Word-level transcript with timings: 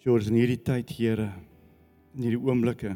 George 0.00 0.30
in 0.30 0.38
hierdie 0.38 0.60
tyd, 0.64 0.88
Here, 0.96 1.26
in 2.16 2.24
hierdie 2.24 2.40
oomblikke. 2.40 2.94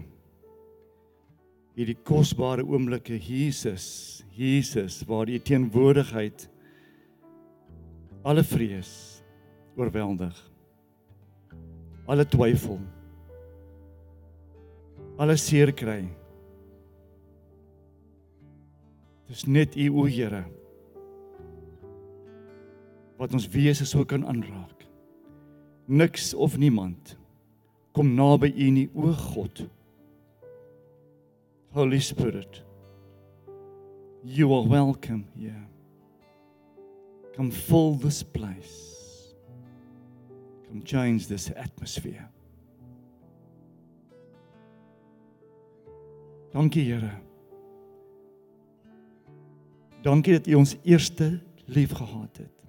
Hierdie 1.76 1.98
kosbare 2.06 2.64
oomblikke, 2.64 3.18
Jesus, 3.20 4.22
Jesus, 4.32 5.02
waar 5.04 5.28
die 5.28 5.40
teenwoordigheid 5.42 6.46
alle 8.24 8.44
vrees 8.46 8.94
oorweldig. 9.76 10.38
Alle 12.08 12.24
twyfel. 12.24 12.80
Alle 15.20 15.36
seer 15.40 15.74
kry. 15.76 16.06
Dis 19.28 19.44
net 19.44 19.76
U, 19.76 19.90
o 20.00 20.06
Here, 20.08 20.44
wat 23.20 23.36
ons 23.36 23.50
wese 23.52 23.84
so 23.88 24.08
kan 24.08 24.24
aanraak 24.28 24.73
niks 25.86 26.34
of 26.34 26.56
niemand 26.56 27.16
kom 27.94 28.14
naby 28.14 28.50
U 28.50 28.70
nie 28.70 28.88
o 28.94 29.12
God. 29.14 29.70
Holy 31.70 32.00
Spirit. 32.00 32.62
You 34.24 34.54
are 34.54 34.66
welcome 34.66 35.24
here. 35.36 35.66
Come 37.36 37.50
fill 37.50 37.94
this 37.94 38.22
place. 38.22 39.34
Come 40.68 40.82
change 40.82 41.26
this 41.26 41.50
atmosphere. 41.50 42.28
Dankie 46.52 46.82
Here. 46.82 47.10
Dankie 50.02 50.32
dat 50.32 50.46
U 50.46 50.54
ons 50.54 50.76
eerste 50.82 51.40
lief 51.64 51.92
gehad 51.92 52.36
het. 52.36 52.63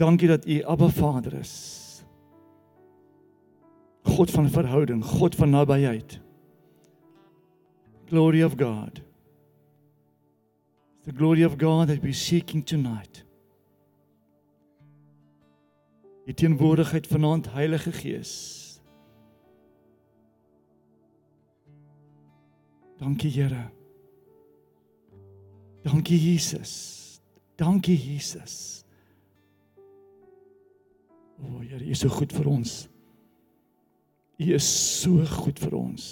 Dankie 0.00 0.28
dat 0.28 0.46
U 0.46 0.62
Abba 0.62 0.88
Vader 0.88 1.32
is. 1.32 1.78
God 4.02 4.30
van 4.30 4.48
verhouding, 4.48 5.04
God 5.04 5.34
van 5.34 5.50
nabyheid. 5.50 6.20
Glory 8.06 8.42
of 8.44 8.54
God. 8.56 9.02
The 11.02 11.12
glory 11.12 11.44
of 11.44 11.56
God 11.56 11.86
that 11.88 12.00
we 12.00 12.12
seeking 12.12 12.64
tonight. 12.64 13.24
Die 16.24 16.34
teenwoordigheid 16.34 17.06
vanaand 17.06 17.52
Heilige 17.52 17.92
Gees. 17.92 18.80
Dankie 22.96 23.30
Here. 23.30 23.70
Dankie 25.82 26.18
Jesus. 26.18 27.20
Dankie 27.56 27.96
Jesus. 27.96 28.79
O, 31.60 31.62
Here, 31.62 31.84
U 31.84 31.90
is 31.90 32.00
so 32.00 32.08
goed 32.08 32.32
vir 32.32 32.48
ons. 32.48 32.88
U 34.40 34.48
is 34.56 34.64
so 34.64 35.20
goed 35.42 35.60
vir 35.60 35.76
ons. 35.76 36.06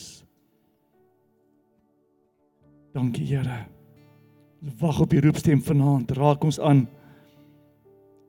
Dankie, 2.92 3.24
Here. 3.24 3.62
Wag 4.82 5.00
op 5.00 5.14
U 5.16 5.22
roepstem 5.24 5.62
vanaand. 5.64 6.12
Raak 6.18 6.44
ons 6.44 6.60
aan. 6.60 6.84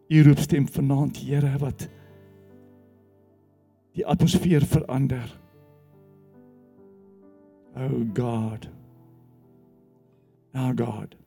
U 0.08 0.24
roepstem 0.30 0.70
vanaand, 0.72 1.20
Here, 1.20 1.52
wat 1.60 1.90
die 3.98 4.08
atmosfeer 4.08 4.64
verander. 4.64 5.28
Oh 7.76 8.04
God. 8.16 8.70
Oh 10.56 10.72
God. 10.72 11.19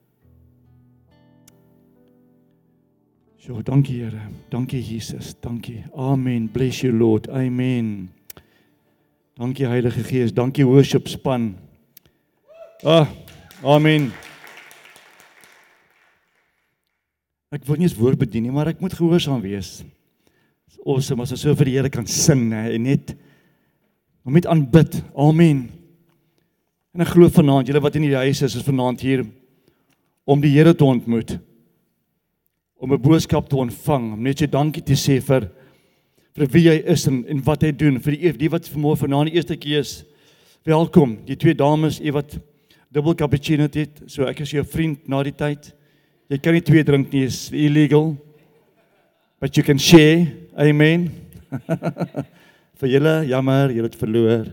So, 3.43 3.59
dankie 3.61 3.97
Here. 3.99 4.21
Dankie 4.49 4.79
Jesus. 4.79 5.35
Dankie. 5.41 5.83
Amen. 5.97 6.47
Bless 6.47 6.81
you 6.81 6.93
Lord. 6.93 7.27
Amen. 7.27 8.09
Dankie 9.35 9.67
Heilige 9.67 10.03
Gees. 10.03 10.31
Dankie 10.33 10.63
worship 10.63 11.09
span. 11.09 11.57
Ah, 12.85 13.09
amen. 13.61 14.13
Ek 17.51 17.67
wil 17.67 17.83
nie 17.83 17.89
eens 17.89 17.99
woord 17.99 18.23
bedien 18.23 18.47
nie, 18.47 18.55
maar 18.55 18.71
ek 18.71 18.79
moet 18.79 18.95
gehoorsaam 18.95 19.43
wees. 19.43 19.83
Dis 20.63 20.79
awesome 20.87 21.27
as 21.27 21.35
ons 21.35 21.43
so 21.43 21.51
vir 21.51 21.67
die 21.67 21.77
Here 21.81 21.91
kan 21.91 22.07
sing, 22.07 22.47
hè, 22.55 22.69
en 22.77 22.87
net 22.87 23.11
om 24.23 24.39
net 24.39 24.47
aanbid. 24.47 25.01
Amen. 25.19 25.65
En 26.95 27.03
ek 27.03 27.11
glo 27.11 27.27
vanaand, 27.27 27.67
julle 27.67 27.83
wat 27.83 27.99
in 27.99 28.07
die 28.07 28.19
huis 28.23 28.39
is, 28.39 28.55
is 28.55 28.63
vanaand 28.63 29.03
hier 29.03 29.27
om 30.23 30.39
die 30.39 30.55
Here 30.55 30.71
te 30.71 30.87
ontmoet 30.87 31.41
om 32.83 32.91
'n 32.91 33.01
boodskap 33.01 33.47
te 33.47 33.55
ontvang, 33.55 34.13
om 34.13 34.21
net 34.21 34.41
jy 34.41 34.47
dankie 34.47 34.83
te 34.83 34.95
sê 34.95 35.21
vir 35.23 35.47
vir 36.35 36.47
wie 36.51 36.67
hy 36.67 36.81
is 36.91 37.07
en 37.07 37.23
en 37.29 37.39
wat 37.45 37.61
hy 37.63 37.71
doen 37.71 37.99
vir 37.99 38.11
die 38.11 38.31
die 38.31 38.49
wat 38.49 38.67
vanmôre 38.67 38.99
vanaand 38.99 39.31
die 39.31 39.37
eerste 39.37 39.55
keer 39.55 39.79
is. 39.79 40.03
Welkom, 40.65 41.17
die 41.25 41.35
twee 41.35 41.53
dames, 41.53 42.01
e 42.01 42.11
wat 42.11 42.37
dubbel 42.91 43.15
cappuccino 43.15 43.69
het. 43.71 44.01
So 44.07 44.25
ek 44.25 44.41
is 44.41 44.51
jou 44.51 44.63
vriend 44.63 45.07
na 45.07 45.23
die 45.23 45.31
tyd. 45.31 45.73
Jy 46.29 46.37
kan 46.37 46.53
nie 46.53 46.61
twee 46.61 46.83
drink 46.83 47.11
nie, 47.13 47.23
is 47.23 47.51
illegal. 47.51 48.17
But 49.39 49.55
you 49.55 49.63
can 49.63 49.79
share. 49.79 50.27
Amen. 50.57 51.09
vir 52.79 52.89
julle, 52.89 53.25
jammer, 53.27 53.69
julle 53.71 53.87
het 53.87 53.95
verloor. 53.95 54.47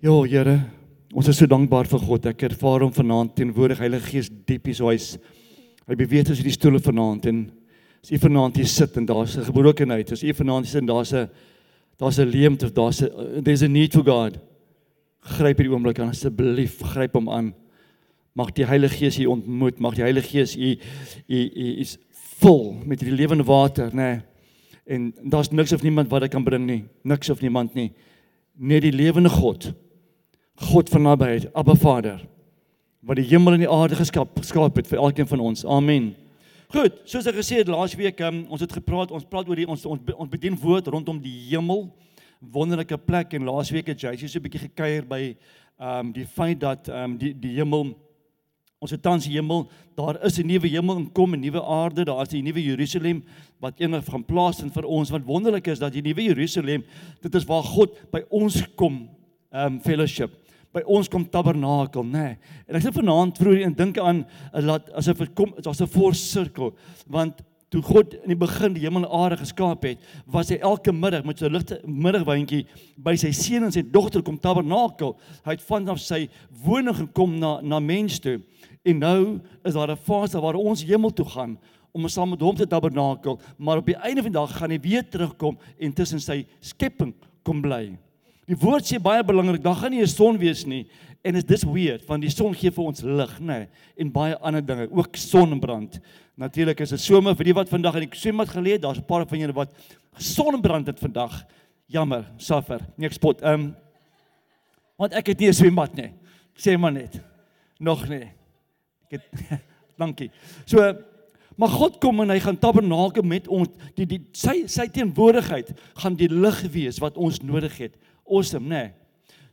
Jo, 0.00 0.22
Here, 0.22 0.60
ons 1.12 1.28
is 1.28 1.36
so 1.36 1.46
dankbaar 1.46 1.86
vir 1.86 1.98
God. 1.98 2.26
Ek 2.26 2.42
ervaar 2.42 2.82
hom 2.82 2.92
vanaand 2.92 3.34
teenwoordig 3.34 3.78
Heilige 3.78 4.10
Gees 4.10 4.30
diep 4.30 4.66
hier 4.66 4.74
so 4.74 4.90
hy's 4.90 5.16
Hy 5.86 5.94
beweeg 5.94 6.26
tussen 6.26 6.46
die 6.46 6.54
stoole 6.54 6.80
vanaand 6.82 7.28
en 7.30 7.44
as 8.02 8.10
jy 8.10 8.18
vanaand 8.18 8.56
hier 8.58 8.66
sit 8.70 8.96
en 8.98 9.06
daar's 9.06 9.36
'n 9.36 9.46
gebrokenheid, 9.46 10.10
as 10.12 10.22
jy 10.22 10.34
vanaand 10.34 10.66
sit 10.66 10.80
en 10.80 10.86
daar's 10.86 11.12
'n 11.12 11.28
daar's 11.98 12.18
'n 12.18 12.26
leemte 12.26 12.66
of 12.66 12.72
daar's 12.72 13.02
'n 13.02 13.42
there's 13.42 13.62
a 13.62 13.68
need 13.68 13.92
for 13.92 14.02
God. 14.02 14.38
Gryp 15.20 15.58
hierdie 15.58 15.72
oomblik 15.72 15.98
aan 15.98 16.10
asseblief, 16.10 16.82
gryp 16.82 17.14
hom 17.14 17.28
aan. 17.28 17.54
Mag 18.34 18.52
die 18.52 18.66
Heilige 18.66 18.96
Gees 18.96 19.18
u 19.18 19.26
ontmoet, 19.26 19.78
mag 19.78 19.94
die 19.94 20.02
Heilige 20.02 20.28
Gees 20.28 20.56
u 20.56 20.76
u 21.28 21.50
u 21.54 21.80
is 21.80 21.98
vol 22.38 22.76
met 22.84 22.98
die 22.98 23.10
lewende 23.10 23.44
water, 23.44 23.90
nê. 23.90 23.94
Nee. 23.94 24.20
En 24.86 25.14
daar's 25.22 25.50
niks 25.50 25.72
of 25.72 25.82
niemand 25.82 26.10
wat 26.10 26.20
dit 26.20 26.30
kan 26.30 26.44
bring 26.44 26.66
nie. 26.66 26.84
Niks 27.02 27.30
of 27.30 27.40
niemand 27.40 27.74
nie. 27.74 27.92
Net 28.54 28.82
die 28.82 28.92
lewende 28.92 29.28
God. 29.28 29.72
God 30.54 30.88
van 30.88 31.02
nabyheid, 31.02 31.54
Abba 31.54 31.74
Vader 31.74 32.35
wat 33.06 33.20
die 33.20 33.26
hemel 33.30 33.54
en 33.54 33.62
die 33.62 33.70
aarde 33.70 33.98
geskep 33.98 34.40
geskaap 34.40 34.80
het 34.80 34.88
vir 34.90 34.98
elkeen 34.98 35.28
van 35.30 35.42
ons. 35.46 35.62
Amen. 35.64 36.10
Goed, 36.74 36.96
soos 37.06 37.28
ek 37.30 37.36
gesê 37.38 37.60
het 37.60 37.68
laasweek, 37.70 38.18
um, 38.26 38.40
ons 38.50 38.62
het 38.64 38.72
gepraat, 38.74 39.12
ons 39.14 39.26
praat 39.30 39.46
oor 39.46 39.58
die 39.60 39.68
ons 39.70 39.84
ons, 39.86 40.00
ons 40.16 40.32
bedien 40.32 40.56
woord 40.58 40.90
rondom 40.90 41.20
die 41.22 41.36
hemel. 41.52 41.86
Wonderlike 42.40 42.98
plek 43.06 43.36
en 43.38 43.46
laasweek 43.46 43.92
het 43.92 44.02
jy 44.02 44.16
so 44.18 44.38
'n 44.38 44.42
bietjie 44.42 44.66
gekuier 44.66 45.06
by 45.06 45.36
ehm 45.78 46.06
um, 46.06 46.12
die 46.12 46.26
feit 46.26 46.58
dat 46.60 46.88
ehm 46.88 47.12
um, 47.12 47.18
die 47.18 47.32
die 47.32 47.54
hemel 47.54 47.94
ons 48.82 48.90
het 48.90 49.02
tans 49.02 49.24
die 49.24 49.32
hemel, 49.32 49.70
daar 49.96 50.18
is 50.24 50.38
'n 50.38 50.46
nuwe 50.46 50.68
hemel 50.68 50.96
en 50.96 51.12
kom 51.12 51.34
'n 51.34 51.40
nuwe 51.40 51.62
aarde, 51.62 52.04
daar 52.04 52.22
is 52.22 52.34
'n 52.34 52.42
nuwe 52.42 52.62
Jerusalem 52.62 53.24
wat 53.60 53.78
eendag 53.80 54.04
gaan 54.04 54.24
plaas 54.24 54.62
in 54.62 54.70
vir 54.70 54.84
ons. 54.84 55.10
Wat 55.10 55.24
wonderlik 55.24 55.66
is 55.66 55.78
dat 55.78 55.92
die 55.92 56.02
nuwe 56.02 56.22
Jerusalem, 56.22 56.84
dit 57.22 57.34
is 57.34 57.44
waar 57.44 57.62
God 57.62 58.10
by 58.10 58.24
ons 58.30 58.74
kom, 58.74 59.08
ehm 59.52 59.74
um, 59.74 59.80
fellowship 59.80 60.45
by 60.76 60.82
ons 60.84 61.08
kom 61.08 61.24
tabernakel, 61.24 62.04
nê. 62.04 62.22
Nee. 62.36 62.54
En 62.68 62.76
ek 62.76 62.84
sit 62.84 62.96
vanaand 62.98 63.38
vroeër 63.40 63.64
en 63.64 63.76
dink 63.76 63.98
aan 63.98 64.24
'n 64.52 64.64
laat 64.68 64.90
asof 64.92 65.18
dit 65.24 65.34
kom 65.34 65.54
as 65.64 65.80
'n 65.80 65.86
voorsirkel, 65.88 66.74
want 67.08 67.40
toe 67.70 67.82
God 67.82 68.14
in 68.14 68.30
die 68.30 68.38
begin 68.38 68.74
die 68.74 68.82
hemel 68.84 69.04
en 69.04 69.10
aarde 69.10 69.38
geskaap 69.40 69.82
het, 69.82 69.98
was 70.26 70.50
hy 70.50 70.58
elke 70.62 70.92
middag 70.92 71.24
met 71.24 71.38
sy 71.38 71.48
ligte 71.50 71.80
middagwyntjie 71.84 72.66
by 72.96 73.16
sy 73.16 73.32
seun 73.32 73.64
en 73.64 73.72
sy 73.72 73.82
dogter 73.82 74.22
kom 74.22 74.38
tabernakel. 74.38 75.16
Hy 75.44 75.56
het 75.56 75.64
vanaf 75.66 75.98
sy 75.98 76.28
woning 76.64 76.94
gekom 76.94 77.38
na 77.40 77.60
na 77.62 77.80
mens 77.80 78.20
toe. 78.20 78.40
En 78.84 78.98
nou 78.98 79.40
is 79.64 79.74
daar 79.74 79.90
'n 79.90 79.96
fase 79.96 80.40
waar 80.40 80.54
ons 80.54 80.84
hemel 80.84 81.10
toe 81.10 81.26
gaan 81.26 81.58
om 81.92 82.08
saam 82.08 82.30
met 82.30 82.40
hom 82.40 82.54
te 82.54 82.66
tabernakel, 82.66 83.40
maar 83.58 83.78
op 83.78 83.86
die 83.86 83.96
einde 83.96 84.22
van 84.22 84.32
die 84.32 84.40
dag 84.40 84.56
gaan 84.56 84.70
hy 84.70 84.80
weer 84.80 85.02
terugkom 85.02 85.58
en 85.78 85.92
tussen 85.92 86.20
sy 86.20 86.46
skepping 86.60 87.14
kom 87.42 87.62
bly. 87.62 87.96
Die 88.46 88.56
woord 88.58 88.86
sê 88.86 89.00
baie 89.02 89.24
belangrik, 89.26 89.62
daar 89.62 89.74
gaan 89.74 89.90
nie 89.90 90.02
'n 90.02 90.06
son 90.06 90.38
wees 90.38 90.64
nie. 90.66 90.86
En 91.24 91.34
is 91.34 91.44
dis 91.44 91.64
weird 91.64 92.06
want 92.06 92.22
die 92.22 92.30
son 92.30 92.54
gee 92.54 92.70
vir 92.70 92.84
ons 92.84 93.02
lig, 93.02 93.40
nê, 93.40 93.46
nee, 93.46 93.68
en 93.96 94.12
baie 94.12 94.36
ander 94.38 94.62
dinge, 94.62 94.88
ook 94.90 95.16
sonbrand. 95.16 96.00
Natuurlik 96.36 96.80
is 96.80 96.90
dit 96.90 97.00
somer 97.00 97.34
vir 97.34 97.44
die 97.44 97.54
wat 97.54 97.68
vandag 97.68 97.96
in 97.96 98.08
die 98.08 98.18
swembad 98.18 98.48
geleë, 98.48 98.78
daar's 98.78 98.98
'n 98.98 99.06
paar 99.06 99.26
van 99.26 99.38
julle 99.38 99.52
wat 99.52 99.72
sonbrand 100.18 100.86
het 100.86 100.98
vandag. 100.98 101.44
Jammer, 101.88 102.24
suffer. 102.36 102.80
Nee, 102.96 103.06
ek 103.08 103.12
spot. 103.12 103.42
Ehm 103.42 103.60
um, 103.60 103.76
want 104.98 105.12
ek 105.12 105.26
het 105.26 105.38
nie 105.38 105.48
'n 105.48 105.52
swembad 105.52 105.94
nie. 105.94 106.12
Sê 106.56 106.78
maar 106.78 106.92
net. 106.92 107.20
Nog 107.78 108.08
nie. 108.08 108.30
Ek 109.10 109.10
het 109.10 109.60
dankie. 109.98 110.30
So 110.64 110.94
Maar 111.56 111.68
God 111.68 111.98
kom 111.98 112.20
en 112.20 112.28
hy 112.28 112.40
gaan 112.40 112.58
tabernakel 112.58 113.24
met 113.24 113.48
ons. 113.48 113.68
Die 113.96 114.06
die 114.06 114.20
sy 114.36 114.66
sy 114.68 114.88
teenwoordigheid 114.92 115.72
gaan 116.02 116.16
die 116.18 116.28
lig 116.28 116.60
wees 116.74 117.00
wat 117.00 117.16
ons 117.16 117.40
nodig 117.40 117.78
het 117.78 117.96
awesome, 118.28 118.68
né? 118.68 118.82
Nee. 118.82 118.92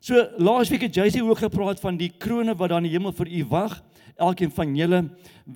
So 0.03 0.19
laasweek 0.35 0.81
het 0.83 0.95
Jacy 0.95 1.21
ook 1.23 1.39
gepraat 1.39 1.79
van 1.79 1.95
die 1.95 2.09
krones 2.19 2.57
wat 2.59 2.73
daar 2.73 2.81
in 2.83 2.89
die 2.89 2.97
hemel 2.97 3.13
vir 3.15 3.29
u 3.31 3.45
wag. 3.53 3.77
Elkeen 4.19 4.51
van 4.51 4.75
julle 4.75 4.99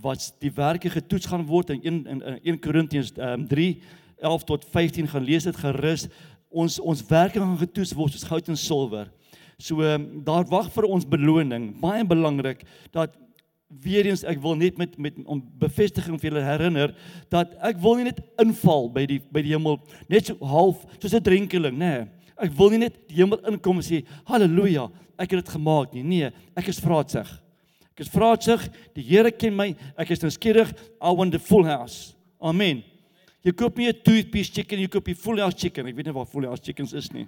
wat 0.01 0.29
die 0.39 0.51
werke 0.55 0.89
getoets 0.89 1.27
gaan 1.27 1.43
word 1.45 1.73
in 1.75 1.81
1 1.83 1.97
in 2.13 2.21
1 2.53 2.59
Korintiërs 2.63 3.11
um, 3.17 3.43
3 3.47 3.81
11 4.23 4.43
tot 4.47 4.65
15 4.71 5.07
gaan 5.11 5.27
lees 5.27 5.43
dit 5.43 5.59
gerus. 5.65 6.07
Ons 6.47 6.79
ons 6.79 7.03
werking 7.09 7.43
gaan 7.43 7.59
getoets 7.59 7.91
word 7.97 8.15
soos 8.15 8.23
goud 8.23 8.47
en 8.47 8.57
silwer. 8.57 9.11
So 9.59 9.83
ehm, 9.83 10.05
daar 10.23 10.47
wag 10.47 10.71
vir 10.71 10.87
ons 10.87 11.03
beloning. 11.05 11.73
Baie 11.81 12.05
belangrik 12.07 12.63
dat 12.95 13.17
weer 13.67 14.07
eens 14.07 14.23
ek 14.23 14.39
wil 14.39 14.55
net 14.55 14.77
met 14.79 14.95
met 14.97 15.17
om 15.25 15.43
bevestiging 15.59 16.15
vir 16.21 16.31
julle 16.31 16.45
herinner 16.45 16.95
dat 17.27 17.51
ek 17.67 17.83
wil 17.83 17.99
nie 17.99 18.07
net 18.07 18.23
inval 18.39 18.87
by 18.95 19.03
die 19.11 19.19
by 19.27 19.43
die 19.43 19.51
hemel 19.57 19.81
net 20.07 20.31
so 20.31 20.39
half 20.39 20.87
soos 21.01 21.13
'n 21.13 21.21
drenkeling, 21.21 21.75
nê. 21.75 21.91
Nee. 21.99 22.07
Ek 22.39 22.54
wil 22.57 22.69
nie 22.74 22.84
net 22.86 22.98
die 23.10 23.18
hemel 23.22 23.39
inkom 23.50 23.80
en 23.81 23.86
sê 23.86 24.04
haleluja, 24.30 24.88
ek 25.18 25.34
het 25.34 25.45
dit 25.45 25.54
gemaak 25.56 25.94
nie. 25.94 26.04
Nee, 26.04 26.31
ek 26.56 26.69
is 26.69 26.80
vraatsig. 26.80 27.30
Ek 27.95 28.06
is 28.06 28.12
vraatsig. 28.13 28.68
Die 28.94 29.01
Here 29.01 29.31
ken 29.34 29.56
my. 29.57 29.72
Ek 29.98 30.12
is 30.13 30.22
nou 30.22 30.30
skieurig. 30.30 30.69
I 31.01 31.13
want 31.18 31.34
the 31.34 31.42
full 31.42 31.66
house. 31.66 32.13
Amen. 32.38 32.84
Jy 33.42 33.54
koop 33.57 33.78
nie 33.78 33.88
'n 33.88 34.30
piece 34.30 34.51
chicken, 34.51 34.80
jy 34.80 34.88
koop 34.88 35.07
'n 35.07 35.16
full 35.16 35.39
house 35.39 35.56
chicken. 35.57 35.88
Ek 35.88 35.95
weet 35.95 36.06
nie 36.06 36.13
waar 36.13 36.25
full 36.25 36.45
house 36.45 36.62
chickens 36.62 36.94
is 36.94 37.12
nie. 37.12 37.28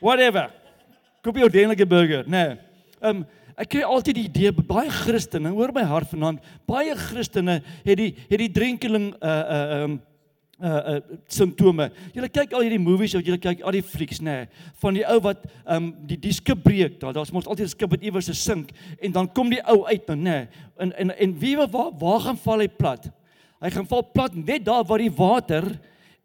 Whatever. 0.00 0.50
Koop 1.22 1.36
jy 1.36 1.40
'n 1.40 1.44
ordentlike 1.44 1.86
burger. 1.86 2.24
Nee. 2.26 2.58
Ehm 3.00 3.16
um, 3.16 3.26
ek 3.56 3.70
kry 3.70 3.82
altyd 3.82 4.14
die 4.14 4.28
idee 4.28 4.52
baie 4.52 4.90
Christene, 4.90 5.50
hoor 5.50 5.72
my 5.72 5.82
hart 5.82 6.08
vanaand, 6.12 6.40
baie 6.66 6.94
Christene 6.94 7.62
het 7.84 7.96
die 7.96 8.14
het 8.28 8.38
die 8.38 8.52
drenkeling 8.52 9.14
uh 9.14 9.28
uh 9.28 9.82
ehm 9.82 9.90
um, 9.90 10.00
uh 10.58 10.94
uh 10.96 11.18
simptome. 11.30 11.90
Julle 12.14 12.28
kyk 12.28 12.52
al 12.52 12.64
hierdie 12.66 12.82
movies 12.82 13.14
of 13.14 13.22
julle 13.22 13.38
kyk 13.38 13.60
al 13.62 13.76
die 13.76 13.82
flieks 13.82 14.18
nê 14.18 14.40
nee, 14.40 14.48
van 14.82 14.96
die 14.96 15.04
ou 15.06 15.20
wat 15.22 15.44
um, 15.70 15.92
die 16.02 16.32
skip 16.34 16.64
breek 16.64 16.96
daar 16.98 17.14
daar's 17.14 17.30
mos 17.32 17.46
altyd 17.46 17.68
'n 17.68 17.74
skip 17.76 17.90
wat 17.90 18.02
iewers 18.02 18.26
se 18.26 18.34
sink 18.34 18.72
en 19.00 19.12
dan 19.12 19.28
kom 19.28 19.50
die 19.50 19.62
ou 19.70 19.86
uit 19.86 20.06
dan 20.06 20.18
nê 20.18 20.24
nee, 20.24 20.48
en 20.78 20.92
en 20.98 21.14
en 21.14 21.38
wie 21.38 21.56
waar 21.56 21.92
waar 21.94 22.20
gaan 22.20 22.36
val 22.36 22.58
hy 22.58 22.68
plat? 22.68 23.10
Hy 23.60 23.70
gaan 23.70 23.86
val 23.86 24.02
plat 24.02 24.34
net 24.34 24.64
daar 24.64 24.84
waar 24.84 24.98
die 24.98 25.14
water 25.14 25.78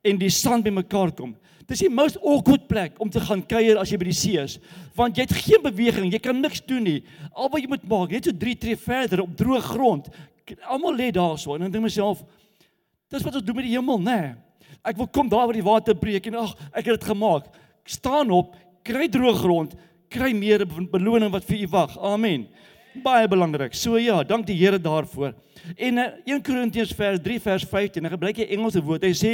en 0.04 0.18
die 0.18 0.30
sand 0.30 0.64
bymekaar 0.64 1.12
kom. 1.12 1.36
Dis 1.68 1.80
die 1.80 1.90
most 1.90 2.18
awkward 2.20 2.68
plek 2.68 3.00
om 3.02 3.10
te 3.10 3.22
gaan 3.24 3.42
kuier 3.46 3.78
as 3.80 3.92
jy 3.92 3.98
by 3.98 4.10
die 4.10 4.18
see 4.18 4.38
is, 4.42 4.60
want 4.98 5.18
jy 5.18 5.24
het 5.24 5.36
geen 5.46 5.64
beweging, 5.64 6.12
jy 6.12 6.20
kan 6.20 6.42
niks 6.42 6.62
doen 6.68 6.84
nie. 6.84 7.00
Al 7.32 7.50
wat 7.50 7.64
jy 7.64 7.70
moet 7.72 7.86
maak, 7.88 8.12
net 8.12 8.28
so 8.28 8.36
3 8.36 8.56
tree 8.60 8.80
verder 8.80 9.24
op 9.24 9.36
droë 9.40 9.62
grond. 9.72 10.10
Almal 10.68 10.98
lê 11.00 11.12
daarso 11.16 11.56
en 11.56 11.66
dan 11.66 11.72
dink 11.72 11.88
myself, 11.88 12.26
Dis 13.12 13.24
wat 13.24 13.36
ons 13.36 13.46
doen 13.46 13.56
met 13.56 13.66
die 13.66 13.76
hemel, 13.76 14.00
nê? 14.00 14.20
Nee. 14.22 14.34
Ek 14.84 14.98
wil 15.00 15.08
kom 15.08 15.30
daar 15.32 15.46
waar 15.48 15.56
die 15.56 15.64
water 15.64 15.96
breek 15.96 16.26
en 16.28 16.42
ag, 16.42 16.56
ek 16.74 16.90
het 16.90 17.00
dit 17.00 17.10
gemaak. 17.14 17.48
Staan 17.88 18.32
op, 18.36 18.56
kry 18.84 19.08
droë 19.12 19.36
grond, 19.40 19.76
kry 20.12 20.34
meer 20.36 20.66
beloning 20.68 21.32
wat 21.32 21.46
vir 21.48 21.64
u 21.64 21.70
wag. 21.72 21.96
Amen. 22.04 22.48
Baie 23.04 23.30
belangrik. 23.32 23.74
So 23.74 23.98
ja, 23.98 24.20
dank 24.28 24.46
die 24.46 24.58
Here 24.60 24.78
daarvoor. 24.80 25.34
En 25.78 25.98
1 25.98 26.20
eh, 26.28 26.42
Korintiërs 26.44 26.92
vers 26.94 27.22
3 27.24 27.40
vers 27.42 27.66
15, 27.70 28.06
ek 28.06 28.16
gebruik 28.18 28.38
'n 28.38 28.52
Engelse 28.58 28.84
woord. 28.84 29.04
Hy 29.04 29.14
sê 29.16 29.32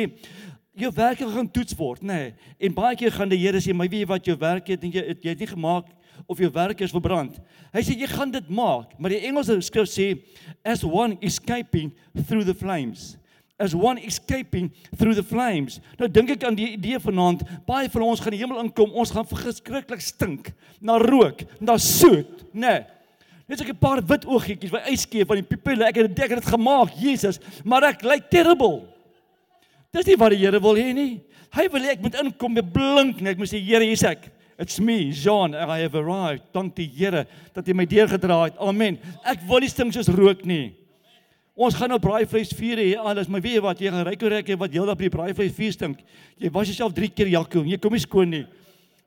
jou 0.78 0.92
werke 0.96 1.28
gaan 1.28 1.52
toets 1.52 1.76
word, 1.76 2.02
nê? 2.02 2.14
Nee. 2.14 2.34
En 2.60 2.74
baie 2.74 2.96
keer 2.96 3.12
gaan 3.12 3.30
die 3.30 3.38
Here 3.38 3.58
sê, 3.58 3.74
"Maar 3.74 3.90
weet 3.90 4.00
jy 4.02 4.08
wat 4.08 4.26
jou 4.26 4.38
werk 4.38 4.68
het 4.68 4.84
en 4.84 4.92
jy 4.92 5.02
jy 5.22 5.30
het 5.30 5.40
nie 5.40 5.48
gemaak 5.48 5.86
of 6.28 6.38
jou 6.38 6.50
werk 6.50 6.82
is 6.82 6.92
verbrand." 6.92 7.40
Hy 7.74 7.82
sê 7.82 7.98
jy 7.98 8.08
gaan 8.08 8.32
dit 8.32 8.50
maak, 8.50 9.00
maar 9.00 9.10
die 9.10 9.28
Engelse 9.28 9.62
skrif 9.62 9.90
sê 9.90 10.22
as 10.64 10.84
one 10.84 11.18
escaping 11.22 11.92
through 12.28 12.46
the 12.46 12.54
flames 12.54 13.19
as 13.60 13.76
one 13.76 14.00
escaping 14.00 14.72
through 14.96 15.14
the 15.14 15.24
flames. 15.24 15.80
Nou 16.00 16.08
dink 16.08 16.32
ek 16.34 16.46
aan 16.48 16.56
die 16.58 16.72
idee 16.78 17.00
vanaand, 17.04 17.44
baie 17.68 17.90
van 17.92 18.06
ons 18.08 18.22
gaan 18.24 18.34
die 18.34 18.40
hemel 18.42 18.62
inkom, 18.64 18.94
ons 18.96 19.12
gaan 19.12 19.28
verskriklik 19.28 20.02
stink 20.02 20.54
na 20.82 20.98
rook, 21.02 21.44
na 21.60 21.78
soet, 21.78 22.48
nê. 22.54 22.80
Nee. 22.80 22.88
Net 23.50 23.58
so 23.60 23.66
'n 23.66 23.76
paar 23.76 24.00
wit 24.06 24.26
oogietjies 24.26 24.72
by 24.72 24.78
uitskeef 24.94 25.28
van 25.28 25.42
die 25.42 25.50
pupille. 25.50 25.84
Ek 25.84 25.96
het 25.96 26.16
dit 26.16 26.20
ek 26.24 26.30
het 26.30 26.44
dit 26.44 26.54
gemaak, 26.54 26.94
Jesus, 26.94 27.40
maar 27.66 27.84
ek 27.84 28.04
lyk 28.04 28.30
terrible. 28.30 28.86
Dis 29.92 30.06
nie 30.06 30.16
wat 30.16 30.30
die 30.30 30.38
Here 30.38 30.60
wil 30.60 30.76
hê 30.76 30.94
nie. 30.94 31.22
Hy 31.52 31.68
wil 31.68 31.82
hê 31.82 31.94
ek 31.94 32.02
moet 32.02 32.14
inkom 32.14 32.54
met 32.54 32.72
blink 32.72 33.22
net, 33.22 33.32
ek 33.32 33.38
moet 33.40 33.50
sê 33.50 33.58
Here, 33.58 33.84
hier's 33.84 34.04
ek. 34.04 34.30
It's 34.60 34.80
me, 34.80 35.12
Jean, 35.12 35.56
I 35.56 35.80
have 35.82 35.96
arrived. 35.96 36.44
Dank 36.54 36.76
die 36.76 36.86
Here 36.86 37.26
dat 37.54 37.66
hy 37.66 37.74
my 37.74 37.86
deurgedra 37.86 38.44
het. 38.44 38.58
Amen. 38.60 39.00
Ek 39.26 39.40
wil 39.48 39.60
nie 39.60 39.70
stink 39.70 39.94
soos 39.94 40.10
rook 40.10 40.46
nie. 40.46 40.76
Ons 41.60 41.76
gaan 41.76 41.92
nou 41.92 42.00
braaivleis 42.00 42.54
vier 42.56 42.80
hê 42.80 42.92
alles, 42.96 43.28
maar 43.28 43.42
weet 43.44 43.58
jy 43.58 43.64
wat, 43.66 43.82
jy 43.84 43.92
gaan 43.92 44.06
ryk 44.08 44.22
oor 44.24 44.36
ek 44.38 44.54
wat 44.62 44.76
heeldag 44.78 44.96
by 44.96 45.10
die 45.10 45.12
braaivleis 45.12 45.58
vier 45.58 45.74
stink. 45.76 46.06
Jy 46.40 46.52
was 46.56 46.70
jouself 46.72 46.96
3 46.96 47.10
keer 47.12 47.34
jakkie, 47.34 47.66
jy 47.74 47.80
kom 47.84 47.98
nie 47.98 48.04
skoon 48.04 48.32
nie. 48.32 48.46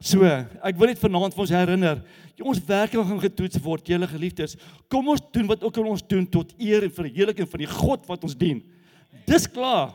So, 0.02 0.26
ek 0.26 0.76
wil 0.76 0.90
net 0.90 1.00
vanaand 1.00 1.32
vir 1.32 1.44
ons 1.46 1.54
herinner, 1.54 2.02
ons 2.42 2.60
werk 2.66 2.96
gaan 2.98 3.22
getoets 3.22 3.60
word, 3.62 3.88
julle 3.88 4.08
geliefdes. 4.10 4.56
Kom 4.90 5.08
ons 5.12 5.22
doen 5.32 5.48
wat 5.48 5.64
ook 5.64 5.78
al 5.78 5.92
ons 5.94 6.04
doen 6.10 6.26
tot 6.26 6.52
eer 6.58 6.84
en 6.84 6.92
verheerliking 6.92 7.48
van 7.48 7.62
die 7.62 7.70
God 7.70 8.08
wat 8.10 8.26
ons 8.26 8.34
dien. 8.36 8.60
Dis 9.30 9.46
klaar. 9.46 9.94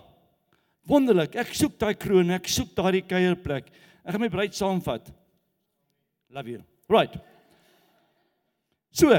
Wonderlik. 0.88 1.36
Ek 1.36 1.51
soek 1.51 1.75
daai 1.77 1.94
kroon, 2.00 2.31
ek 2.38 2.48
soek 2.50 2.71
daai 2.77 3.01
kuierplek. 3.04 3.68
Ek 4.01 4.15
gaan 4.15 4.24
my 4.24 4.31
bruid 4.31 4.56
saamvat. 4.56 5.12
Love 6.31 6.56
you. 6.56 6.63
Right. 6.88 7.19
So, 8.95 9.12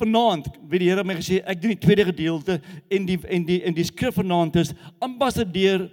vanaand 0.00 0.48
weet 0.68 0.80
die 0.80 0.88
Here 0.90 1.04
my 1.04 1.14
gesê 1.18 1.42
ek 1.44 1.60
doen 1.62 1.74
die 1.74 1.82
tweede 1.82 2.04
gedeelte 2.04 2.60
en 2.90 3.06
die 3.06 3.18
en 3.28 3.46
die 3.46 3.60
en 3.62 3.74
die 3.74 3.84
skrif 3.84 4.14
vanaand 4.14 4.56
is 4.56 4.74
ambassadeur 5.00 5.90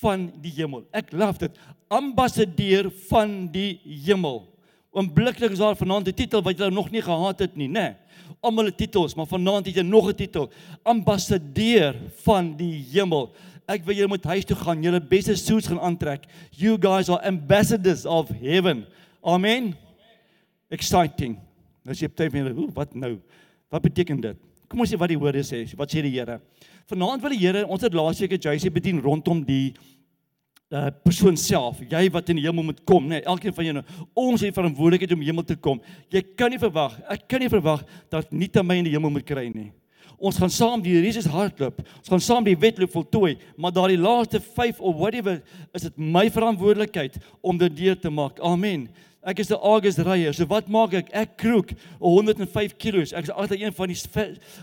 van 0.00 0.28
die 0.42 0.52
hemel. 0.58 0.84
Ek 0.92 1.12
love 1.12 1.40
dit. 1.46 1.56
Ambassadeur 1.88 2.90
van 3.08 3.46
die 3.52 3.80
hemel. 4.06 4.42
Oombliklik 4.96 5.52
is 5.52 5.60
daar 5.60 5.76
vanaand 5.76 6.08
'n 6.08 6.14
titel 6.14 6.42
wat 6.42 6.58
jy 6.58 6.68
nog 6.68 6.90
nie 6.90 7.02
gehad 7.02 7.38
het 7.38 7.56
nie, 7.56 7.68
né? 7.68 7.72
Nee. 7.72 7.94
Almal 8.40 8.64
het 8.64 8.76
titels, 8.76 9.14
maar 9.14 9.26
vanaand 9.26 9.66
het 9.66 9.76
jy 9.76 9.82
nog 9.82 10.08
'n 10.08 10.14
titel. 10.14 10.50
Ambassadeur 10.82 11.94
van 12.24 12.56
die 12.56 12.84
hemel. 12.92 13.34
Ek 13.66 13.84
wil 13.84 13.94
julle 13.94 14.08
moet 14.08 14.24
huis 14.24 14.44
toe 14.44 14.56
gaan, 14.56 14.82
julle 14.82 15.00
beste 15.00 15.34
suits 15.34 15.66
gaan 15.66 15.80
aantrek. 15.80 16.24
You 16.50 16.76
guys 16.80 17.08
are 17.08 17.26
ambassadors 17.26 18.06
of 18.06 18.28
heaven. 18.28 18.86
Amen. 19.22 19.74
Exciting. 20.70 21.45
Nou 21.86 21.94
sê 21.94 22.08
jy 22.08 22.12
baie 22.12 22.30
mense, 22.34 22.68
wat 22.74 22.94
nou? 22.98 23.16
Wat 23.70 23.82
beteken 23.82 24.20
dit? 24.22 24.46
Kom 24.66 24.82
ons 24.82 24.90
sê 24.90 24.98
wat 24.98 25.12
die 25.12 25.18
woorde 25.18 25.44
sê. 25.46 25.62
Wat 25.78 25.92
sê 25.92 26.02
die 26.02 26.16
Here? 26.16 26.40
Vanaand 26.90 27.22
wil 27.22 27.34
die 27.36 27.44
Here, 27.44 27.62
ons 27.66 27.82
het 27.86 27.94
laasweek 27.94 28.32
'n 28.34 28.42
JC 28.42 28.72
bedien 28.72 29.00
rondom 29.00 29.44
die 29.44 29.74
uh 30.74 30.90
persoon 31.04 31.36
self. 31.36 31.78
Jy 31.80 32.10
wat 32.10 32.28
in 32.28 32.36
die 32.40 32.46
hemel 32.46 32.64
moet 32.64 32.84
kom, 32.84 33.04
né? 33.04 33.20
Nee, 33.20 33.22
elkeen 33.22 33.54
van 33.54 33.64
julle, 33.64 33.84
ons 34.14 34.40
het 34.40 34.54
verantwoordelikheid 34.54 35.12
om 35.12 35.22
hemel 35.22 35.44
te 35.44 35.54
kom. 35.54 35.80
Jy 36.10 36.22
kan 36.34 36.50
nie 36.50 36.58
verwag, 36.58 36.98
ek 37.08 37.28
kan 37.28 37.40
nie 37.40 37.48
verwag 37.48 37.84
dat 38.10 38.32
nie 38.32 38.48
te 38.48 38.62
my 38.62 38.74
in 38.80 38.84
die 38.84 38.94
hemel 38.96 39.10
moet 39.10 39.26
kry 39.26 39.46
nie. 39.54 39.72
Ons 40.18 40.38
gaan 40.40 40.50
saam 40.50 40.82
die 40.82 40.96
Jesus 40.96 41.28
hardloop. 41.28 41.82
Ons 42.00 42.08
gaan 42.08 42.20
saam 42.20 42.44
die 42.44 42.56
wedloop 42.56 42.90
voltooi, 42.90 43.36
maar 43.56 43.70
daardie 43.70 44.00
laaste 44.00 44.40
5 44.40 44.80
of 44.80 44.96
whatever 44.96 45.42
is 45.76 45.82
dit 45.82 45.98
my 45.98 46.30
verantwoordelikheid 46.32 47.18
om 47.42 47.58
dit 47.58 47.76
deur 47.76 47.98
te 48.00 48.10
maak. 48.10 48.40
Amen. 48.40 48.88
Ek 49.26 49.40
is 49.42 49.50
'n 49.50 49.58
August 49.58 49.98
ryer. 49.98 50.32
So 50.32 50.46
wat 50.46 50.68
maak 50.68 50.94
ek? 50.94 51.08
Ek 51.10 51.36
kroek 51.36 51.72
105 51.98 52.76
kg. 52.78 53.12
Ek 53.12 53.24
is 53.24 53.30
altyd 53.30 53.60
een 53.60 53.72
van 53.72 53.88
die 53.88 53.98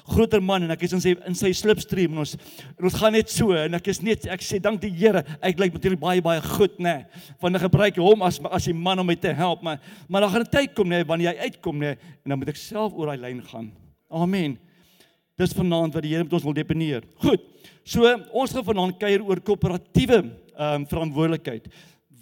groter 0.07 0.41
man 0.41 0.63
en 0.63 0.71
ek 0.71 0.83
is 0.83 0.93
in 0.93 1.01
sy 1.01 1.15
in 1.27 1.35
sy 1.35 1.51
slipstream 1.51 2.13
en 2.13 2.19
ons 2.19 2.37
en 2.79 2.85
ons 2.87 2.93
gaan 2.93 3.11
net 3.11 3.29
so 3.29 3.51
en 3.51 3.73
ek 3.73 3.87
is 3.87 4.01
net 4.01 4.25
ek 4.25 4.39
sê 4.39 4.61
dank 4.61 4.79
die 4.79 4.89
Here. 4.89 5.25
Ek 5.41 5.59
lyk 5.59 5.73
natuurlik 5.73 5.99
baie 5.99 6.21
baie 6.21 6.39
goed, 6.41 6.79
nê. 6.79 7.03
Nee. 7.03 7.05
Want 7.41 7.55
ek 7.55 7.67
gebruik 7.67 7.97
hom 7.97 8.21
as 8.21 8.39
as 8.51 8.63
die 8.63 8.73
man 8.73 8.99
om 8.99 9.05
my 9.05 9.15
te 9.15 9.33
help, 9.33 9.61
maar 9.61 9.79
maar 10.07 10.21
dan 10.21 10.31
gaan 10.31 10.41
'n 10.41 10.51
tyd 10.51 10.75
kom 10.75 10.87
nê 10.87 11.03
nee, 11.03 11.03
wanneer 11.03 11.35
hy 11.35 11.49
uitkom 11.51 11.75
nê 11.75 11.91
nee, 11.91 11.97
en 12.23 12.29
dan 12.29 12.39
moet 12.39 12.49
ek 12.49 12.55
self 12.55 12.93
oor 12.93 13.07
daai 13.07 13.19
lyn 13.19 13.43
gaan. 13.43 13.71
Amen. 14.09 14.57
Dis 15.35 15.53
vanaand 15.53 15.93
wat 15.93 16.03
die 16.03 16.13
Here 16.13 16.23
met 16.23 16.33
ons 16.33 16.43
wil 16.43 16.53
deponeer. 16.53 17.03
Goed. 17.17 17.41
So 17.83 18.07
ons 18.31 18.53
gaan 18.53 18.63
vanaand 18.63 18.97
kuier 18.97 19.21
oor 19.21 19.41
koöperatiewe 19.41 20.23
ehm 20.53 20.81
um, 20.81 20.85
verantwoordelikheid. 20.85 21.67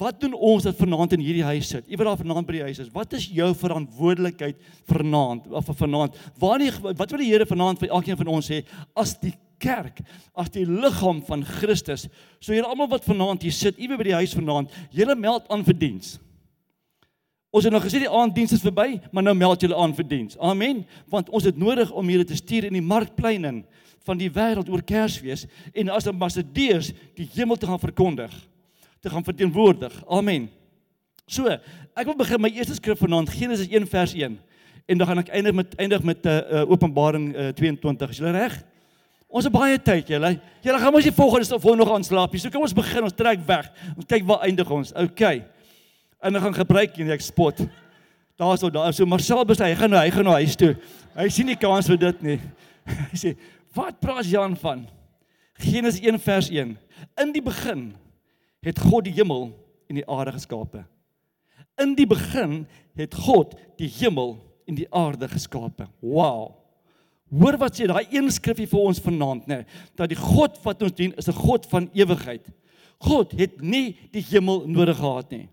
Wat 0.01 0.17
doen 0.17 0.34
ons 0.34 0.65
dat 0.65 0.79
vanaand 0.79 1.13
in 1.13 1.22
hierdie 1.22 1.46
huis 1.46 1.67
sit? 1.75 1.86
Iewers 1.86 2.10
daar 2.10 2.22
vanaand 2.24 2.48
by 2.48 2.55
die 2.55 2.63
huis 2.65 2.79
is. 2.81 2.89
Wat 2.93 3.12
is 3.13 3.27
jou 3.29 3.51
verantwoordelikheid 3.60 4.58
vanaand 4.89 5.51
of 5.53 5.70
vanaand? 5.77 6.17
Waar 6.41 6.63
die 6.63 6.72
wat 6.81 7.13
wil 7.13 7.22
die 7.22 7.29
Here 7.29 7.46
vanaand 7.46 7.84
vir 7.84 7.93
elkeen 7.93 8.17
van 8.17 8.31
ons 8.34 8.50
sê 8.50 8.63
as 8.98 9.13
die 9.22 9.36
kerk, 9.62 10.01
as 10.34 10.50
die 10.50 10.65
liggaam 10.65 11.22
van 11.27 11.46
Christus? 11.46 12.08
So 12.41 12.58
julle 12.58 12.72
almal 12.72 12.89
wat 12.96 13.05
vanaand 13.05 13.46
hier 13.46 13.53
sit, 13.53 13.77
iewers 13.77 14.01
by 14.01 14.10
die 14.10 14.17
huis 14.24 14.34
vanaand, 14.34 14.74
julle 14.89 15.15
meld 15.20 15.46
aan 15.53 15.65
vir 15.70 15.77
diens. 15.86 16.17
Ons 17.53 17.67
het 17.67 17.75
nou 17.75 17.84
gesê 17.84 18.01
die 18.01 18.10
aanddiens 18.10 18.55
is 18.58 18.65
verby, 18.65 18.96
maar 19.12 19.27
nou 19.27 19.38
meld 19.38 19.62
julle 19.62 19.77
aan 19.77 19.93
vir 19.93 20.08
diens. 20.08 20.38
Amen. 20.41 20.86
Want 21.13 21.29
ons 21.29 21.46
het 21.46 21.60
nodig 21.60 21.91
om 21.93 22.10
julle 22.10 22.25
te 22.25 22.39
stuur 22.39 22.72
in 22.72 22.79
die 22.79 22.86
markpleine 22.86 23.60
van 24.08 24.17
die 24.17 24.31
wêreld 24.34 24.72
oor 24.72 24.81
Kersfees 24.81 25.46
en 25.77 25.93
as 25.93 26.10
ambassadeurs 26.10 26.89
die 27.13 27.29
hemel 27.36 27.60
te 27.60 27.70
gaan 27.70 27.84
verkondig 27.84 28.34
te 29.01 29.10
gaan 29.10 29.24
verteenwoordig. 29.24 29.93
Amen. 30.08 30.50
So, 31.25 31.50
ek 31.98 32.05
wil 32.05 32.15
begin 32.20 32.41
my 32.41 32.51
eerste 32.53 32.75
skrif 32.77 33.00
vanaand 33.01 33.31
Genesis 33.34 33.70
1 33.72 33.88
vers 33.89 34.13
1 34.13 34.38
en 34.86 35.00
dan 35.00 35.08
gaan 35.08 35.22
ek 35.22 35.31
eindig 35.34 35.55
met 35.55 35.75
eindig 35.79 36.03
met 36.03 36.25
'n 36.25 36.27
uh, 36.27 36.62
uh, 36.62 36.72
Openbaring 36.72 37.31
uh, 37.36 37.48
22. 37.55 38.10
Is 38.10 38.17
julle 38.17 38.31
reg? 38.31 38.58
Ons 39.27 39.48
het 39.48 39.53
baie 39.53 39.79
tyd, 39.79 40.08
julle. 40.08 40.39
Julle 40.62 40.79
gaan 40.79 40.91
mos 40.91 41.03
die 41.08 41.15
volgende 41.15 41.46
stof 41.46 41.63
nog 41.63 41.91
aanslaap. 41.91 42.36
So 42.36 42.50
kom 42.50 42.62
ons 42.62 42.74
begin, 42.75 43.03
ons 43.03 43.15
trek 43.15 43.39
weg. 43.48 43.72
Ons 43.96 44.05
kyk 44.05 44.25
waar 44.27 44.43
eindig 44.43 44.70
ons. 44.70 44.91
OK. 44.93 45.22
En 46.20 46.34
dan 46.34 46.41
gaan 46.41 46.53
gebruik 46.53 46.98
jy 46.98 47.08
ek 47.10 47.24
spot. 47.24 47.63
Daarso 48.36 48.70
daar 48.70 48.93
so 48.93 49.05
Marcel 49.05 49.46
besê 49.46 49.72
hy 49.72 49.75
gaan 49.75 49.89
nou 49.89 50.01
hy 50.01 50.12
gaan 50.12 50.27
nou 50.27 50.36
huis 50.36 50.55
toe. 50.55 50.75
Hy 51.15 51.29
sien 51.29 51.48
nie 51.48 51.55
kans 51.55 51.88
vir 51.88 51.98
dit 51.98 52.22
nie. 52.22 52.39
Hy 53.12 53.17
sê, 53.17 53.38
"Wat 53.75 54.00
praat 54.01 54.25
Jan 54.25 54.55
van?" 54.58 54.88
Genesis 55.62 56.01
1 56.01 56.20
vers 56.20 56.50
1. 56.50 56.77
In 57.22 57.31
die 57.31 57.41
begin 57.41 57.93
het 58.62 58.80
God 58.80 59.06
die 59.06 59.13
hemel 59.13 59.51
en 59.89 60.00
die 60.00 60.08
aarde 60.08 60.32
geskape. 60.38 60.86
In 61.82 61.96
die 61.98 62.08
begin 62.08 62.65
het 63.00 63.15
God 63.15 63.56
die 63.80 63.89
hemel 63.89 64.36
en 64.70 64.77
die 64.77 64.88
aarde 64.94 65.27
geskape. 65.32 65.88
Wow. 66.00 66.58
Hoor 67.32 67.58
wat 67.62 67.77
sê 67.80 67.88
daai 67.88 68.12
een 68.12 68.27
skrifgie 68.32 68.68
vir 68.68 68.84
ons 68.84 69.00
vanaand 69.01 69.48
nê, 69.48 69.62
dat 69.96 70.12
die 70.12 70.20
God 70.20 70.60
wat 70.65 70.84
ons 70.84 70.96
dien 70.96 71.13
is 71.18 71.30
'n 71.30 71.38
God 71.38 71.65
van 71.65 71.89
ewigheid. 71.94 72.46
God 73.00 73.32
het 73.32 73.62
nie 73.62 73.98
die 74.12 74.22
hemel 74.22 74.68
nodig 74.68 74.98
gehad 74.98 75.32
nie. 75.32 75.50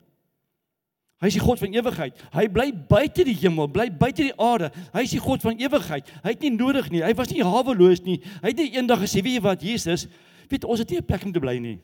Hy 1.19 1.27
is 1.27 1.35
die 1.35 1.43
God 1.43 1.59
van 1.59 1.73
ewigheid. 1.75 2.15
Hy 2.31 2.47
bly 2.49 2.73
buite 2.73 3.25
die 3.25 3.35
hemel, 3.35 3.67
bly 3.69 3.89
buite 3.91 4.23
die 4.23 4.37
aarde. 4.39 4.71
Hy 4.95 5.03
is 5.03 5.11
die 5.11 5.23
God 5.23 5.43
van 5.43 5.59
ewigheid. 5.59 6.07
Hy 6.23 6.31
het 6.31 6.41
nie 6.41 6.51
nodig 6.51 6.91
nie. 6.91 7.03
Hy 7.03 7.15
was 7.15 7.33
nie 7.33 7.43
haweloos 7.43 8.05
nie. 8.05 8.21
Hy 8.43 8.53
het 8.53 8.57
nie 8.57 8.77
eendag 8.77 9.01
gesê, 9.01 9.23
"Wie 9.23 9.41
wat 9.41 9.63
Jesus, 9.63 10.07
weet 10.49 10.65
ons 10.65 10.79
het 10.79 10.91
nie 10.91 10.99
'n 10.99 11.05
plek 11.05 11.25
om 11.25 11.33
te 11.33 11.41
bly 11.41 11.59
nie." 11.59 11.81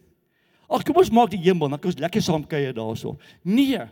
Ag, 0.69 0.85
kom 0.87 0.97
ons 1.03 1.13
maak 1.13 1.31
die 1.35 1.43
hemel, 1.45 1.69
dan 1.69 1.81
kan 1.81 1.93
ons 1.93 2.01
lekker 2.01 2.23
saam 2.25 2.45
kuier 2.49 2.75
daarso. 2.77 3.17
Nee. 3.43 3.83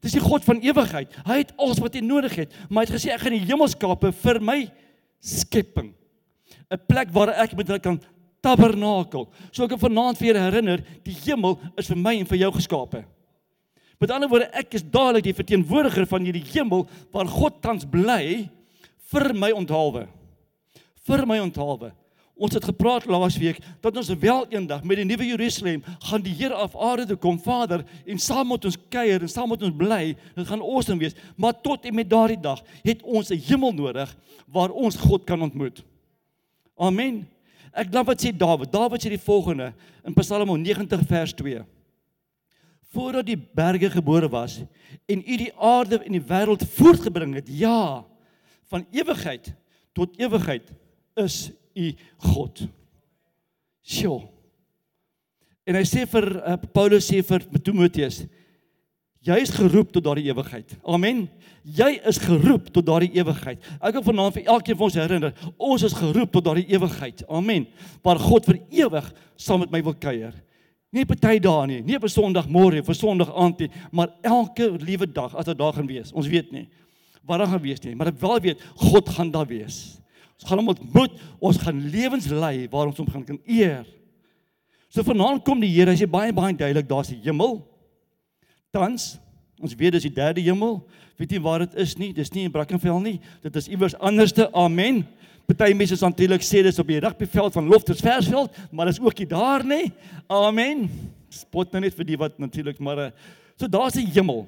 Dis 0.00 0.16
die 0.16 0.22
God 0.22 0.44
van 0.46 0.60
ewigheid. 0.64 1.12
Hy 1.26 1.40
het 1.42 1.52
alles 1.60 1.80
wat 1.82 1.96
hy 1.96 2.02
nodig 2.04 2.36
het, 2.44 2.54
maar 2.68 2.84
hy 2.84 2.88
het 2.88 2.96
gesê 2.96 3.12
ek 3.12 3.24
gaan 3.24 3.36
die 3.36 3.44
hemel 3.48 3.68
skape 3.68 4.12
vir 4.22 4.40
my 4.40 4.60
skepping. 5.20 5.92
'n 6.70 6.80
Plek 6.88 7.10
waar 7.12 7.34
ek 7.34 7.56
met 7.56 7.68
hulle 7.68 7.82
kan 7.82 8.00
tabernakel. 8.40 9.28
So 9.52 9.64
ek 9.64 9.74
kan 9.74 9.82
vanaand 9.82 10.18
vir 10.18 10.30
julle 10.30 10.44
herinner, 10.46 10.84
die 11.04 11.16
hemel 11.26 11.58
is 11.76 11.90
vir 11.90 11.98
my 12.00 12.14
en 12.20 12.28
vir 12.30 12.38
jou 12.44 12.52
geskape. 12.56 13.04
Met 14.00 14.12
ander 14.14 14.30
woorde, 14.30 14.48
ek 14.56 14.78
is 14.78 14.86
dadelik 14.86 15.26
die 15.26 15.36
verteenwoordiger 15.36 16.06
van 16.08 16.24
hierdie 16.24 16.46
hemel 16.54 16.86
waar 17.12 17.28
God 17.28 17.60
tans 17.60 17.84
bly 17.84 18.48
vir 19.12 19.34
my 19.36 19.50
onthaalwe. 19.52 20.06
Vir 21.04 21.26
my 21.28 21.40
onthaalwe. 21.42 21.92
Ons 22.40 22.56
het 22.56 22.64
gepraat 22.64 23.04
laasweek 23.04 23.58
dat 23.84 23.96
ons 24.00 24.08
wel 24.22 24.46
eendag 24.48 24.84
met 24.88 24.96
die 24.96 25.04
nuwe 25.04 25.26
Jerusalem 25.28 25.82
gaan 26.08 26.22
die 26.24 26.32
Here 26.38 26.56
af 26.56 26.76
aarde 26.76 27.04
toe 27.10 27.18
kom, 27.20 27.36
Vader, 27.38 27.84
en 28.08 28.18
saam 28.18 28.48
met 28.48 28.64
ons 28.64 28.78
kuier 28.88 29.20
en 29.20 29.28
saam 29.28 29.52
met 29.52 29.62
ons 29.66 29.76
bly. 29.76 30.14
Dit 30.36 30.48
gaan 30.48 30.64
awesome 30.64 31.02
wees. 31.02 31.16
Maar 31.36 31.58
tot 31.60 31.84
en 31.84 31.94
met 31.94 32.08
daardie 32.08 32.40
dag 32.40 32.62
het 32.82 33.02
ons 33.02 33.28
'n 33.30 33.42
hemel 33.48 33.72
nodig 33.72 34.16
waar 34.48 34.70
ons 34.70 34.96
God 34.96 35.24
kan 35.24 35.42
ontmoet. 35.42 35.84
Amen. 36.78 37.28
Ek 37.72 37.90
glo 37.90 38.04
wat 38.04 38.24
sê 38.24 38.32
Dawid. 38.32 38.72
Dawid 38.72 39.04
sê 39.04 39.10
die 39.10 39.20
volgende 39.20 39.74
in 40.04 40.14
Psalm 40.14 40.62
90 40.62 41.06
vers 41.06 41.32
2 41.34 41.64
voordat 42.90 43.26
die 43.26 43.38
berge 43.38 43.90
gebore 43.90 44.28
was 44.28 44.60
en 45.06 45.22
u 45.22 45.36
die 45.36 45.52
aarde 45.54 46.00
en 46.02 46.12
die 46.12 46.26
wêreld 46.26 46.64
voortgebring 46.74 47.34
het. 47.38 47.46
Ja, 47.46 48.04
van 48.70 48.86
ewigheid 48.90 49.52
tot 49.94 50.18
ewigheid 50.18 50.72
is 51.14 51.50
u 51.80 51.88
God. 52.28 52.62
Sjoe. 53.80 54.20
En 55.68 55.78
hy 55.78 55.84
sê 55.86 56.06
vir 56.08 56.26
uh, 56.40 56.56
Paulus 56.74 57.06
sê 57.06 57.20
vir 57.24 57.44
Timoteus, 57.62 58.24
jy 59.22 59.36
is 59.44 59.52
geroep 59.54 59.92
tot 59.94 60.04
daardie 60.04 60.30
ewigheid. 60.32 60.72
Amen. 60.88 61.26
Jy 61.62 61.90
is 62.08 62.18
geroep 62.22 62.70
tot 62.72 62.86
daardie 62.88 63.12
ewigheid. 63.20 63.60
Ek 63.78 63.98
wil 63.98 64.06
vanaand 64.06 64.38
vir 64.38 64.48
elkeen 64.48 64.78
van 64.80 64.88
ons 64.88 64.98
herinner, 64.98 65.34
ons 65.60 65.84
is 65.86 65.96
geroep 65.96 66.32
tot 66.32 66.46
daardie 66.46 66.68
ewigheid. 66.72 67.22
Amen. 67.28 67.68
Waar 68.06 68.22
God 68.22 68.48
vir 68.48 68.62
ewig 68.82 69.10
saam 69.36 69.62
met 69.64 69.74
my 69.74 69.82
wil 69.84 69.98
kuier. 70.00 70.32
Nie 70.90 71.06
party 71.06 71.36
dae 71.38 71.66
nie, 71.70 71.82
nie 71.86 71.96
op 71.96 72.04
'n 72.04 72.10
Sondagmôre 72.10 72.80
of 72.80 72.88
'n 72.88 72.94
Sondag 72.94 73.30
aand 73.30 73.60
nie, 73.60 73.70
maar 73.92 74.10
elke 74.22 74.70
liewe 74.70 75.06
dag 75.06 75.36
as 75.36 75.44
dit 75.44 75.58
daar 75.58 75.72
gaan 75.72 75.86
wees. 75.86 76.12
Ons 76.12 76.26
weet 76.26 76.50
nie 76.50 76.68
wat 77.22 77.38
daar 77.38 77.46
gaan 77.46 77.62
wees 77.62 77.80
nie, 77.80 77.94
maar 77.94 78.08
ek 78.08 78.18
wel 78.18 78.40
weet 78.40 78.62
God 78.74 79.08
gaan 79.08 79.30
daar 79.30 79.46
wees. 79.46 79.99
Ons 80.40 80.48
gaan 80.48 80.62
hom 80.62 80.72
ontmoet, 80.72 81.16
ons 81.38 81.58
gaan 81.60 81.80
lewens 81.92 82.28
lei 82.32 82.64
waar 82.72 82.88
ons 82.88 82.96
hom 82.96 83.08
gaan 83.12 83.24
kan 83.28 83.40
eer. 83.44 83.84
So 84.88 85.04
vanaand 85.06 85.44
kom 85.44 85.60
die 85.60 85.70
Here, 85.70 85.92
hy 85.92 86.00
sê 86.00 86.08
baie 86.08 86.32
baie 86.32 86.56
duidelik, 86.56 86.88
daar's 86.88 87.12
die 87.12 87.20
hemel. 87.22 87.60
Tans, 88.72 89.18
ons 89.60 89.76
weet 89.76 89.98
dis 89.98 90.08
die 90.08 90.14
derde 90.16 90.42
hemel. 90.42 90.80
Weet 91.20 91.36
jy 91.36 91.40
waar 91.44 91.66
dit 91.66 91.76
is 91.82 91.92
nie? 92.00 92.14
Dis 92.16 92.32
nie 92.32 92.46
in 92.48 92.54
Brackenfell 92.54 92.96
nie. 93.04 93.18
Dit 93.44 93.56
is 93.60 93.68
iewers 93.68 93.94
anderste. 94.00 94.48
Amen. 94.56 95.02
Party 95.50 95.74
mense 95.76 95.98
sal 95.98 96.12
natuurlik 96.14 96.44
sê 96.46 96.62
dis 96.64 96.78
op 96.80 96.88
die 96.88 97.00
rugbyveld 97.02 97.58
van 97.58 97.68
Loftus 97.68 98.00
Versveld, 98.04 98.56
maar 98.72 98.88
dis 98.88 99.00
ook 99.02 99.18
nie 99.18 99.28
daar 99.28 99.64
nie. 99.66 99.90
Amen. 100.30 100.86
Spot 101.30 101.74
nou 101.74 101.84
net 101.84 101.96
vir 101.98 102.08
die 102.08 102.18
wat 102.18 102.38
natuurlik 102.40 102.80
maar 102.80 103.04
eh, 103.04 103.12
so 103.58 103.68
daar's 103.68 103.98
'n 103.98 104.06
hemel 104.06 104.46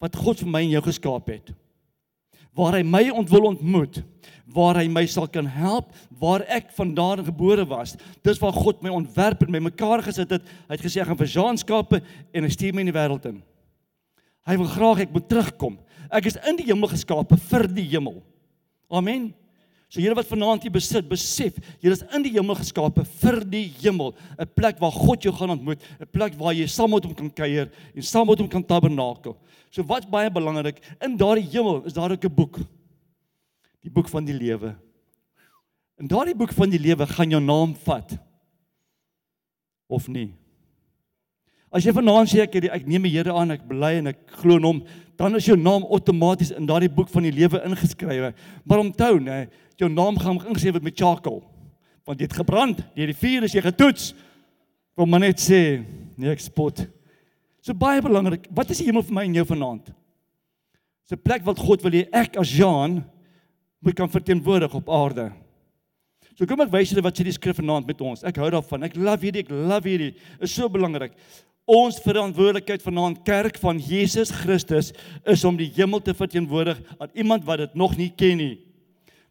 wat 0.00 0.16
God 0.16 0.38
vir 0.38 0.48
my 0.48 0.62
en 0.62 0.70
jou 0.70 0.82
geskaap 0.82 1.28
het. 1.28 1.52
Waar 2.54 2.78
hy 2.78 2.82
my 2.82 3.10
ontwil 3.10 3.52
ontmoet, 3.52 4.02
waar 4.46 4.78
hy 4.78 4.86
my 4.88 5.02
sal 5.10 5.26
kan 5.26 5.46
help, 5.50 5.90
waar 6.20 6.44
ek 6.46 6.70
vandaan 6.76 7.24
gebore 7.26 7.64
was. 7.66 7.96
Dis 8.22 8.38
waar 8.38 8.54
God 8.54 8.82
my 8.82 8.92
ontwerp 8.94 9.42
en 9.42 9.50
my 9.50 9.60
mekaar 9.66 10.04
gesit 10.06 10.30
het. 10.30 10.44
Hy 10.68 10.76
het 10.76 10.84
gesê 10.84 11.02
ek 11.02 11.10
gaan 11.10 11.18
vir 11.18 11.32
Jean 11.32 11.58
skape 11.58 12.00
en 12.32 12.46
hy 12.46 12.50
stuur 12.54 12.76
my 12.76 12.84
in 12.86 12.92
die 12.92 12.96
wêreld 12.96 13.26
in. 13.26 13.42
Hy 14.46 14.56
wil 14.60 14.70
graag 14.70 15.02
ek 15.06 15.14
moet 15.14 15.26
terugkom. 15.28 15.80
Ek 16.14 16.28
is 16.30 16.38
in 16.46 16.60
die 16.60 16.68
hemel 16.68 16.90
geskape 16.92 17.38
vir 17.48 17.66
die 17.66 17.88
hemel. 17.90 18.20
Amen. 18.86 19.32
So 19.90 20.02
julle 20.02 20.16
wat 20.18 20.26
vanaand 20.26 20.64
hier 20.66 20.74
besit, 20.74 21.06
besef, 21.06 21.58
julle 21.82 21.94
is 21.94 22.04
in 22.14 22.24
die 22.26 22.32
hemel 22.34 22.58
geskape 22.58 23.04
vir 23.20 23.40
die 23.46 23.66
hemel, 23.82 24.14
'n 24.38 24.46
plek 24.54 24.80
waar 24.82 24.90
God 24.90 25.22
jou 25.22 25.32
gaan 25.32 25.54
ontmoet, 25.54 25.80
'n 26.00 26.06
plek 26.10 26.34
waar 26.38 26.54
jy 26.54 26.66
saam 26.66 26.90
met 26.90 27.04
hom 27.04 27.14
kan 27.14 27.30
kuier 27.30 27.70
en 27.94 28.02
saam 28.02 28.26
met 28.26 28.38
hom 28.38 28.48
kan 28.48 28.62
tabernakel. 28.62 29.36
So 29.70 29.82
wat's 29.82 30.06
baie 30.06 30.30
belangrik, 30.30 30.82
in 31.00 31.16
daardie 31.16 31.46
hemel 31.50 31.84
is 31.86 31.92
daar 31.92 32.10
ook 32.10 32.24
'n 32.24 32.34
boek. 32.34 32.58
Die 33.86 33.92
boek 33.94 34.08
van 34.10 34.26
die 34.26 34.34
lewe. 34.34 34.72
In 36.02 36.10
daardie 36.10 36.34
boek 36.36 36.50
van 36.56 36.72
die 36.72 36.80
lewe 36.82 37.06
gaan 37.06 37.30
jou 37.30 37.40
naam 37.40 37.76
vat. 37.86 38.16
Of 39.86 40.08
nie? 40.10 40.32
As 41.70 41.86
jy 41.86 41.94
vanaand 41.94 42.30
sê 42.30 42.42
ek 42.42 42.56
ek 42.64 42.86
neem 42.88 43.06
die 43.06 43.12
Here 43.14 43.34
aan, 43.36 43.54
ek 43.54 43.62
bely 43.68 43.98
en 44.00 44.10
ek 44.10 44.24
glo 44.40 44.58
in 44.58 44.66
hom, 44.66 44.82
dan 45.18 45.38
is 45.38 45.46
jou 45.46 45.56
naam 45.58 45.86
outomaties 45.86 46.50
in 46.56 46.66
daardie 46.66 46.90
boek 46.92 47.10
van 47.12 47.28
die 47.28 47.34
lewe 47.34 47.62
ingeskrywe. 47.68 48.32
Maar 48.66 48.82
onthou, 48.82 49.20
nê, 49.22 49.44
jou 49.78 49.88
naam 49.92 50.18
gaan 50.18 50.40
ingeskryf 50.40 50.78
word 50.78 50.88
met 50.88 50.98
charcoal. 50.98 51.40
Want 52.06 52.20
jy 52.20 52.28
het 52.28 52.38
gebrand, 52.42 52.82
deur 52.96 53.12
die 53.12 53.18
vuur 53.22 53.46
is 53.46 53.54
jy 53.54 53.62
getoets. 53.64 54.12
Kom 54.98 55.10
maar 55.12 55.22
net 55.22 55.42
sê, 55.42 55.82
nee 56.16 56.32
ek 56.32 56.42
spot. 56.42 56.86
So 57.62 57.74
baie 57.76 58.02
belangrik, 58.02 58.50
wat 58.54 58.70
is 58.74 58.82
die 58.82 58.90
hemel 58.90 59.06
vir 59.06 59.14
my 59.14 59.26
en 59.28 59.38
jou 59.42 59.46
vanaand? 59.46 59.90
Dis 61.06 61.14
'n 61.14 61.22
plek 61.22 61.44
wat 61.46 61.58
God 61.58 61.82
wil 61.82 61.92
hê 61.92 62.08
ek 62.12 62.36
as 62.36 62.50
Jean 62.50 63.04
moet 63.78 63.94
kan 63.94 64.10
verteenwoordig 64.10 64.74
op 64.74 64.90
aarde. 64.90 65.30
So 66.36 66.44
kom 66.44 66.60
ek 66.60 66.72
wys 66.72 66.92
julle 66.92 67.04
wat 67.04 67.16
sê 67.16 67.24
die 67.24 67.34
skrif 67.34 67.56
vanaand 67.60 67.88
met 67.88 68.00
ons. 68.04 68.24
Ek 68.26 68.36
hou 68.42 68.48
daarvan. 68.52 68.84
Ek 68.84 68.96
love 69.00 69.24
hierdie, 69.24 69.46
ek 69.46 69.52
love 69.52 69.88
hierdie. 69.88 70.12
Is 70.44 70.52
so 70.52 70.68
belangrik. 70.72 71.14
Ons 71.66 71.96
verantwoordelikheid 72.04 72.84
vanaand 72.84 73.22
kerk 73.26 73.56
van 73.58 73.80
Jesus 73.82 74.30
Christus 74.30 74.92
is 75.26 75.44
om 75.48 75.56
die 75.58 75.70
hemel 75.74 76.02
te 76.04 76.14
verteenwoordig 76.14 76.78
aan 77.00 77.10
iemand 77.18 77.46
wat 77.48 77.64
dit 77.64 77.74
nog 77.74 77.96
nie 77.98 78.12
ken 78.14 78.38
nie. 78.38 78.52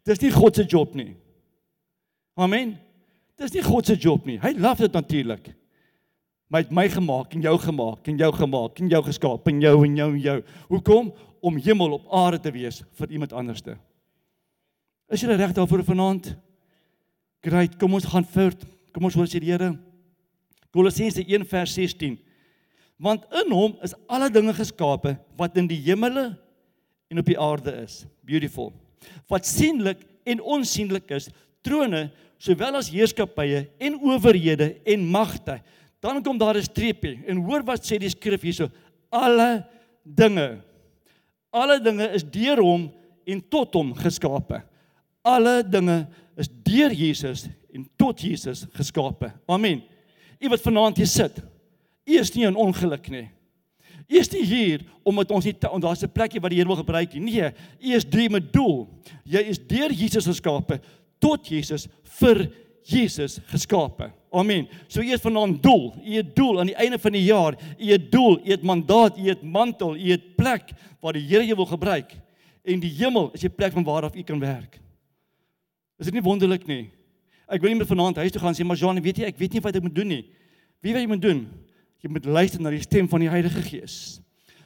Dis 0.06 0.20
nie 0.20 0.32
God 0.34 0.58
se 0.58 0.66
job 0.68 0.92
nie. 0.98 1.14
Amen. 2.36 2.74
Dis 3.40 3.54
nie 3.54 3.64
God 3.64 3.88
se 3.88 3.96
job 3.96 4.26
nie. 4.28 4.36
Hy 4.42 4.52
love 4.58 4.84
dit 4.84 4.98
natuurlik. 4.98 5.48
My 6.52 6.62
het 6.62 6.74
my 6.74 6.84
gemaak 6.90 7.32
en 7.34 7.42
jou 7.42 7.56
gemaak 7.58 8.06
en 8.10 8.20
jou 8.20 8.32
gemaak 8.36 8.82
en 8.82 8.90
jou 8.92 9.02
geskaap 9.08 9.48
en 9.50 9.62
jou 9.64 9.76
en 9.86 9.96
jou 9.98 10.10
en 10.12 10.22
jou. 10.22 10.36
Hoekom? 10.70 11.10
Om 11.46 11.58
hemel 11.62 11.96
op 11.98 12.06
aarde 12.14 12.40
te 12.42 12.50
wees 12.50 12.82
vir 12.98 13.12
iemand 13.14 13.32
anderste. 13.36 13.76
Is 15.10 15.22
jy 15.22 15.34
reg 15.36 15.52
daarvoor 15.54 15.84
vanaand? 15.86 16.32
Great, 17.46 17.76
kom 17.78 17.94
ons 17.94 18.08
gaan 18.10 18.26
voort. 18.26 18.64
Kom 18.92 19.04
ons 19.06 19.14
hoor 19.14 19.28
sê 19.30 19.38
die 19.38 19.52
Here. 19.52 19.76
Kolossense 20.74 21.22
1:16. 21.22 22.18
Want 22.98 23.24
in 23.44 23.52
hom 23.52 23.76
is 23.82 23.94
alle 24.08 24.30
dinge 24.30 24.54
geskape 24.56 25.18
wat 25.36 25.56
in 25.56 25.68
die 25.68 25.80
hemele 25.84 26.36
en 27.10 27.18
op 27.18 27.26
die 27.26 27.38
aarde 27.38 27.72
is. 27.84 28.06
Beautiful 28.24 28.72
wat 29.30 29.46
sienlik 29.46 30.02
en 30.26 30.42
onsienlik 30.42 31.10
is, 31.14 31.28
trone 31.64 32.08
sowel 32.42 32.78
as 32.78 32.90
heerskappye 32.92 33.64
en 33.82 33.98
owerhede 34.02 34.74
en 34.86 35.06
magte. 35.10 35.60
Dan 36.02 36.22
kom 36.22 36.38
daar 36.38 36.56
'n 36.56 36.62
streepie 36.62 37.24
en 37.26 37.44
hoor 37.44 37.62
wat 37.64 37.84
sê 37.84 37.98
die 37.98 38.10
skrif 38.10 38.42
hierso: 38.42 38.70
alle 39.10 39.64
dinge. 40.04 40.60
Alle 41.52 41.80
dinge 41.80 42.12
is 42.12 42.22
deur 42.22 42.60
hom 42.60 42.92
en 43.26 43.40
tot 43.48 43.74
hom 43.74 43.94
geskape. 43.94 44.62
Alle 45.26 45.60
dinge 45.66 46.04
is 46.38 46.48
deur 46.62 46.92
Jesus 46.94 47.46
en 47.74 47.86
tot 47.98 48.20
Jesus 48.22 48.66
geskape. 48.76 49.32
Amen. 49.50 49.82
U 50.38 50.50
wat 50.52 50.62
vanaand 50.62 51.00
hier 51.00 51.10
sit, 51.10 51.40
u 52.06 52.18
is 52.20 52.30
nie 52.34 52.46
in 52.46 52.58
ongeluk 52.60 53.08
nie. 53.10 53.26
U 54.06 54.20
is 54.20 54.30
nie 54.30 54.44
hier 54.46 54.84
omdat 55.02 55.32
ons 55.34 55.44
nie 55.44 55.54
daar's 55.58 56.02
'n 56.02 56.12
plekkie 56.12 56.40
wat 56.40 56.50
die 56.50 56.58
Here 56.58 56.68
wil 56.68 56.82
gebruik 56.84 57.12
nie. 57.14 57.20
Nee, 57.20 57.50
u 57.80 57.94
is 57.94 58.04
drie 58.04 58.30
met 58.30 58.52
doel. 58.52 58.88
Jy 59.24 59.40
is 59.40 59.58
deur 59.58 59.90
Jesus 59.90 60.26
geskape 60.26 60.80
tot 61.18 61.48
Jesus 61.48 61.88
vir 62.02 62.50
Jesus 62.84 63.40
geskape. 63.46 64.12
Amen. 64.30 64.68
So 64.88 65.00
u 65.00 65.10
het 65.10 65.20
vanaand 65.20 65.62
doel. 65.62 65.94
U 66.04 66.14
het 66.14 66.36
doel 66.36 66.60
aan 66.60 66.66
die 66.66 66.74
einde 66.74 66.98
van 66.98 67.12
die 67.12 67.24
jaar. 67.24 67.56
U 67.78 67.90
het 67.90 68.12
doel, 68.12 68.38
u 68.46 68.50
het 68.50 68.62
mandaat, 68.62 69.18
u 69.18 69.28
het 69.28 69.42
mantel, 69.42 69.96
u 69.96 70.10
het 70.10 70.36
plek 70.36 70.70
waar 71.00 71.12
die 71.12 71.26
Here 71.26 71.44
jou 71.44 71.56
wil 71.56 71.66
gebruik. 71.66 72.14
En 72.64 72.80
die 72.80 72.90
hemel 72.90 73.30
is 73.32 73.40
die 73.40 73.50
plek 73.50 73.72
van 73.72 73.84
waar 73.84 74.02
af 74.02 74.14
u 74.14 74.22
kan 74.22 74.38
werk. 74.38 74.80
Is 75.98 76.10
dit 76.10 76.14
nie 76.14 76.24
wonderlik 76.24 76.66
nie? 76.66 76.90
Ek 77.46 77.62
wil 77.62 77.70
nie 77.70 77.78
meer 77.80 77.88
vanaand 77.88 78.18
huis 78.20 78.34
toe 78.34 78.42
gaan 78.42 78.56
sê 78.58 78.64
maar 78.66 78.76
Jean, 78.76 78.98
weet 79.00 79.22
jy, 79.22 79.28
ek 79.30 79.38
weet 79.38 79.56
nie 79.56 79.62
wat 79.64 79.76
ek 79.78 79.82
moet 79.86 79.94
doen 79.94 80.08
nie. 80.08 80.24
Wie 80.82 80.92
wil 80.92 81.00
jy 81.00 81.10
moet 81.10 81.22
doen? 81.22 81.46
Jy 82.02 82.10
moet 82.12 82.26
luister 82.26 82.60
na 82.62 82.72
die 82.74 82.82
stem 82.84 83.08
van 83.08 83.22
die 83.22 83.30
Heilige 83.30 83.62
Gees. 83.64 84.18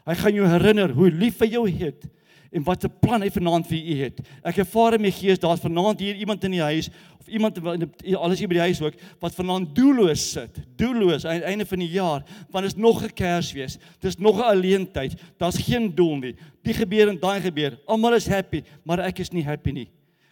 Hy 0.09 0.17
gaan 0.17 0.35
jou 0.35 0.49
herinner 0.49 0.95
hoe 0.97 1.11
lief 1.13 1.39
hy 1.45 1.53
jou 1.53 1.67
het 1.69 2.09
en 2.51 2.65
wat 2.67 2.85
'n 2.85 2.99
plan 3.01 3.23
hy 3.23 3.31
vanaand 3.31 3.67
vir 3.67 3.79
u 3.79 3.95
het. 4.03 4.21
Ek 4.43 4.59
ervaar 4.59 4.95
in 4.95 5.03
my 5.03 5.11
gees 5.11 5.39
daar's 5.39 5.61
vanaand 5.61 6.01
hier 6.01 6.17
iemand 6.17 6.45
in 6.45 6.51
die 6.51 6.61
huis 6.63 6.91
of 7.21 7.29
iemand 7.29 7.59
alles 7.59 8.39
hier 8.39 8.49
by 8.49 8.55
die 8.55 8.67
huis 8.67 8.81
ook 8.83 8.95
wat 9.21 9.35
vanaand 9.35 9.75
doelloos 9.75 10.33
sit. 10.33 10.59
Doelloos 10.77 11.25
aan 11.25 11.39
die 11.39 11.47
einde 11.47 11.67
van 11.67 11.79
die 11.79 11.89
jaar, 11.89 12.25
want 12.51 12.67
is 12.67 12.75
nog 12.75 13.05
'n 13.05 13.15
Kersfees. 13.15 13.79
Dis 14.01 14.19
nog 14.19 14.37
'n 14.39 14.51
alleentyd. 14.57 15.15
Daar's 15.39 15.59
geen 15.59 15.95
doel 15.95 16.17
nie. 16.17 16.35
Die 16.63 16.75
gebeur 16.75 17.09
en 17.09 17.21
daai 17.21 17.41
gebeur. 17.41 17.79
Almal 17.87 18.15
is 18.15 18.27
happy, 18.27 18.63
maar 18.85 18.99
ek 18.99 19.19
is 19.19 19.31
nie 19.31 19.45
happy 19.45 19.71
nie. 19.71 19.89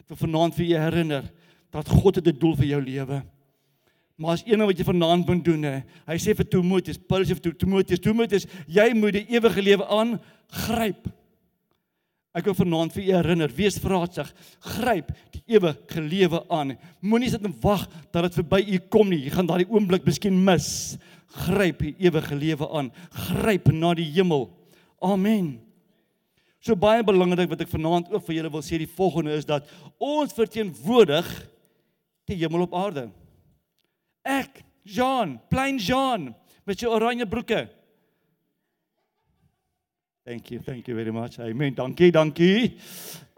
Ek 0.08 0.14
wil 0.16 0.22
vanaand 0.24 0.54
vir 0.56 0.64
u 0.64 0.76
herinner 0.80 1.26
dat 1.68 1.88
God 1.92 2.16
het 2.16 2.26
'n 2.26 2.38
doel 2.38 2.54
vir 2.56 2.66
jou 2.66 2.80
lewe. 2.80 3.22
Maar 4.16 4.32
as 4.32 4.42
een 4.46 4.64
wat 4.64 4.78
jy 4.78 4.84
vanaand 4.84 5.26
moet 5.26 5.44
doen 5.44 5.62
hè. 5.62 5.82
Hy 6.06 6.16
sê 6.16 6.34
vir 6.34 6.48
Timoteus, 6.48 6.96
Paulus 6.96 7.28
sê 7.28 7.36
vir 7.36 7.52
Timoteus, 7.54 8.00
Timoteus, 8.00 8.46
jy 8.66 8.94
moet 8.94 9.12
die 9.12 9.26
ewige 9.28 9.62
lewe 9.62 9.84
aangryp. 9.84 11.12
Ek 12.32 12.44
wil 12.44 12.54
vanaand 12.54 12.92
vir 12.92 13.04
u 13.04 13.12
herinner, 13.12 13.52
wees 13.52 13.78
vraatsig, 13.78 14.32
gryp 14.60 15.12
die 15.30 15.42
ewige 15.54 16.00
lewe 16.00 16.40
aan. 16.48 16.74
Moenie 17.00 17.28
sit 17.28 17.44
en 17.44 17.54
wag 17.60 17.86
dat 18.10 18.22
dit 18.22 18.40
verby 18.40 18.64
u 18.64 18.78
kom 18.88 19.10
nie. 19.10 19.26
Jy 19.26 19.30
gaan 19.36 19.46
daardie 19.46 19.68
oomblik 19.70 20.04
miskien 20.08 20.44
mis. 20.44 20.96
Gryp 21.28 21.78
die 21.78 21.94
ewige 21.98 22.34
lewe 22.34 22.68
aan. 22.72 22.90
Gryp 23.12 23.68
na 23.72 23.92
die 23.94 24.08
hemel. 24.16 24.48
Amen. 25.04 25.67
So 26.60 26.74
baie 26.74 27.04
belangrik 27.06 27.50
wat 27.52 27.62
ek 27.62 27.70
vanaand 27.70 28.10
ook 28.10 28.24
vir 28.26 28.40
julle 28.40 28.50
wil 28.50 28.64
sê, 28.66 28.80
die 28.80 28.90
volgende 28.90 29.36
is 29.38 29.46
dat 29.46 29.68
ons 30.02 30.34
verteenwoordig 30.34 31.28
die 32.28 32.38
hemel 32.42 32.66
op 32.66 32.74
aarde. 32.76 33.08
Ek, 34.26 34.64
Jean, 34.82 35.38
Plain 35.48 35.78
Jean, 35.78 36.32
met 36.66 36.80
jou 36.80 36.90
oranje 36.92 37.26
broeke. 37.28 37.68
Thank 40.28 40.50
you, 40.50 40.60
thank 40.60 40.86
you 40.86 40.96
very 40.96 41.14
much. 41.14 41.38
Amen. 41.40 41.72
Dankie, 41.74 42.10
dankie. 42.12 42.76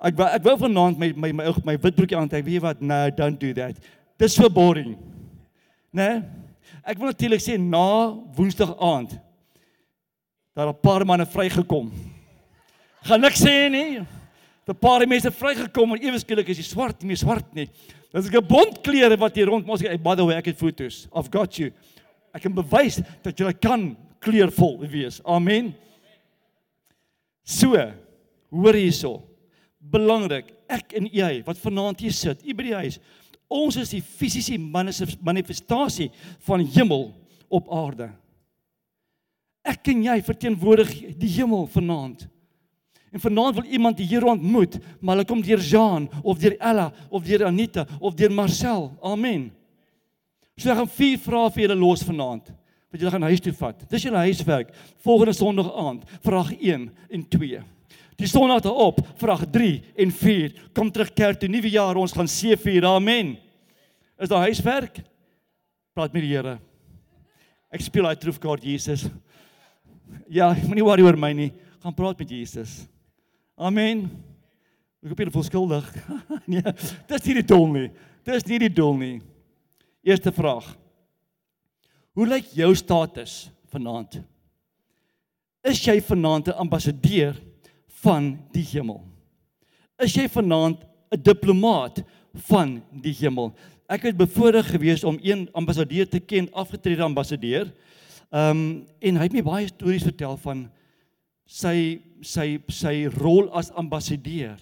Ek 0.03 0.17
ek 0.27 0.43
wou 0.43 0.57
vanaand 0.65 0.99
my 0.99 1.13
my 1.15 1.31
my, 1.39 1.53
my 1.69 1.77
wit 1.79 1.95
broekie 1.95 2.17
aan 2.19 2.27
trek. 2.29 2.43
Weet 2.43 2.57
jy 2.57 2.63
wat? 2.65 2.81
No, 2.83 2.99
don't 3.15 3.39
do 3.39 3.53
that. 3.55 3.79
Dis 4.19 4.35
so 4.35 4.51
boring. 4.51 4.97
Né? 5.95 6.09
Nee? 6.09 6.23
Ek 6.83 6.99
wil 6.99 7.13
natuurlik 7.13 7.43
sê 7.45 7.55
na 7.61 8.11
Woensdag 8.35 8.73
aand 8.81 9.15
dat 10.57 10.67
'n 10.67 10.81
paar 10.83 11.05
manne 11.07 11.27
vrygekom. 11.27 11.93
Gaan 13.03 13.21
niks 13.21 13.41
sê 13.41 13.71
nie. 13.71 14.01
'n 14.71 14.75
Paar 14.79 15.07
mense 15.07 15.31
vrygekom 15.31 15.97
en 15.97 16.03
ewe 16.03 16.19
skielik 16.19 16.49
is 16.49 16.59
jy 16.59 16.65
swart, 16.65 17.03
nie 17.03 17.17
swart 17.17 17.55
nie. 17.55 17.67
Dis 18.13 18.31
'n 18.31 18.47
bont 18.47 18.83
klere 18.83 19.17
wat 19.19 19.35
hier 19.35 19.47
rond 19.47 19.67
mos 19.67 19.83
by 19.83 20.15
the 20.15 20.25
way 20.25 20.37
ek 20.37 20.47
het 20.47 20.59
fotos. 20.59 21.09
I've 21.15 21.31
got 21.31 21.59
you. 21.59 21.73
Ek 22.33 22.43
kan 22.43 22.55
bewys 22.55 23.03
dat 23.23 23.37
jy 23.39 23.53
kan 23.53 23.97
kleurvol 24.21 24.79
wees. 24.87 25.21
Amen. 25.25 25.75
So, 27.45 27.75
hoor 28.51 28.75
hierso. 28.75 29.23
Belangrik, 29.81 30.53
ek 30.69 30.93
en 30.95 31.07
jy 31.07 31.43
wat 31.47 31.59
vanaand 31.59 32.01
hier 32.01 32.13
sit, 32.13 32.45
u 32.45 32.55
by 32.55 32.63
die 32.63 32.75
huis, 32.75 32.99
ons 33.49 33.77
is 33.77 33.91
die 33.91 34.03
fisiese 34.03 34.59
manifestasie 34.59 36.11
van 36.47 36.61
hemel 36.61 37.09
op 37.51 37.71
aarde. 37.73 38.11
Ek 39.65 39.89
en 39.89 40.05
jy 40.05 40.21
verteenwoordig 40.23 40.93
die 41.19 41.33
hemel 41.41 41.67
vanaand. 41.67 42.29
En 43.11 43.21
vanaand 43.21 43.55
wil 43.55 43.65
iemand 43.65 43.97
die 43.99 44.07
Here 44.07 44.27
ontmoet, 44.27 44.79
maar 45.01 45.17
hulle 45.17 45.27
kom 45.27 45.43
deur 45.43 45.59
Jean 45.59 46.09
of 46.23 46.39
deur 46.39 46.57
Ella 46.59 46.93
of 47.09 47.25
deur 47.27 47.47
Anita 47.47 47.87
of 47.99 48.15
deur 48.15 48.31
Marcel. 48.33 48.91
Amen. 49.03 49.51
So 50.57 50.71
ek 50.71 50.79
gaan 50.79 50.93
vier 50.95 51.19
vrae 51.19 51.51
vir 51.55 51.65
julle 51.65 51.79
los 51.81 52.05
vanaand 52.07 52.53
wat 52.91 52.99
julle 52.99 53.13
gaan 53.15 53.29
huis 53.31 53.43
toe 53.43 53.53
vat. 53.55 53.85
Dis 53.91 54.03
julle 54.03 54.23
huiswerk. 54.27 54.73
Volgende 55.05 55.35
Sondag 55.37 55.69
aand, 55.79 56.03
vraag 56.27 56.51
1 56.59 56.89
en 56.91 57.27
2. 57.31 57.61
Die 58.19 58.29
Sondag 58.29 58.65
daarop, 58.67 58.99
vraag 59.21 59.45
3 59.55 59.69
en 60.05 60.11
4. 60.13 60.57
Kom 60.75 60.91
terug 60.91 61.13
kerk 61.15 61.39
toe, 61.41 61.49
nuwe 61.49 61.71
jaar, 61.71 61.97
ons 61.97 62.13
gaan 62.13 62.29
seë 62.29 62.59
vier. 62.61 62.89
Amen. 62.91 63.37
Is 64.19 64.29
daar 64.29 64.49
huiswerk? 64.49 65.01
Praat 65.95 66.13
met 66.13 66.27
die 66.27 66.35
Here. 66.35 66.59
Ek 67.71 67.87
speel 67.87 68.09
daai 68.09 68.19
troefkaart 68.19 68.67
Jesus. 68.67 69.07
Ja, 70.27 70.51
moenie 70.67 70.85
worry 70.85 71.07
oor 71.07 71.19
my 71.19 71.31
nie. 71.37 71.53
Gaan 71.81 71.95
praat 71.95 72.19
met 72.19 72.35
Jesus. 72.35 72.83
Amen. 73.61 74.07
Ek 75.05 75.11
hoop 75.13 75.19
jy 75.21 75.33
voel 75.35 75.45
skuldig. 75.45 75.89
nee, 76.49 76.63
dis 77.11 77.27
nie 77.27 77.35
die 77.43 77.49
doel 77.51 77.67
nie. 77.75 77.89
Dis 78.25 78.47
nie 78.49 78.61
die 78.63 78.71
doel 78.73 78.95
nie. 78.97 79.17
Eerste 80.01 80.33
vraag. 80.33 80.71
Hoe 82.17 82.25
lyk 82.25 82.49
jou 82.57 82.71
status 82.81 83.51
vanaand? 83.69 84.23
Is 85.61 85.83
jy 85.85 85.99
vanaand 86.01 86.49
'n 86.49 86.57
ambassadeur 86.65 87.37
van 88.01 88.33
die 88.57 88.65
hemel? 88.65 89.05
Is 90.01 90.17
jy 90.17 90.25
vanaand 90.33 90.81
'n 91.13 91.21
diplomaat 91.21 92.01
van 92.49 92.81
die 92.89 93.13
hemel? 93.13 93.53
Ek 93.93 94.09
het 94.09 94.17
bevoorreg 94.17 94.73
gewees 94.73 95.05
om 95.05 95.21
een 95.21 95.49
ambassadeur 95.53 96.09
te 96.09 96.21
ken, 96.21 96.49
afgetrede 96.53 97.05
ambassadeur. 97.05 97.69
Ehm 98.33 98.57
um, 98.57 98.87
en 99.01 99.17
hy 99.17 99.23
het 99.29 99.37
my 99.37 99.43
baie 99.43 99.69
stories 99.69 100.09
vertel 100.09 100.41
van 100.41 100.71
sy 101.51 102.01
sy 102.23 102.61
sy 102.71 102.95
rol 103.19 103.49
as 103.59 103.73
ambassadeur. 103.79 104.59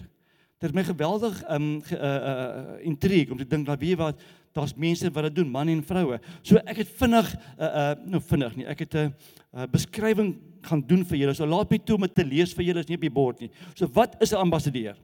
Dit 0.59 0.71
het 0.71 0.75
my 0.75 0.83
geweldig 0.83 1.37
um, 1.51 1.67
ge, 1.85 1.95
uh, 1.95 2.09
uh, 2.31 2.77
intrigue 2.87 3.31
om 3.31 3.39
te 3.39 3.47
dink 3.47 3.67
dat 3.67 3.79
wie 3.79 3.95
wat 3.99 4.19
daar's 4.57 4.73
mense 4.75 5.11
wat 5.13 5.29
dit 5.29 5.37
doen, 5.39 5.51
man 5.51 5.69
en 5.71 5.83
vroue. 5.85 6.17
So 6.41 6.59
ek 6.65 6.81
het 6.81 6.95
vinnig 6.99 7.29
uh 7.35 7.69
uh 7.69 7.91
nou 8.15 8.21
vinnig 8.31 8.57
nie. 8.57 8.65
Ek 8.67 8.81
het 8.83 8.95
'n 8.95 9.13
uh, 9.53 9.67
beskrywing 9.71 10.33
gaan 10.65 10.81
doen 10.81 11.05
vir 11.05 11.17
julle. 11.17 11.33
So 11.33 11.45
laat 11.45 11.69
my 11.69 11.77
toe 11.77 11.95
om 11.95 12.07
te 12.07 12.25
lees 12.25 12.53
vir 12.53 12.65
julle, 12.65 12.79
is 12.79 12.89
nie 12.89 12.97
op 12.97 13.05
die 13.07 13.13
bord 13.13 13.39
nie. 13.39 13.51
So 13.75 13.87
wat 13.93 14.15
is 14.21 14.33
'n 14.33 14.41
ambassadeur? 14.41 14.97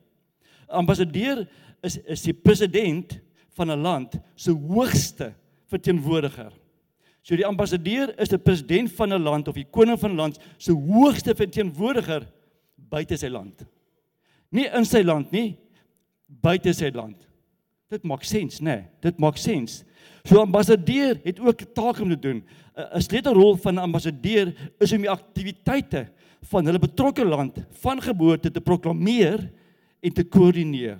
'n 0.67 0.82
Ambassadeur 0.82 1.48
is 1.84 1.98
is 1.98 2.21
die 2.21 2.34
president 2.34 3.19
van 3.56 3.71
'n 3.71 3.82
land 3.82 4.19
se 4.36 4.52
hoogste 4.52 5.34
verteenwoordiger. 5.69 6.52
So 7.26 7.34
die 7.34 7.46
ambassadeur 7.48 8.12
is 8.22 8.30
die 8.30 8.38
president 8.38 8.92
van 8.94 9.14
'n 9.14 9.24
land 9.24 9.48
of 9.48 9.56
die 9.58 9.66
koning 9.66 9.98
van 10.00 10.12
'n 10.12 10.16
land 10.16 10.40
se 10.58 10.72
hoogste 10.72 11.34
verteenwoordiger 11.36 12.28
buite 12.78 13.18
sy 13.18 13.28
land. 13.28 13.66
Nie 14.52 14.70
in 14.70 14.86
sy 14.86 15.02
land 15.02 15.32
nie, 15.32 15.58
buite 16.28 16.74
sy 16.74 16.92
land. 16.94 17.18
Dit 17.90 18.04
maak 18.04 18.24
sens, 18.24 18.60
né? 18.60 18.66
Nee, 18.66 18.88
dit 19.02 19.18
maak 19.18 19.38
sens. 19.38 19.84
So 20.24 20.40
ambassadeur 20.40 21.20
het 21.24 21.40
ook 21.40 21.62
'n 21.62 21.74
taak 21.74 22.00
om 22.00 22.10
te 22.10 22.20
doen. 22.20 22.44
'n 22.78 23.02
Sleutelrol 23.02 23.58
van 23.58 23.76
'n 23.76 23.84
ambassadeur 23.84 24.54
is 24.80 24.94
om 24.94 25.02
die 25.02 25.10
aktiwiteite 25.10 26.08
van 26.42 26.66
hulle 26.66 26.80
betrokke 26.80 27.26
land 27.26 27.58
van 27.82 28.02
geboorte 28.02 28.52
te 28.52 28.62
proklameer 28.62 29.52
en 30.02 30.14
te 30.14 30.24
koördineer. 30.24 31.00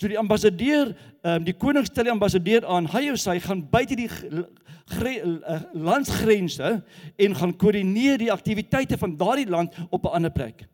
So 0.00 0.08
die 0.08 0.16
ambassadeur, 0.16 0.94
ehm 1.20 1.44
die 1.44 1.52
koning 1.52 1.84
stel 1.84 2.06
die 2.08 2.12
ambassadeur 2.14 2.64
aan, 2.64 2.86
hy 2.88 3.10
of 3.12 3.18
sy 3.20 3.34
gaan 3.44 3.60
buite 3.68 3.98
die 3.98 4.06
uh, 4.08 5.58
landsgrense 5.76 6.70
en 7.20 7.36
gaan 7.36 7.52
koördineer 7.60 8.16
die 8.22 8.30
aktiwiteite 8.32 8.96
van 8.96 9.18
daardie 9.20 9.50
land 9.52 9.76
op 9.90 10.06
'n 10.08 10.14
ander 10.16 10.32
plek. 10.32 10.64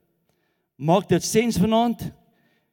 Maak 0.78 1.08
dit 1.08 1.24
sens 1.24 1.58
vanaand? 1.58 2.12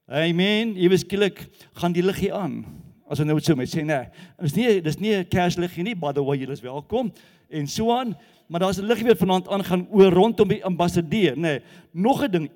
Amen. 0.06 0.76
Jy 0.78 0.89
beskielik 0.89 1.48
gaan 1.74 1.92
die 1.92 2.06
liggie 2.06 2.34
aan. 2.34 2.66
As 3.10 3.18
jy 3.18 3.26
nou 3.26 3.39
so 3.39 3.56
met 3.56 3.74
sê 3.74 3.82
nee, 3.82 4.06
dis 4.42 4.54
nie 4.56 4.82
dis 4.82 5.00
nie 5.00 5.16
'n 5.16 5.26
kersliggie 5.26 5.84
nie, 5.84 5.96
by 5.96 6.13
the 6.13 6.24
way, 6.24 6.38
julle 6.38 6.54
is 6.54 6.62
welkom 6.62 7.12
en 7.50 7.68
so 7.68 7.98
aan, 7.98 8.16
maar 8.48 8.60
daar's 8.60 8.78
'n 8.78 8.86
liggie 8.86 9.06
weer 9.06 9.18
vanaand 9.18 9.48
aangaan 9.48 9.88
oor 9.89 10.13
rondom 10.13 10.48
die 10.48 10.63
ambassadeur, 10.66 11.36
nê. 11.36 11.42
Nee, 11.42 11.62
nog 11.94 12.22
'n 12.24 12.32
ding, 12.32 12.50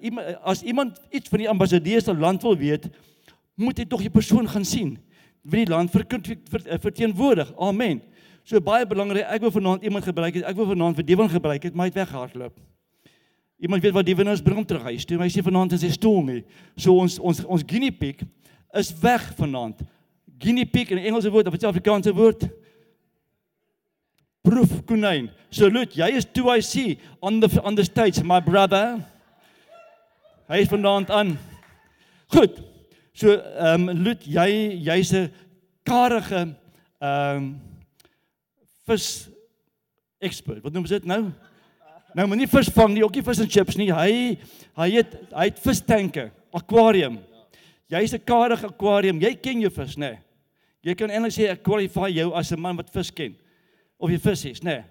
as 0.43 0.61
iemand 0.61 1.01
iets 1.09 1.29
van 1.29 1.39
die 1.39 1.49
ambassadeur 1.49 2.01
se 2.01 2.13
land 2.13 2.41
wil 2.43 2.57
weet, 2.57 2.89
moet 3.57 3.81
hy 3.81 3.85
tog 3.89 4.03
die 4.05 4.13
persoon 4.13 4.47
gaan 4.47 4.65
sien 4.65 4.95
wie 5.47 5.63
die 5.65 5.71
land 5.71 5.93
eh, 5.95 6.79
verteenwoordig. 6.79 7.53
Amen. 7.57 8.01
So 8.47 8.59
baie 8.63 8.87
belangrik, 8.87 9.25
ek 9.27 9.43
wil 9.43 9.51
vanaand 9.51 9.83
iemand 9.83 10.05
gebruik 10.07 10.37
het. 10.39 10.45
Ek 10.47 10.55
wil 10.55 10.69
vanaand 10.69 10.95
vir 10.99 11.05
Dewin 11.07 11.29
gebruik 11.31 11.63
het, 11.67 11.75
maar 11.75 11.87
hy 11.87 11.91
het 11.91 11.99
weggehardloop. 12.01 12.59
Iemand 13.57 13.83
weet 13.83 13.95
wat 13.95 14.05
die 14.05 14.15
winnaars 14.15 14.43
bring 14.43 14.59
om 14.61 14.65
terug 14.67 14.85
huis 14.87 15.05
toe. 15.07 15.17
Hy 15.19 15.29
sê 15.33 15.41
vanaand 15.43 15.73
in 15.75 15.81
sy 15.81 15.89
stoel 15.95 16.21
nie. 16.27 16.41
So 16.77 16.93
ons 17.01 17.17
ons 17.19 17.41
ons 17.47 17.65
guinea 17.67 17.95
pig 17.95 18.21
is 18.77 18.91
weg 19.01 19.25
vanaand. 19.39 19.81
Guinea 20.37 20.69
pig 20.69 20.93
in 20.93 21.01
Engelse 21.01 21.31
woord 21.33 21.49
of 21.49 21.57
'n 21.57 21.71
Afrikaanse 21.71 22.13
woord? 22.13 22.47
Proef 24.43 24.85
konyn. 24.85 25.31
Salute. 25.49 25.95
Jy 25.95 26.09
is 26.15 26.25
2IC 26.25 26.99
on 27.19 27.39
the 27.39 27.49
on 27.63 27.75
the 27.75 27.83
stage 27.83 28.23
my 28.23 28.39
brother. 28.39 29.03
Hy 30.47 30.61
is 30.61 30.69
vanaand 30.69 31.09
aan. 31.09 31.37
Goed. 32.27 32.66
So 33.17 33.33
ehm 33.33 33.89
um, 33.89 34.03
Lut, 34.05 34.25
jy 34.29 34.77
jy's 34.85 35.11
'n 35.13 35.31
karige 35.83 36.53
ehm 37.01 37.37
um, 37.37 37.61
vis 38.85 39.29
expert. 40.21 40.61
Wat 40.63 40.73
noem 40.73 40.85
jy 40.85 40.99
dit 40.99 41.05
nou? 41.09 41.31
Nou 42.13 42.27
moenie 42.27 42.47
vis 42.47 42.69
vang 42.69 42.93
nie, 42.93 43.03
ook 43.03 43.15
nie 43.15 43.23
vis 43.25 43.39
en 43.41 43.49
chips 43.49 43.77
nie. 43.77 43.89
Hy 43.89 44.37
hy 44.77 44.89
het 44.91 45.15
hy 45.33 45.47
het 45.49 45.59
vistanke, 45.59 46.29
aquarium. 46.53 47.17
Jy's 47.89 48.13
'n 48.13 48.21
karige 48.23 48.67
aquarium. 48.67 49.19
Jy 49.19 49.33
ken 49.33 49.61
jou 49.61 49.71
vis, 49.71 49.97
nê? 49.97 50.11
Nee. 50.11 50.19
Jy 50.83 50.95
kan 50.95 51.09
eintlik 51.09 51.33
sê 51.33 51.49
ek 51.49 51.63
qualify 51.63 52.09
jou 52.13 52.35
as 52.35 52.51
'n 52.51 52.61
man 52.61 52.77
wat 52.77 52.93
vis 52.93 53.09
ken. 53.11 53.35
Of 53.99 54.11
jy 54.11 54.19
vis 54.19 54.45
is, 54.45 54.61
nê? 54.61 54.77
Nee. 54.77 54.83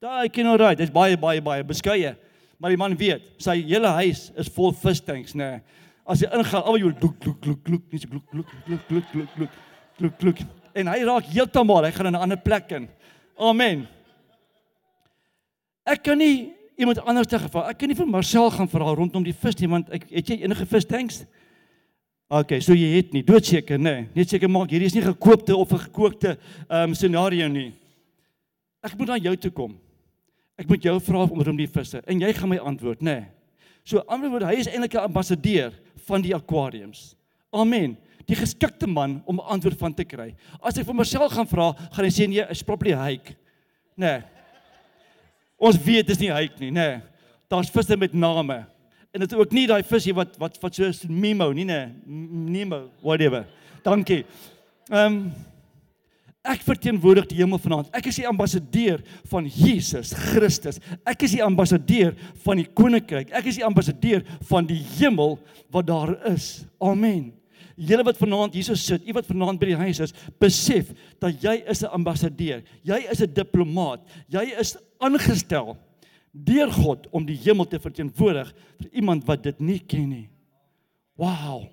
Daai 0.00 0.28
ken 0.28 0.56
right, 0.56 0.78
hy's 0.78 0.90
baie 0.90 1.16
baie 1.16 1.40
baie 1.40 1.64
beskeie. 1.64 2.16
Maar 2.60 2.70
die 2.70 2.76
man 2.76 2.96
weet, 2.96 3.22
sy 3.38 3.62
hele 3.62 3.88
huis 3.88 4.30
is 4.36 4.48
vol 4.48 4.72
vis 4.72 5.00
tanks, 5.00 5.34
nê. 5.34 5.50
Nee. 5.58 5.60
As 6.08 6.22
hy 6.24 6.30
ingaan, 6.32 6.64
al 6.64 6.78
jy 6.80 6.92
gloek 6.96 7.16
gloek 7.20 7.40
gloek 7.44 7.64
gloek, 7.66 7.82
nie 7.92 8.00
so 8.00 8.08
gloek 8.08 8.30
gloek 8.32 8.52
gloek 8.64 8.84
gloek 8.88 9.08
gloek 9.12 9.32
gloek 9.34 9.56
gloek 9.98 10.20
gloek. 10.22 10.38
En 10.78 10.88
hy 10.88 11.00
raak 11.04 11.26
heeltemal, 11.28 11.84
hy 11.84 11.92
gaan 11.92 12.08
in 12.08 12.16
'n 12.16 12.22
ander 12.24 12.40
plek 12.40 12.72
in. 12.72 12.88
Amen. 13.36 13.86
Ek 15.84 16.02
kan 16.02 16.18
nie 16.18 16.54
iemand 16.78 17.00
anders 17.04 17.26
te 17.26 17.38
gevra. 17.38 17.68
Ek 17.68 17.78
kan 17.78 17.88
nie 17.88 17.96
vir 17.96 18.06
Marcel 18.06 18.50
gaan 18.50 18.68
vra 18.68 18.94
rondom 18.94 19.24
die 19.24 19.34
vis 19.34 19.58
nie 19.60 19.68
want 19.68 19.90
ek 19.90 20.08
het 20.10 20.30
jy 20.30 20.42
enige 20.42 20.66
vis 20.66 20.84
tanks? 20.84 21.26
OK, 22.28 22.60
so 22.60 22.72
jy 22.76 22.96
het 22.96 23.12
nie 23.12 23.22
doodseker 23.24 23.78
nê. 23.78 23.94
Nee. 23.94 24.08
Net 24.14 24.28
seker 24.28 24.50
maak 24.52 24.70
hierdie 24.70 24.86
is 24.86 24.94
nie 24.94 25.02
gekoopte 25.02 25.56
of 25.56 25.72
'n 25.72 25.78
gekookte 25.78 26.38
ehm 26.68 26.90
um, 26.90 26.94
scenario 26.94 27.48
nie. 27.48 27.72
Ek 28.82 28.96
moet 28.98 29.10
aan 29.10 29.22
jou 29.22 29.36
toe 29.36 29.50
kom. 29.50 29.78
Ek 30.58 30.68
moet 30.68 30.82
jou 30.82 31.00
vra 31.00 31.24
om 31.24 31.56
die 31.56 31.66
visse 31.66 32.02
en 32.06 32.20
jy 32.20 32.32
gaan 32.32 32.48
my 32.48 32.58
antwoord 32.58 33.00
nê. 33.00 33.20
Nee. 33.20 33.26
So 33.84 34.02
ander 34.06 34.28
woorde, 34.28 34.46
hy 34.46 34.60
is 34.60 34.68
eintlik 34.68 34.94
'n 34.94 35.08
ambassadeur 35.08 35.72
van 36.08 36.24
die 36.24 36.34
aquariums. 36.36 37.12
Amen. 37.54 37.96
Die 38.28 38.36
geskikte 38.36 38.88
man 38.88 39.22
om 39.24 39.38
'n 39.40 39.48
antwoord 39.54 39.78
van 39.78 39.94
te 39.94 40.04
kry. 40.04 40.34
As 40.60 40.76
ek 40.76 40.86
vir 40.86 40.94
Marcel 40.94 41.28
gaan 41.28 41.46
vra, 41.46 41.72
gaan 41.92 42.04
hy 42.04 42.10
sê 42.10 42.28
nee, 42.28 42.44
is 42.50 42.62
probably 42.62 42.92
hyk. 42.92 43.36
Nê. 43.96 44.06
Nee. 44.06 44.22
Ons 45.58 45.78
weet 45.82 46.06
dis 46.06 46.18
nie 46.18 46.30
hyk 46.30 46.58
nie, 46.60 46.70
nê. 46.70 46.88
Nee. 46.88 47.00
Daar's 47.48 47.70
visse 47.70 47.96
met 47.96 48.12
name. 48.12 48.66
En 49.10 49.20
dit 49.20 49.32
is 49.32 49.38
ook 49.38 49.52
nie 49.52 49.66
daai 49.66 49.82
visie 49.82 50.12
wat 50.14 50.36
wat 50.38 50.58
wat 50.60 50.74
so 50.74 50.90
Nemo 51.08 51.52
nie, 51.52 51.64
nê. 51.64 51.88
Nemo, 52.06 52.90
whatever. 53.02 53.46
Dankie. 53.82 54.24
Ehm 54.90 55.06
um, 55.06 55.32
Ek 56.48 56.62
verteenwoordig 56.64 57.26
die 57.28 57.40
hemel 57.42 57.60
vanaand. 57.60 57.90
Ek 57.92 58.06
is 58.08 58.18
die 58.22 58.28
ambassadeur 58.28 59.02
van 59.28 59.48
Jesus 59.52 60.14
Christus. 60.16 60.80
Ek 61.04 61.26
is 61.26 61.34
die 61.36 61.44
ambassadeur 61.44 62.14
van 62.44 62.62
die 62.62 62.68
koninkryk. 62.78 63.34
Ek 63.36 63.50
is 63.50 63.58
die 63.60 63.66
ambassadeur 63.66 64.24
van 64.48 64.68
die 64.68 64.80
hemel 64.96 65.36
wat 65.74 65.90
daar 65.90 66.14
is. 66.30 66.64
Amen. 66.80 67.34
Julle 67.78 68.02
wat 68.08 68.18
vanaand 68.18 68.56
hier 68.56 68.66
sit, 68.74 69.04
u 69.06 69.14
wat 69.14 69.28
vanaand 69.28 69.60
by 69.60 69.68
die 69.70 69.78
huis 69.78 70.00
is, 70.08 70.14
besef 70.40 70.90
dat 71.22 71.36
jy 71.42 71.60
is 71.68 71.84
'n 71.84 71.92
ambassadeur. 71.94 72.62
Jy 72.82 72.98
is 73.12 73.22
'n 73.22 73.34
diplomaat. 73.34 74.00
Jy 74.28 74.58
is 74.58 74.76
aangestel 74.98 75.76
deur 76.32 76.70
God 76.72 77.06
om 77.10 77.24
die 77.24 77.38
hemel 77.44 77.66
te 77.66 77.78
verteenwoordig 77.78 78.52
vir 78.80 78.90
iemand 78.92 79.26
wat 79.26 79.42
dit 79.42 79.60
nie 79.60 79.78
ken 79.78 80.08
nie. 80.08 80.28
Wow. 81.16 81.68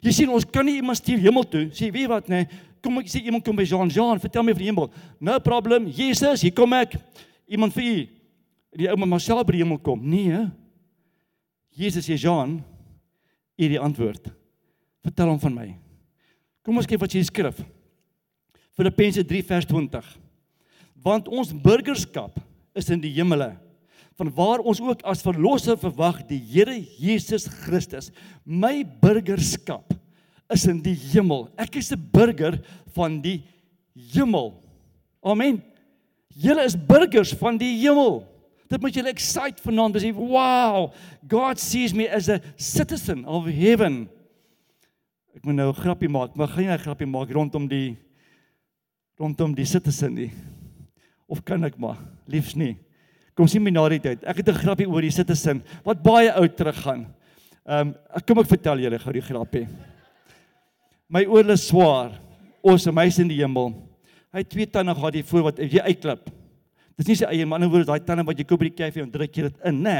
Jy 0.00 0.12
sien 0.12 0.30
ons 0.32 0.44
kan 0.44 0.64
nie 0.64 0.76
iemand 0.80 0.96
stuur 0.96 1.18
hemel 1.18 1.44
toe. 1.44 1.68
Sê 1.72 1.90
weet 1.92 2.08
wat 2.08 2.28
nê? 2.28 2.46
Kom 2.80 2.98
ek 3.00 3.10
sê 3.12 3.20
iemand 3.24 3.44
kom 3.44 3.58
by 3.58 3.66
Jean 3.68 3.90
Jean, 3.92 4.20
vertel 4.22 4.44
my 4.46 4.54
van 4.56 4.62
die 4.62 4.70
hemel. 4.70 4.88
No 5.20 5.36
problem. 5.44 5.88
Jesus, 5.92 6.44
hier 6.44 6.54
kom 6.56 6.72
ek. 6.78 6.96
Iemand 7.50 7.74
vir 7.76 7.86
u. 7.86 8.00
Die 8.80 8.88
ou 8.88 8.96
maar 9.02 9.22
self 9.22 9.44
by 9.46 9.56
die 9.58 9.62
hemel 9.64 9.80
kom. 9.84 10.00
Nee. 10.00 10.46
Jesus 11.76 12.06
sê 12.08 12.16
Jean, 12.20 12.58
u 13.60 13.68
die 13.68 13.80
antwoord. 13.80 14.30
Vertel 15.04 15.32
hom 15.32 15.40
van 15.42 15.56
my. 15.56 15.68
Kom 16.64 16.80
ons 16.80 16.88
kyk 16.88 17.00
wat 17.02 17.12
sê 17.12 17.22
die 17.22 17.28
skrif. 17.28 17.60
Filippense 18.76 19.24
3 19.26 19.42
vers 19.48 19.68
20. 19.68 20.12
Want 21.04 21.28
ons 21.32 21.52
burgerskap 21.52 22.36
is 22.76 22.88
in 22.92 23.00
die 23.02 23.12
hemele 23.16 23.54
van 24.20 24.28
waar 24.36 24.60
ons 24.68 24.82
ook 24.84 25.00
as 25.08 25.22
verlosser 25.24 25.78
verwag 25.80 26.18
die 26.28 26.40
Here 26.50 26.74
Jesus 26.76 27.46
Christus. 27.62 28.10
My 28.44 28.82
burgerskap 28.84 29.94
is 30.50 30.66
in 30.66 30.80
die 30.82 30.94
hemel. 30.94 31.48
Ek 31.56 31.76
is 31.76 31.92
'n 31.92 32.08
burger 32.12 32.60
van 32.94 33.20
die 33.20 33.42
hemel. 33.94 34.54
Amen. 35.22 35.62
Julle 36.28 36.64
is 36.64 36.76
burgers 36.76 37.32
van 37.34 37.58
die 37.58 37.78
hemel. 37.80 38.26
Dit 38.70 38.80
moet 38.80 38.94
julle 38.94 39.10
excite 39.10 39.62
vanaand 39.62 39.96
besef. 39.96 40.14
Wow, 40.14 40.92
God 41.28 41.58
sees 41.58 41.92
me 41.92 42.06
as 42.06 42.28
a 42.28 42.38
citizen 42.56 43.24
of 43.26 43.46
heaven. 43.46 44.08
Ek 45.34 45.44
moet 45.44 45.54
nou 45.54 45.68
'n 45.70 45.74
grappie 45.74 46.08
maak, 46.08 46.36
maar 46.36 46.48
gaan 46.48 46.64
jy 46.64 46.72
'n 46.72 46.78
grappie 46.78 47.06
maak 47.06 47.30
rondom 47.30 47.68
die 47.68 47.96
rondom 49.18 49.54
die 49.54 49.64
citizen 49.64 50.14
nie? 50.14 50.30
Of 51.28 51.44
kan 51.44 51.64
ek 51.64 51.78
maar 51.78 51.98
liefs 52.26 52.54
nie? 52.54 52.76
Kom 53.34 53.46
sien 53.46 53.62
my 53.62 53.70
na 53.70 53.88
die 53.88 54.00
tyd. 54.00 54.24
Ek 54.24 54.36
het 54.36 54.48
'n 54.48 54.54
grappie 54.54 54.88
oor 54.88 55.02
die 55.02 55.10
citizen 55.10 55.62
wat 55.84 56.02
baie 56.02 56.32
oud 56.32 56.56
teruggaan. 56.56 57.06
Ehm 57.66 57.88
um, 57.88 57.94
kom 58.26 58.38
ek 58.38 58.48
vertel 58.48 58.78
julle 58.78 58.98
gou 58.98 59.12
die 59.12 59.20
grappie. 59.20 59.66
My 61.10 61.24
oorle 61.26 61.56
swaar. 61.58 62.14
Ons 62.62 62.86
is 62.86 62.94
meisie 62.94 63.24
in 63.24 63.30
die 63.32 63.40
hemel. 63.40 63.72
Hy 64.30 64.44
twee 64.46 64.68
tande 64.70 64.94
gehad 64.94 65.16
hier 65.18 65.26
voor 65.26 65.48
wat 65.48 65.58
jy 65.58 65.82
uitklip. 65.82 66.28
Dis 67.00 67.08
nie 67.08 67.16
sy 67.18 67.28
eie 67.32 67.46
man, 67.48 67.64
oor 67.66 67.86
daai 67.88 68.02
tande 68.06 68.22
wat 68.28 68.38
jy 68.38 68.46
koop 68.46 68.60
by 68.62 68.68
die 68.68 68.76
kafee 68.78 69.02
en 69.02 69.10
druk 69.10 69.34
jy 69.34 69.48
dit 69.48 69.66
in, 69.66 69.80
nê? 69.82 69.98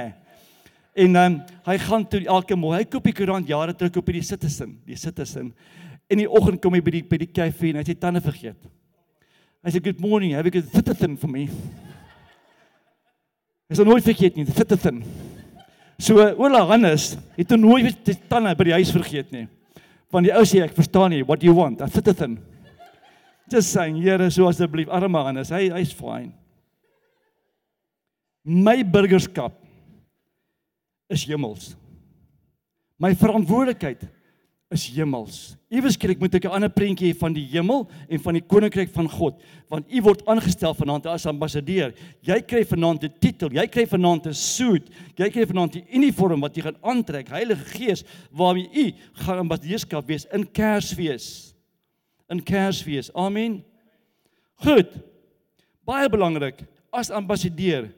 En 1.01 1.17
dan 1.17 1.33
um, 1.33 1.39
hy 1.67 1.77
gaan 1.81 2.05
toe 2.13 2.21
elke 2.29 2.59
môre, 2.59 2.81
hy 2.83 2.87
koop 2.91 3.07
die 3.09 3.15
koerant 3.17 3.49
jare 3.49 3.75
terug 3.79 3.97
op 3.99 4.07
by 4.07 4.19
die 4.19 4.27
Citizen, 4.27 4.75
die 4.87 4.99
Citizen. 5.01 5.51
In 6.11 6.21
die 6.23 6.29
oggend 6.29 6.61
kom 6.63 6.75
hy 6.77 6.83
by 6.85 6.95
die 6.99 7.03
by 7.07 7.21
die 7.23 7.31
kafee 7.31 7.73
en 7.73 7.81
hy 7.81 7.87
sy 7.89 7.97
tande 7.99 8.23
vergeet. 8.23 8.59
Hy 9.65 9.73
sê 9.73 9.83
good 9.83 10.03
morning, 10.03 10.35
have 10.37 10.47
a 10.47 10.53
good 10.53 10.69
Citizen 10.71 11.17
for 11.21 11.31
me. 11.31 11.47
Hy 13.71 13.79
sê 13.79 13.87
nooit 13.87 14.05
vergeet 14.05 14.39
nie, 14.39 14.47
Citizen. 14.51 15.01
So 16.01 16.21
Ola 16.21 16.63
Hannes 16.71 17.15
het 17.39 17.57
nooit 17.59 18.05
sy 18.07 18.19
tande 18.31 18.55
by 18.59 18.71
die 18.71 18.77
huis 18.79 18.93
vergeet 18.95 19.33
nie. 19.35 19.49
Want 20.11 20.27
die 20.27 20.35
ou 20.35 20.47
sê 20.47 20.65
ek 20.65 20.75
verstaan 20.75 21.13
nie, 21.15 21.23
what 21.23 21.41
do 21.41 21.47
you 21.47 21.55
want? 21.55 21.83
A 21.83 21.89
Citizen. 21.91 22.39
Just 23.51 23.73
saying, 23.75 23.99
Here, 24.03 24.31
so 24.31 24.49
asseblief, 24.51 24.91
arme 24.91 25.23
Hannes, 25.27 25.51
hy 25.55 25.69
hy's 25.75 25.93
fine. 25.95 26.33
My 28.45 28.83
burgerskap 28.83 29.55
is 31.11 31.27
hemels. 31.29 31.75
My 33.01 33.13
verantwoordelikheid 33.15 34.07
is 34.71 34.87
hemels. 34.95 35.57
Ewesklik 35.71 36.21
moet 36.23 36.35
ek 36.35 36.45
'n 36.45 36.55
ander 36.55 36.71
prentjie 36.71 37.11
hê 37.11 37.17
van 37.17 37.33
die 37.33 37.47
hemel 37.51 37.89
en 38.09 38.19
van 38.21 38.35
die 38.35 38.43
koninkryk 38.43 38.91
van 38.95 39.09
God, 39.09 39.43
want 39.69 39.87
u 39.91 40.03
word 40.03 40.23
aangestel 40.27 40.75
vanaand 40.75 41.07
as 41.07 41.27
ambassadeur. 41.27 41.93
Jy 42.23 42.41
kry 42.43 42.65
vanaand 42.65 43.05
'n 43.05 43.15
titel, 43.21 43.51
jy 43.51 43.67
kry 43.67 43.87
vanaand 43.87 44.27
'n 44.27 44.35
suit, 44.35 44.89
jy 45.17 45.31
kry 45.31 45.45
vanaand 45.47 45.77
'n 45.77 45.87
uniform 45.93 46.41
wat 46.41 46.55
jy 46.57 46.63
gaan 46.63 46.79
aantrek, 46.83 47.29
Heilige 47.29 47.65
Gees, 47.65 48.05
waarmee 48.31 48.71
u 48.73 48.93
gaan 49.13 49.39
ambassadeurskap 49.39 50.07
wees 50.07 50.27
in 50.33 50.47
Kersfees. 50.47 51.55
In 52.29 52.41
Kersfees. 52.43 53.11
Amen. 53.15 53.65
Goed. 54.55 54.89
Baie 55.85 56.09
belangrik, 56.09 56.63
as 56.93 57.11
ambassadeur 57.11 57.93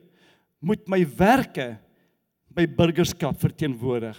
moet 0.61 0.89
my 0.89 1.05
werke 1.05 1.79
my 2.55 2.67
burgerskap 2.67 3.39
verteenwoordig. 3.41 4.17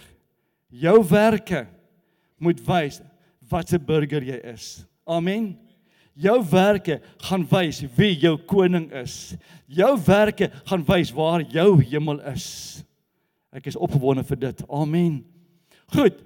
Jou 0.68 1.04
werke 1.08 1.66
moet 2.38 2.60
wys 2.66 3.00
wat 3.48 3.72
'n 3.72 3.84
burger 3.84 4.22
jy 4.22 4.38
is. 4.52 4.86
Amen. 5.06 5.58
Jou 6.14 6.44
werke 6.50 7.00
gaan 7.18 7.46
wys 7.48 7.84
wie 7.96 8.14
jou 8.14 8.36
koning 8.36 8.92
is. 8.92 9.36
Jou 9.66 9.98
werke 10.06 10.50
gaan 10.64 10.84
wys 10.84 11.10
waar 11.10 11.42
jou 11.42 11.82
hemel 11.82 12.20
is. 12.20 12.84
Ek 13.52 13.66
is 13.66 13.76
opgewonde 13.76 14.24
vir 14.24 14.36
dit. 14.36 14.68
Amen. 14.68 15.24
Goed. 15.86 16.22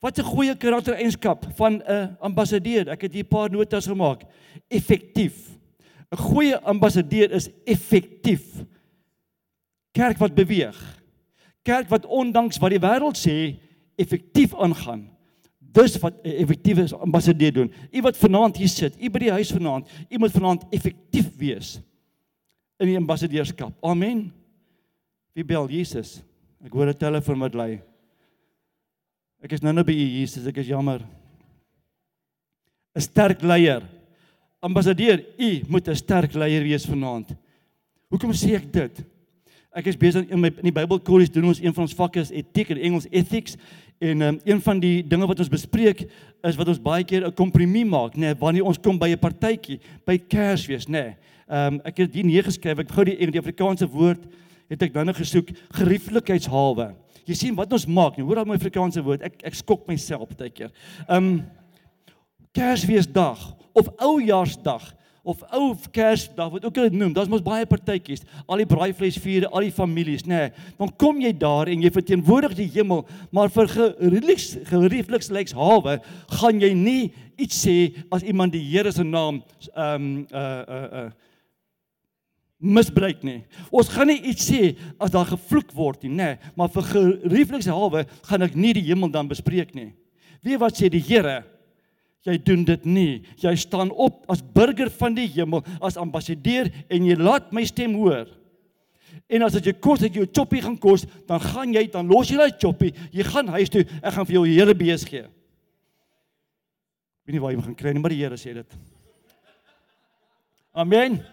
Wat 0.00 0.18
'n 0.18 0.22
goeie 0.22 0.56
karaktereienskap 0.56 1.46
van 1.56 1.82
'n 1.82 2.16
ambassadeur. 2.20 2.88
Ek 2.88 3.02
het 3.02 3.12
hier 3.12 3.24
'n 3.24 3.28
paar 3.28 3.50
notas 3.50 3.86
gemaak. 3.86 4.22
Effektief. 4.68 5.58
'n 6.12 6.16
Goeie 6.16 6.58
ambassadeur 6.60 7.30
is 7.32 7.50
effektief. 7.64 8.64
Kerk 9.92 10.18
wat 10.18 10.34
beweeg 10.34 10.98
kerk 11.68 11.88
wat 11.92 12.06
ondanks 12.06 12.60
wat 12.62 12.72
die 12.72 12.82
wêreld 12.82 13.18
sê 13.18 13.36
effektief 14.00 14.54
aangaan. 14.56 15.08
Dis 15.72 15.98
wat 16.00 16.14
'n 16.24 16.28
effektiewe 16.28 16.88
ambassadeur 16.96 17.52
doen. 17.52 17.72
U 17.92 18.00
wat 18.00 18.16
vanaand 18.16 18.56
hier 18.56 18.68
sit, 18.68 18.94
u 19.02 19.10
by 19.10 19.18
die 19.18 19.30
huis 19.30 19.52
vanaand, 19.52 19.88
u 20.10 20.18
moet 20.18 20.32
vanaand 20.32 20.64
effektief 20.70 21.36
wees 21.36 21.80
in 22.78 22.86
die 22.86 22.96
ambassadeurskap. 22.96 23.74
Amen. 23.82 24.32
Wie 25.34 25.44
bel 25.44 25.68
Jesus? 25.68 26.22
Ek 26.64 26.72
hoor 26.72 26.88
'n 26.88 26.96
telefoon 26.96 27.38
wat 27.38 27.54
lui. 27.54 27.80
Ek 29.42 29.52
is 29.52 29.62
nou 29.62 29.72
nou 29.72 29.84
by 29.84 29.92
u 29.92 30.08
Jesus, 30.18 30.46
ek 30.46 30.56
is 30.56 30.66
jammer. 30.66 31.04
'n 32.94 33.00
Sterk 33.00 33.42
leier. 33.42 33.82
Ambassadeur, 34.60 35.24
u 35.38 35.62
moet 35.68 35.88
'n 35.88 35.94
sterk 35.94 36.34
leier 36.34 36.62
wees 36.62 36.86
vanaand. 36.86 37.36
Hoekom 38.10 38.32
sê 38.32 38.56
ek 38.56 38.72
dit? 38.72 39.04
Ek 39.70 39.86
is 39.86 39.96
besig 39.96 40.28
in 40.32 40.40
my 40.40 40.48
in 40.48 40.70
die 40.70 40.72
Bybelkolleges 40.72 41.30
doen 41.30 41.44
ons 41.44 41.60
een 41.60 41.74
van 41.74 41.84
ons 41.84 41.94
vakke 41.94 42.20
is 42.20 42.32
etiek 42.34 42.70
in 42.70 42.78
Engels 42.78 43.06
ethics 43.10 43.56
en 43.98 44.20
um, 44.20 44.40
een 44.44 44.60
van 44.62 44.80
die 44.80 45.06
dinge 45.06 45.26
wat 45.26 45.38
ons 45.38 45.50
bespreek 45.50 46.04
is 46.46 46.56
wat 46.58 46.68
ons 46.68 46.82
baie 46.82 47.04
keer 47.04 47.26
'n 47.26 47.34
kompromie 47.34 47.84
maak 47.84 48.14
nê 48.14 48.30
nee, 48.30 48.34
wanneer 48.34 48.64
ons 48.64 48.78
kom 48.78 48.98
by 48.98 49.08
'n 49.10 49.18
partytjie 49.18 49.80
by 50.06 50.18
Kersfees 50.18 50.86
nê. 50.86 50.92
Nee. 50.92 51.16
Ehm 51.48 51.74
um, 51.74 51.80
ek 51.84 51.96
het 51.96 52.14
hier 52.14 52.24
neer 52.24 52.44
geskryf 52.44 52.78
ek 52.78 52.90
gou 52.90 53.04
die 53.04 53.30
die 53.30 53.40
Afrikaanse 53.40 53.88
woord 53.88 54.20
het 54.68 54.82
ek 54.82 54.92
dan 54.92 55.06
nou 55.06 55.14
gesoek 55.16 55.48
gerieflikheidshalwe. 55.72 56.94
Jy 57.26 57.34
sien 57.34 57.54
wat 57.54 57.72
ons 57.72 57.86
maak 57.86 58.16
nie 58.16 58.24
hoor 58.24 58.36
daai 58.36 58.46
my 58.46 58.54
Afrikaanse 58.54 59.02
woord 59.02 59.22
ek 59.22 59.42
ek 59.42 59.54
skok 59.54 59.86
myself 59.88 60.36
baie 60.36 60.50
keer. 60.50 60.70
Ehm 61.08 61.16
um, 61.16 61.44
Kersfeesdag 62.52 63.56
of 63.72 63.88
Oujaarsdag 63.98 64.94
of 65.28 65.42
ou 65.52 65.74
Kersdag 65.92 66.50
wat 66.54 66.64
ook 66.64 66.78
al 66.80 66.88
noem, 66.94 67.12
daar's 67.12 67.28
mos 67.28 67.44
baie 67.44 67.66
partytjies, 67.68 68.24
al 68.48 68.62
die 68.62 68.68
braaivleisvure, 68.68 69.50
al 69.52 69.66
die 69.66 69.74
families, 69.74 70.24
nê. 70.24 70.48
Nee, 70.48 70.74
dan 70.80 70.92
kom 71.00 71.20
jy 71.20 71.34
daar 71.36 71.68
en 71.68 71.84
jy 71.84 71.90
verteenwoordig 71.92 72.56
die 72.56 72.68
hemel, 72.78 73.04
maar 73.34 73.52
vir 73.52 73.68
geriefliks 73.74 74.54
geriefliks 74.70 75.32
lyks 75.34 75.56
hawe 75.56 75.98
gaan 76.40 76.62
jy 76.62 76.72
nie 76.76 77.02
iets 77.38 77.60
sê 77.66 77.76
as 78.14 78.24
iemand 78.24 78.54
die 78.56 78.64
Here 78.68 78.92
se 78.92 79.04
naam 79.04 79.42
ehm 79.74 79.94
um, 79.94 80.12
uh 80.32 80.62
uh 80.64 80.84
uh 81.04 81.08
misbruik 82.58 83.20
nie. 83.22 83.44
Ons 83.70 83.90
gaan 83.94 84.08
nie 84.10 84.18
iets 84.32 84.48
sê 84.48 84.72
as 84.98 85.12
daar 85.14 85.28
gevloek 85.28 85.70
word 85.76 86.02
nie, 86.02 86.10
nê, 86.10 86.32
nee, 86.32 86.54
maar 86.58 86.72
vir 86.74 86.88
geriefliks 86.90 87.68
hawe 87.70 88.02
gaan 88.26 88.48
ek 88.48 88.56
nie 88.58 88.72
die 88.80 88.88
hemel 88.88 89.12
dan 89.14 89.30
bespreek 89.30 89.76
nie. 89.78 89.92
Wie 90.42 90.58
wat 90.58 90.74
sê 90.74 90.90
die 90.90 91.04
Here? 91.04 91.44
Jy 92.28 92.36
doen 92.44 92.64
dit 92.68 92.84
nie. 92.84 93.12
Jy 93.40 93.54
staan 93.56 93.90
op 93.90 94.26
as 94.32 94.42
burger 94.42 94.90
van 94.98 95.16
die 95.16 95.28
hemel, 95.32 95.62
as 95.80 95.96
ambassadeur 96.00 96.68
en 96.92 97.06
jy 97.08 97.16
laat 97.16 97.54
my 97.56 97.64
stem 97.68 97.96
hoor. 97.96 98.28
En 99.28 99.44
as 99.44 99.56
dit 99.56 99.70
jou 99.70 99.76
kos 99.84 100.02
dat 100.04 100.14
jy 100.14 100.24
'n 100.24 100.34
choppie 100.34 100.62
gaan 100.62 100.78
kos, 100.78 101.06
dan 101.26 101.40
gaan 101.40 101.72
jy 101.72 101.86
dan 101.90 102.08
los 102.08 102.28
jy 102.28 102.36
daai 102.36 102.52
choppie. 102.52 102.94
Jy 103.12 103.24
gaan 103.24 103.48
huis 103.48 103.68
toe. 103.68 103.84
Ek 104.02 104.12
gaan 104.12 104.26
vir 104.26 104.34
jou 104.34 104.44
die 104.44 104.58
hele 104.58 104.74
bees 104.74 105.04
gee. 105.04 105.24
Weet 107.24 107.32
nie 107.32 107.40
waar 107.40 107.52
jy 107.52 107.62
gaan 107.62 107.74
kry 107.74 107.92
nie, 107.92 108.00
maar 108.00 108.10
die 108.10 108.22
Here 108.22 108.36
sê 108.36 108.54
dit. 108.54 108.74
Amen. 110.72 111.24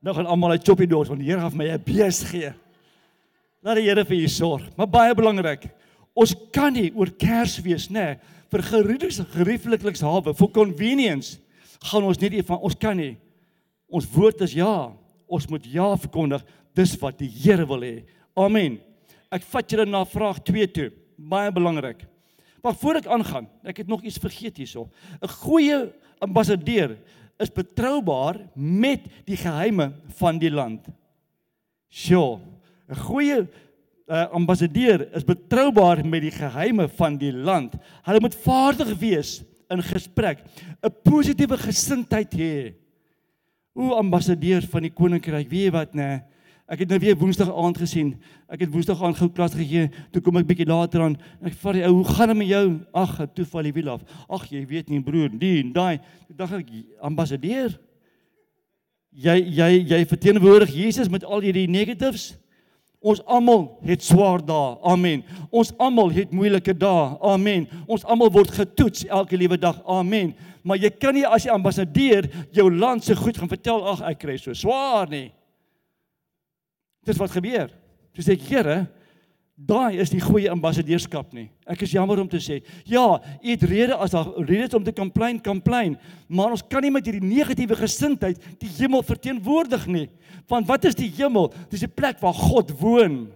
Nou 0.00 0.14
gaan 0.14 0.26
almal 0.26 0.50
uit 0.50 0.64
choppie 0.64 0.86
dors 0.86 1.08
want 1.08 1.20
die 1.20 1.28
Here 1.28 1.40
gaan 1.40 1.56
my 1.56 1.70
'n 1.70 1.82
bees 1.84 2.22
gee. 2.24 2.52
Laat 3.62 3.76
die 3.76 3.88
Here 3.88 4.04
vir 4.04 4.16
jou 4.16 4.28
sorg. 4.28 4.76
Maar 4.76 4.88
baie 4.88 5.14
belangrik, 5.14 5.70
ons 6.14 6.34
kan 6.52 6.72
nie 6.72 6.92
oor 6.94 7.10
Kersfees 7.10 7.88
nê 7.88 7.92
nee, 7.92 8.18
vir 8.50 8.62
geriefliks 8.66 9.20
geriefliks 9.34 10.02
hawe 10.02 10.34
vir 10.34 10.52
convenience 10.54 11.38
gaan 11.90 12.04
ons 12.04 12.20
nie 12.20 12.42
van 12.44 12.60
ons 12.60 12.76
kan 12.76 12.96
nie. 12.96 13.16
Ons 13.88 14.08
woord 14.12 14.42
is 14.44 14.54
ja. 14.58 14.92
Ons 15.30 15.46
moet 15.48 15.64
ja 15.66 15.88
verkondig. 15.96 16.44
Dis 16.76 16.94
wat 17.00 17.18
die 17.18 17.30
Here 17.30 17.66
wil 17.66 17.82
hê. 17.82 17.94
Amen. 18.38 18.78
Ek 19.30 19.46
vat 19.50 19.70
julle 19.70 19.86
na 19.88 20.04
vraag 20.04 20.42
2 20.46 20.66
toe. 20.74 20.90
Baie 21.16 21.52
belangrik. 21.54 22.04
Maar 22.60 22.76
voor 22.76 23.00
ek 23.00 23.08
aangaan, 23.08 23.46
ek 23.64 23.82
het 23.82 23.88
nog 23.88 24.02
iets 24.04 24.20
vergeet 24.20 24.58
hierso. 24.60 24.90
'n 25.22 25.28
Goeie 25.28 25.92
ambassadeur 26.20 26.98
is 27.40 27.48
betroubaar 27.48 28.36
met 28.54 29.00
die 29.24 29.36
geheime 29.36 29.94
van 30.18 30.38
die 30.38 30.50
land. 30.50 30.84
Sjoe. 31.88 32.40
'n 32.88 32.96
Goeie 32.96 33.48
uh, 34.10 34.26
ambassadeur 34.34 35.06
is 35.14 35.24
betroubaar 35.24 36.02
met 36.06 36.24
die 36.26 36.34
geheime 36.34 36.88
van 36.98 37.16
die 37.18 37.32
land. 37.32 37.76
Hulle 38.06 38.20
moet 38.20 38.34
vaardig 38.42 38.90
wees 38.98 39.38
in 39.70 39.82
gesprek, 39.86 40.42
'n 40.82 40.94
positiewe 41.06 41.56
gesindheid 41.56 42.34
hê. 42.34 42.74
O 43.74 43.94
ambassadeur 43.94 44.62
van 44.66 44.82
die 44.82 44.90
koninkryk, 44.90 45.48
weet 45.48 45.70
jy 45.70 45.70
wat 45.70 45.94
nê? 45.94 46.02
Nee, 46.02 46.22
ek 46.66 46.78
het 46.80 46.88
nou 46.88 46.98
weer 46.98 47.16
Woensdag 47.18 47.50
aand 47.50 47.78
gesien. 47.78 48.16
Ek 48.48 48.60
het 48.60 48.70
Woensdag 48.70 49.02
aand 49.02 49.16
gou 49.16 49.28
klas 49.30 49.54
gegee. 49.54 49.90
Toe 50.10 50.22
kom 50.22 50.36
ek 50.36 50.46
bietjie 50.46 50.66
later 50.66 51.02
aan. 51.02 51.16
Ek 51.42 51.54
vra 51.54 51.72
die 51.72 51.84
ou, 51.84 51.94
"Hoe 51.94 52.04
gaan 52.04 52.28
dit 52.28 52.36
met 52.36 52.48
jou?" 52.48 52.80
Ag, 52.94 53.26
toe 53.34 53.44
val 53.44 53.62
die 53.62 53.72
wiel 53.72 53.88
af. 53.90 54.02
Ag, 54.28 54.50
jy 54.50 54.66
weet 54.66 54.88
nie 54.88 55.00
broer, 55.00 55.28
die 55.28 55.62
en 55.62 55.72
daai. 55.72 56.00
Ek 56.30 56.36
dink 56.36 56.50
ek 56.50 56.66
ambassadeur. 57.00 57.78
Jy 59.12 59.36
jy 59.50 59.84
jy 59.86 60.04
verteenwoordig 60.06 60.70
Jesus 60.74 61.08
met 61.08 61.24
al 61.24 61.40
hierdie 61.40 61.68
negatives. 61.68 62.36
Ons 63.00 63.22
almal 63.24 63.78
het 63.88 64.04
swaar 64.04 64.42
dae. 64.44 64.76
Amen. 64.84 65.22
Ons 65.48 65.72
almal 65.80 66.10
het 66.12 66.32
moeilike 66.36 66.74
dae. 66.76 67.16
Amen. 67.24 67.64
Ons 67.88 68.04
almal 68.04 68.28
word 68.34 68.52
getoets 68.52 69.06
elke 69.08 69.38
liewe 69.40 69.56
dag. 69.60 69.78
Amen. 69.88 70.34
Maar 70.62 70.82
jy 70.82 70.90
kan 71.00 71.16
nie 71.16 71.24
as 71.24 71.46
jy 71.46 71.54
ambassadeur 71.54 72.28
jou 72.52 72.66
land 72.68 73.04
se 73.04 73.16
goed 73.16 73.38
gaan 73.40 73.48
vertel 73.48 73.86
ag 73.94 74.02
ek 74.12 74.20
kry 74.26 74.36
so 74.36 74.52
swaar 74.52 75.08
nie. 75.08 75.30
Dis 77.08 77.16
wat 77.16 77.32
gebeur. 77.32 77.72
Dis 78.16 78.28
ek 78.28 78.44
Here, 78.50 78.82
daai 79.66 80.00
is 80.00 80.10
die 80.12 80.22
goeie 80.22 80.50
ambassadeurskap 80.50 81.34
nie. 81.36 81.48
Ek 81.68 81.82
is 81.84 81.92
jammer 81.92 82.20
om 82.22 82.28
te 82.30 82.40
sê. 82.42 82.60
Ja, 82.88 83.20
u 83.20 83.48
het 83.50 83.64
rede 83.68 83.96
as 84.00 84.14
daar 84.14 84.30
redes 84.38 84.74
om 84.76 84.84
te 84.84 84.94
complain, 84.96 85.40
complain, 85.42 85.96
maar 86.28 86.54
ons 86.54 86.64
kan 86.64 86.84
nie 86.84 86.92
met 86.94 87.06
hierdie 87.06 87.24
negatiewe 87.24 87.76
gesindheid 87.82 88.40
die 88.62 88.70
hemel 88.78 89.04
verteenwoordig 89.06 89.86
nie. 89.90 90.06
Want 90.50 90.68
wat 90.70 90.86
is 90.88 90.96
die 90.98 91.10
hemel? 91.18 91.52
Dis 91.70 91.84
'n 91.84 91.92
plek 91.94 92.20
waar 92.20 92.34
God 92.34 92.70
woon. 92.80 93.28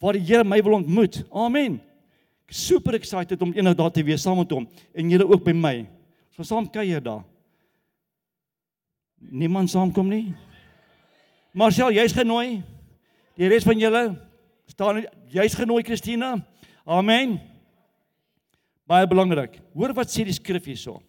Waar 0.00 0.12
die 0.12 0.24
Here 0.24 0.44
my 0.44 0.62
wil 0.62 0.74
ontmoet. 0.74 1.24
Amen. 1.32 1.80
Ek 2.46 2.50
is 2.50 2.66
super 2.66 2.94
excited 2.94 3.40
om 3.42 3.52
eendag 3.52 3.74
daar 3.74 3.90
te 3.90 4.02
wees 4.02 4.22
saam 4.22 4.38
met 4.38 4.50
hom 4.50 4.68
en 4.94 5.10
julle 5.10 5.28
ook 5.28 5.44
by 5.44 5.52
my. 5.52 5.86
Ons 6.28 6.36
gaan 6.36 6.44
saam 6.44 6.70
kuier 6.70 7.02
daar. 7.02 7.24
Niemand 9.18 9.70
saamkom 9.70 10.08
nie. 10.08 10.34
Marcel, 11.52 11.90
jy's 11.90 12.12
genooi. 12.12 12.62
Die 13.36 13.48
res 13.48 13.64
van 13.64 13.78
julle 13.78 14.25
staan 14.70 15.04
jy's 15.32 15.56
genooi 15.58 15.84
Christina. 15.86 16.36
Amen. 16.86 17.38
Baie 18.86 19.06
belangrik. 19.10 19.58
Hoor 19.74 19.94
wat 19.96 20.10
sê 20.12 20.24
die 20.26 20.34
skrif 20.36 20.68
hierso. 20.70 21.00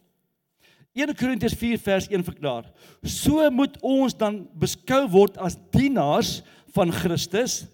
1 0.98 1.14
Korintiërs 1.14 1.54
4 1.54 1.78
vers 1.86 2.08
1 2.10 2.24
verklaar: 2.26 2.72
So 3.06 3.46
moet 3.54 3.78
ons 3.86 4.16
dan 4.18 4.42
beskou 4.58 5.04
word 5.14 5.38
as 5.38 5.60
dienaars 5.74 6.40
van 6.74 6.94
Christus 6.94 7.66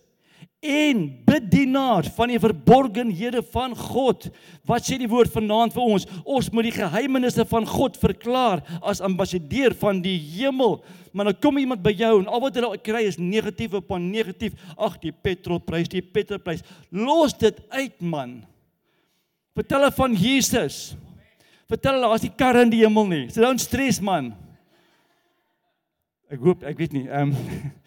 en 0.63 1.03
bedienaars 1.27 2.07
van 2.15 2.31
die 2.31 2.39
verborgenhede 2.39 3.43
van 3.51 3.75
God. 3.75 4.29
Wat 4.67 4.85
sê 4.87 4.95
die 5.01 5.09
woord 5.11 5.31
vanaand 5.33 5.75
vir 5.75 5.83
ons? 5.83 6.07
Ons 6.23 6.47
moet 6.55 6.69
die 6.69 6.75
geheimenisse 6.77 7.43
van 7.49 7.67
God 7.67 7.99
verklaar 7.99 8.63
as 8.81 9.03
ambassadeur 9.03 9.75
van 9.81 9.99
die 10.03 10.15
hemel. 10.37 10.79
Maar 11.11 11.29
nou 11.29 11.35
kom 11.37 11.59
iemand 11.59 11.83
by 11.83 11.91
jou 11.97 12.13
en 12.21 12.29
al 12.31 12.41
wat 12.45 12.55
hulle 12.57 12.79
kry 12.81 13.03
is 13.09 13.19
negatief 13.19 13.75
op 13.77 13.91
'n 13.91 14.09
negatief. 14.09 14.53
Ag, 14.77 14.97
die 14.99 15.11
petrolprys, 15.11 15.89
die 15.89 16.01
petrolprys. 16.01 16.63
Los 16.89 17.37
dit 17.37 17.59
uit, 17.69 18.01
man. 18.01 18.45
Vertel 19.53 19.79
hulle 19.79 19.91
van 19.91 20.15
Jesus. 20.15 20.95
Vertel 21.67 21.93
hulle 21.93 22.07
daar's 22.07 22.21
die 22.21 22.33
kar 22.35 22.55
in 22.61 22.69
die 22.69 22.81
hemel 22.81 23.05
nie. 23.05 23.29
Sit 23.29 23.43
down 23.43 23.57
stres, 23.57 23.99
man. 24.01 24.33
Ek 26.33 26.39
hoop, 26.39 26.63
ek 26.63 26.77
weet 26.77 26.93
nie. 26.93 27.07
Ehm 27.09 27.29
um, 27.29 27.37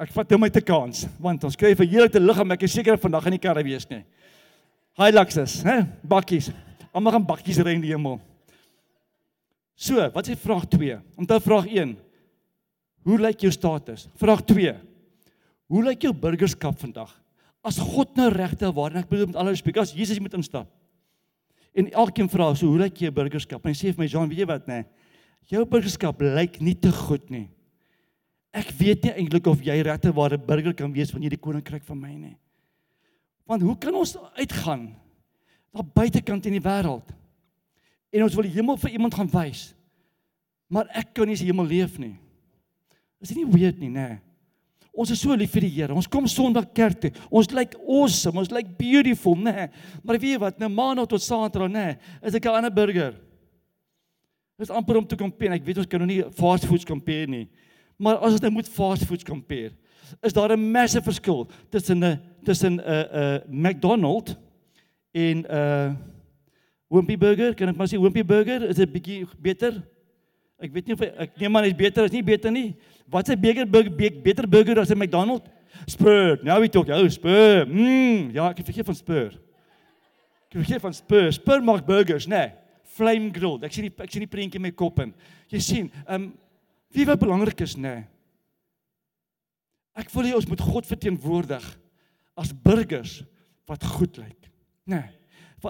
Ek 0.00 0.12
vat 0.14 0.32
hom 0.32 0.44
uit 0.44 0.56
'n 0.56 0.64
kans 0.64 1.06
want 1.20 1.44
ons 1.44 1.56
kry 1.56 1.74
vir 1.74 1.86
hele 1.86 2.08
te 2.08 2.20
liggaam 2.20 2.52
ek 2.52 2.62
is 2.62 2.72
seker 2.72 2.96
vandag 2.96 3.26
in 3.26 3.32
die 3.32 3.38
karre 3.38 3.62
wees 3.62 3.88
nie. 3.90 4.04
Hiluxes, 4.96 5.62
hè? 5.62 5.86
Bakkies. 6.04 6.50
Almal 6.92 7.12
gaan 7.12 7.26
bakkies 7.26 7.58
ry 7.58 7.74
in 7.74 7.80
die 7.80 7.92
hemel. 7.92 8.20
So, 9.74 9.96
wat 10.12 10.28
is 10.28 10.38
vraag 10.38 10.68
2? 10.68 11.00
Onthou 11.16 11.40
vraag 11.40 11.66
1. 11.66 11.96
Hoe 13.02 13.18
lyk 13.18 13.40
jou 13.40 13.50
status? 13.50 14.08
Vraag 14.20 14.44
2. 14.46 14.74
Hoe 15.66 15.82
lyk 15.82 16.02
jou 16.02 16.12
burgerskap 16.12 16.78
vandag? 16.78 17.10
As 17.64 17.78
God 17.78 18.16
nou 18.16 18.28
regte 18.30 18.72
waar 18.74 18.92
en 18.92 19.02
ek 19.02 19.08
bedoel 19.08 19.26
met 19.26 19.36
alle 19.36 19.50
respek, 19.50 19.76
as 19.76 19.94
Jesus 19.94 20.20
moet 20.20 20.34
instap. 20.34 20.68
En 21.74 21.88
elkeen 21.88 22.28
vra 22.28 22.54
so, 22.54 22.66
hoe 22.66 22.78
lyk 22.84 23.00
jou 23.06 23.10
burgerskap? 23.10 23.64
En 23.64 23.72
hy 23.72 23.78
sê 23.78 23.94
vir 23.94 24.04
my, 24.04 24.06
"Jean, 24.06 24.28
weet 24.28 24.38
jy 24.38 24.46
wat, 24.46 24.66
nê? 24.68 24.84
Jou 25.48 25.64
burgerskap 25.64 26.20
lyk 26.20 26.60
nie 26.60 26.74
te 26.74 26.92
goed 26.92 27.30
nie." 27.30 27.48
Ek 28.52 28.68
weet 28.76 29.06
nie 29.06 29.14
eintlik 29.16 29.46
of 29.48 29.62
jy 29.64 29.78
regte 29.82 30.12
ware 30.12 30.36
burger 30.36 30.74
kan 30.76 30.92
wees 30.92 31.10
van 31.10 31.24
hierdie 31.24 31.40
koninkryk 31.40 31.84
van 31.88 32.00
my 32.00 32.12
nie. 32.12 32.36
Want 33.48 33.64
hoe 33.64 33.76
kan 33.80 33.96
ons 33.96 34.16
uitgaan 34.36 34.90
daar 35.72 35.88
buitekant 35.88 36.46
in 36.46 36.58
die 36.58 36.64
wêreld 36.64 37.14
en 38.12 38.26
ons 38.26 38.34
wil 38.36 38.44
die 38.44 38.52
hemel 38.52 38.76
vir 38.76 38.92
iemand 38.92 39.16
gaan 39.16 39.30
wys. 39.32 39.70
Maar 40.72 40.90
ek 41.00 41.14
kan 41.16 41.28
nie 41.28 41.36
se 41.36 41.48
hemel 41.48 41.68
leef 41.68 41.96
nie. 42.00 42.14
Is 43.24 43.32
dit 43.32 43.40
nie 43.40 43.48
weird 43.48 43.80
nie, 43.80 43.90
nê? 43.92 44.18
Ons 44.92 45.14
is 45.14 45.20
so 45.24 45.32
lief 45.36 45.52
vir 45.54 45.64
die 45.64 45.72
Here. 45.72 45.94
Ons 45.96 46.08
kom 46.10 46.26
Sondag 46.28 46.68
kerk 46.76 46.98
toe. 47.00 47.10
Ons 47.32 47.48
lyk 47.48 47.72
like 47.72 47.80
awesome, 47.88 48.36
ons 48.42 48.50
lyk 48.52 48.66
like 48.66 48.76
beautiful, 48.76 49.36
nê? 49.40 49.70
Maar 50.04 50.18
weet 50.20 50.34
jy 50.34 50.40
wat? 50.42 50.58
Nou 50.60 50.68
maandag 50.72 51.08
tot 51.08 51.24
Saterdag, 51.24 51.72
nê, 51.72 51.86
is 52.20 52.36
ek 52.36 52.44
'n 52.44 52.60
ander 52.60 52.72
burger. 52.72 53.12
Dit 54.58 54.68
is 54.68 54.70
amper 54.70 54.96
om 54.96 55.06
te 55.06 55.16
compare. 55.16 55.54
Ek 55.54 55.64
weet 55.64 55.78
ons 55.78 55.86
kan 55.86 56.00
nou 56.00 56.06
nie 56.06 56.22
fast 56.30 56.66
food 56.66 56.84
compare 56.84 57.26
nie. 57.26 57.48
Maar 58.02 58.18
as 58.18 58.34
ons 58.34 58.42
nou 58.42 58.50
moet 58.56 58.68
fast 58.68 59.06
food 59.06 59.22
compare, 59.26 59.70
is 60.26 60.34
daar 60.34 60.52
'n 60.52 60.70
massive 60.72 61.04
verskil 61.04 61.46
tussen 61.70 62.04
'n 62.04 62.20
tussen 62.44 62.80
'n 62.80 62.80
'n 62.80 63.42
McDonald 63.48 64.36
en 65.12 65.36
'n 65.38 65.46
uh, 65.50 65.94
Wimpy 66.88 67.16
Burger. 67.16 67.54
Kan 67.54 67.68
ek 67.68 67.76
maar 67.76 67.86
sê 67.86 67.98
Wimpy 67.98 68.24
Burger 68.24 68.68
is 68.68 68.78
'n 68.78 68.90
bietjie 68.90 69.26
beter? 69.40 69.82
Ek 70.58 70.72
weet 70.72 70.86
nie 70.86 70.94
of 70.94 71.00
ek 71.00 71.38
neem 71.38 71.52
maar 71.52 71.64
is 71.64 71.74
beter, 71.74 72.04
is 72.04 72.10
nie 72.10 72.22
beter 72.22 72.50
nie. 72.50 72.74
Wat 73.08 73.28
is 73.28 73.34
'n 73.34 73.40
beter 73.40 73.66
burger 73.66 74.20
beter 74.22 74.48
burger 74.48 74.78
as 74.78 74.90
'n 74.90 74.98
McDonald? 74.98 75.48
Spur. 75.86 76.38
Nou 76.42 76.60
weet 76.60 76.76
ek, 76.76 76.88
ou 76.88 77.08
Spur. 77.08 77.66
Mm, 77.66 78.30
ja, 78.32 78.50
ek 78.50 78.64
vergeet 78.64 78.84
van 78.84 78.94
Spur. 78.94 79.32
Ek 80.50 80.58
vergeet 80.58 80.80
van 80.80 80.94
Spur. 80.94 81.32
Spur 81.32 81.62
maak 81.62 81.86
burgers, 81.86 82.26
né? 82.26 82.36
Nee. 82.36 82.52
Flame 82.82 83.30
grilled. 83.32 83.62
Ek 83.64 83.72
sien 83.72 83.84
die 83.88 83.94
ek 83.96 84.10
sien 84.10 84.20
die 84.20 84.28
prentjie 84.28 84.60
met 84.60 84.74
kop 84.76 84.98
in. 85.00 85.14
Jy 85.48 85.58
sien, 85.58 85.92
ehm 86.06 86.22
um, 86.22 86.32
Wie 86.92 87.06
wat 87.08 87.20
belangrik 87.20 87.60
is, 87.64 87.76
nê? 87.76 87.94
Nee. 88.02 88.04
Ek 90.02 90.08
wil 90.14 90.28
hê 90.28 90.36
ons 90.36 90.48
moet 90.48 90.60
God 90.64 90.88
verteenwoordig 90.88 91.64
as 92.40 92.52
burgers 92.64 93.18
wat 93.68 93.84
goed 93.96 94.16
lyk. 94.22 94.48
Nê. 94.88 95.02
Nee. 95.02 95.18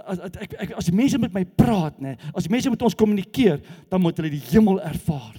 as 0.09 0.21
ek, 0.41 0.55
ek 0.57 0.71
as 0.79 0.89
mense 0.95 1.19
met 1.21 1.35
my 1.35 1.43
praat, 1.45 1.99
nê, 2.01 2.15
as 2.33 2.47
mense 2.49 2.71
met 2.73 2.85
ons 2.87 2.97
kommunikeer, 2.97 3.59
dan 3.93 4.01
moet 4.01 4.17
hulle 4.17 4.31
die 4.33 4.45
hemel 4.49 4.79
ervaar. 4.81 5.35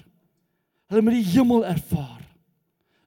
Hulle 0.92 1.02
moet 1.02 1.18
die 1.18 1.32
hemel 1.32 1.64
ervaar 1.66 2.23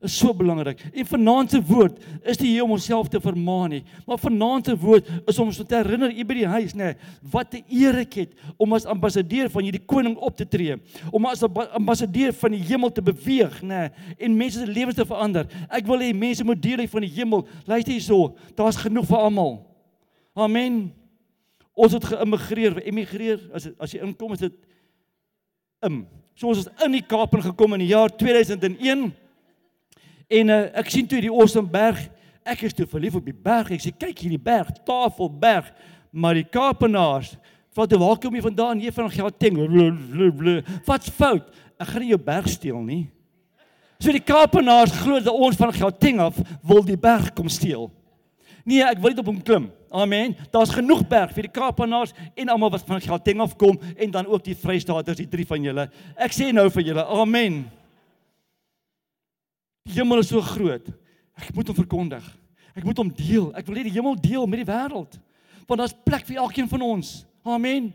is 0.05 0.19
so 0.19 0.35
belangrik. 0.35 0.81
En 0.93 1.07
vanaand 1.07 1.51
se 1.51 1.61
woord 1.65 1.99
is 2.29 2.39
nie 2.41 2.51
hier 2.51 2.65
om 2.67 2.75
onsself 2.77 3.09
te 3.09 3.21
vermaan 3.21 3.73
nie, 3.73 3.83
maar 4.07 4.19
vanaand 4.21 4.69
se 4.69 4.77
woord 4.77 5.09
is 5.25 5.39
om 5.41 5.49
ons 5.49 5.61
te 5.63 5.77
herinner 5.77 6.13
hier 6.13 6.27
by 6.29 6.37
die 6.37 6.51
huis, 6.53 6.75
nê, 6.77 6.93
wat 7.33 7.55
'n 7.55 7.65
eer 7.69 7.97
ek 8.05 8.15
het 8.15 8.35
om 8.59 8.73
as 8.77 8.85
ambassadeur 8.85 9.49
van 9.51 9.65
hierdie 9.65 9.87
koning 9.87 10.17
op 10.17 10.37
te 10.37 10.45
tree, 10.45 10.77
om 11.13 11.27
as 11.27 11.43
'n 11.43 11.51
ambassadeur 11.73 12.33
van 12.33 12.51
die 12.51 12.63
hemel 12.63 12.93
te 12.93 13.03
beweeg, 13.03 13.63
nê, 13.63 13.91
en 14.19 14.37
mense 14.37 14.59
se 14.59 14.67
lewens 14.67 14.97
te 14.97 15.05
verander. 15.07 15.47
Ek 15.71 15.87
wil 15.87 15.99
hê 15.99 16.15
mense 16.15 16.45
moet 16.45 16.63
deel 16.63 16.79
hê 16.79 16.89
van 16.89 17.01
die 17.01 17.15
hemel. 17.17 17.47
Luister 17.67 17.93
hierso, 17.93 18.37
daar's 18.55 18.77
genoeg 18.77 19.07
vir 19.07 19.19
almal. 19.19 19.67
Amen. 20.35 20.93
Ons 21.75 21.93
het 21.93 22.05
geïmmigreer, 22.05 22.83
emigreer, 22.87 23.41
as 23.53 23.69
as 23.79 23.93
jy 23.93 24.01
inkom 24.03 24.33
is 24.33 24.41
dit 24.41 24.53
im. 25.83 26.07
So 26.35 26.49
ons 26.49 26.59
is 26.59 26.85
in 26.85 26.93
die 26.93 27.03
Kaap 27.03 27.35
ingekom 27.35 27.73
in 27.73 27.81
die 27.81 27.95
jaar 27.95 28.11
2001. 28.11 29.13
En 30.27 30.51
uh, 30.51 30.63
ek 30.83 30.91
sien 30.91 31.07
toe 31.07 31.21
die 31.23 31.33
awesome 31.33 31.71
berg. 31.71 32.01
Ek 32.47 32.63
is 32.67 32.75
toe 32.75 32.87
verlief 32.91 33.19
op 33.19 33.27
die 33.27 33.35
berg. 33.35 33.73
Ek 33.75 33.83
sê 33.83 33.93
kyk 33.95 34.25
hierdie 34.25 34.43
berg, 34.43 34.73
Tafelberg. 34.87 35.71
Maar 36.17 36.39
die 36.41 36.47
Kaapenaars, 36.49 37.35
wat 37.77 37.93
waar 38.01 38.19
kom 38.23 38.35
jy 38.35 38.43
vandaan? 38.47 38.81
Jy 38.81 38.93
van 38.97 39.11
Gauteng. 39.13 39.61
Wat's 40.87 41.13
fout? 41.13 41.51
Ek 41.77 41.91
gaan 41.91 42.03
nie 42.07 42.15
jou 42.15 42.23
berg 42.23 42.49
steel 42.49 42.81
nie. 42.81 43.05
So 44.01 44.13
die 44.13 44.25
Kaapenaars 44.25 44.95
glo 45.01 45.21
dat 45.21 45.33
ons 45.33 45.57
van 45.61 45.73
Gauteng 45.73 46.21
af 46.25 46.39
wil 46.65 46.83
die 46.85 46.99
berg 47.01 47.31
kom 47.37 47.49
steel. 47.53 47.89
Nee, 48.67 48.83
ek 48.83 48.99
wil 49.01 49.15
nie 49.15 49.23
op 49.23 49.29
hom 49.31 49.43
klim. 49.45 49.69
Amen. 49.95 50.35
Daar's 50.53 50.75
genoeg 50.75 51.05
berg 51.09 51.33
vir 51.37 51.47
die 51.47 51.55
Kaapenaars 51.55 52.13
en 52.35 52.51
almal 52.53 52.73
wat 52.75 52.85
van 52.89 53.01
Gauteng 53.01 53.41
af 53.45 53.55
kom 53.61 53.79
en 53.95 54.13
dan 54.13 54.27
ook 54.27 54.45
die 54.45 54.57
Vrystaaters, 54.59 55.21
die 55.21 55.31
drie 55.31 55.47
van 55.49 55.63
julle. 55.65 55.87
Ek 56.19 56.35
sê 56.35 56.51
nou 56.53 56.67
vir 56.75 56.91
julle, 56.91 57.05
amen. 57.07 57.63
Die 59.87 59.95
hemel 60.01 60.23
is 60.23 60.33
so 60.33 60.43
groot. 60.43 60.89
Ek 61.37 61.53
moet 61.55 61.71
hom 61.71 61.79
verkondig. 61.79 62.25
Ek 62.77 62.85
moet 62.85 62.99
hom 62.99 63.13
deel. 63.15 63.53
Ek 63.57 63.69
wil 63.69 63.79
hê 63.79 63.87
die 63.87 63.95
hemel 63.95 64.19
deel 64.21 64.49
met 64.51 64.65
die 64.65 64.69
wêreld. 64.69 65.19
Want 65.67 65.83
daar's 65.83 65.97
plek 66.07 66.27
vir 66.29 66.43
elkeen 66.43 66.69
van 66.71 66.85
ons. 66.85 67.21
Amen. 67.47 67.93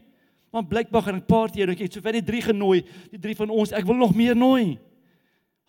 Maar 0.52 0.66
blykbaar 0.68 1.04
gaan 1.04 1.16
'n 1.16 1.26
paar 1.26 1.50
keer, 1.50 1.70
ek 1.70 1.80
het 1.80 1.94
sover 1.94 2.12
die 2.12 2.24
drie 2.24 2.42
genooi, 2.42 2.84
die 3.12 3.20
drie 3.20 3.36
van 3.36 3.50
ons. 3.50 3.72
Ek 3.72 3.86
wil 3.86 3.96
nog 3.96 4.16
meer 4.16 4.36
nooi. 4.36 4.80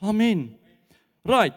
Amen. 0.01 0.57
Right. 1.23 1.55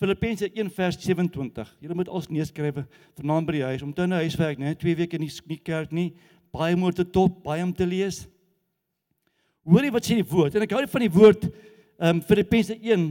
Filippense 0.00 0.48
1 0.54 0.70
vers 0.70 0.96
27. 0.96 1.76
Julle 1.80 1.94
moet 1.94 2.08
als 2.08 2.28
neerskryf 2.28 2.86
vanaand 3.18 3.46
by 3.46 3.52
die 3.52 3.62
huis 3.62 3.82
om 3.82 3.92
te 3.92 4.06
nou 4.06 4.20
huiswerk, 4.20 4.58
né? 4.58 4.74
2 4.74 4.96
weke 4.96 5.18
in 5.18 5.26
die, 5.26 5.40
die 5.46 5.60
kerk 5.60 5.92
nie. 5.92 6.14
Baie 6.50 6.76
moet 6.76 6.96
te 6.96 7.04
top, 7.04 7.42
baie 7.44 7.62
om 7.62 7.72
te 7.72 7.86
lees. 7.86 8.26
Hoorie 9.62 9.92
wat 9.92 10.06
sê 10.08 10.16
die 10.16 10.24
woord? 10.24 10.56
En 10.56 10.62
ek 10.62 10.72
hou 10.72 10.86
van 10.86 11.04
die 11.04 11.12
woord 11.12 11.44
Ehm 12.00 12.16
um, 12.16 12.22
Filippense 12.24 12.72
1. 12.80 13.02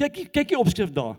Kyk 0.00 0.30
kyk 0.32 0.48
die 0.48 0.58
opskrif 0.58 0.88
daar. 0.96 1.18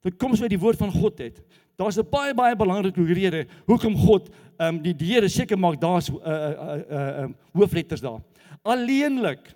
Dit 0.00 0.16
kom 0.16 0.32
so 0.32 0.46
uit 0.46 0.54
die 0.54 0.60
woord 0.60 0.78
van 0.80 0.92
God 0.94 1.18
het. 1.20 1.42
Daar's 1.76 1.98
'n 1.98 2.08
baie 2.08 2.34
baie 2.34 2.56
belangrike 2.56 3.04
rede 3.04 3.46
hoekom 3.66 3.96
God 3.96 4.30
ehm 4.56 4.76
um, 4.76 4.82
die 4.82 4.94
Here 4.98 5.28
seker 5.28 5.58
maak 5.58 5.80
daar's 5.80 6.08
'n 6.08 6.16
uh, 6.16 6.24
uh, 6.24 6.48
uh, 6.48 6.80
uh, 6.90 7.22
uh, 7.22 7.28
hoofletters 7.52 8.00
daar. 8.00 8.20
Alleenlik 8.62 9.54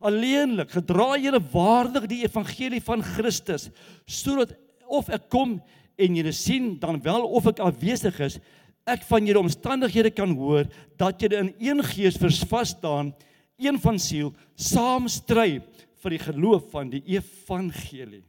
alleenlik 0.00 0.70
gedra 0.70 1.16
julle 1.16 1.40
waardig 1.52 2.06
die 2.06 2.22
evangelie 2.24 2.80
van 2.80 3.02
Christus 3.02 3.70
sodat 4.06 4.56
of 4.86 5.08
ek 5.08 5.28
kom 5.28 5.60
en 5.96 6.16
julle 6.16 6.32
sien 6.32 6.78
dan 6.80 7.00
wel 7.02 7.24
of 7.24 7.46
ek 7.46 7.62
afwesig 7.64 8.20
is 8.20 8.38
ek 8.84 9.04
van 9.08 9.26
julle 9.26 9.44
omstandighede 9.44 10.10
kan 10.10 10.34
hoor 10.36 10.64
dat 10.96 11.20
julle 11.20 11.36
in 11.36 11.54
een 11.58 11.84
gees 11.84 12.16
versvas 12.20 12.74
staan 12.76 13.14
een 13.56 13.78
van 13.80 13.98
siel 13.98 14.34
saam 14.56 15.08
stry 15.08 15.62
vir 16.04 16.16
die 16.16 16.24
geloof 16.26 16.68
van 16.72 16.90
die 16.92 17.02
evangelie. 17.16 18.22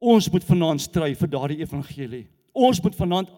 Ons 0.00 0.30
moet 0.32 0.44
vanaand 0.48 0.80
stry 0.80 1.12
vir 1.14 1.28
daardie 1.28 1.60
evangelie. 1.60 2.24
Ons 2.56 2.80
moet 2.80 2.96
vanaand 2.96 3.28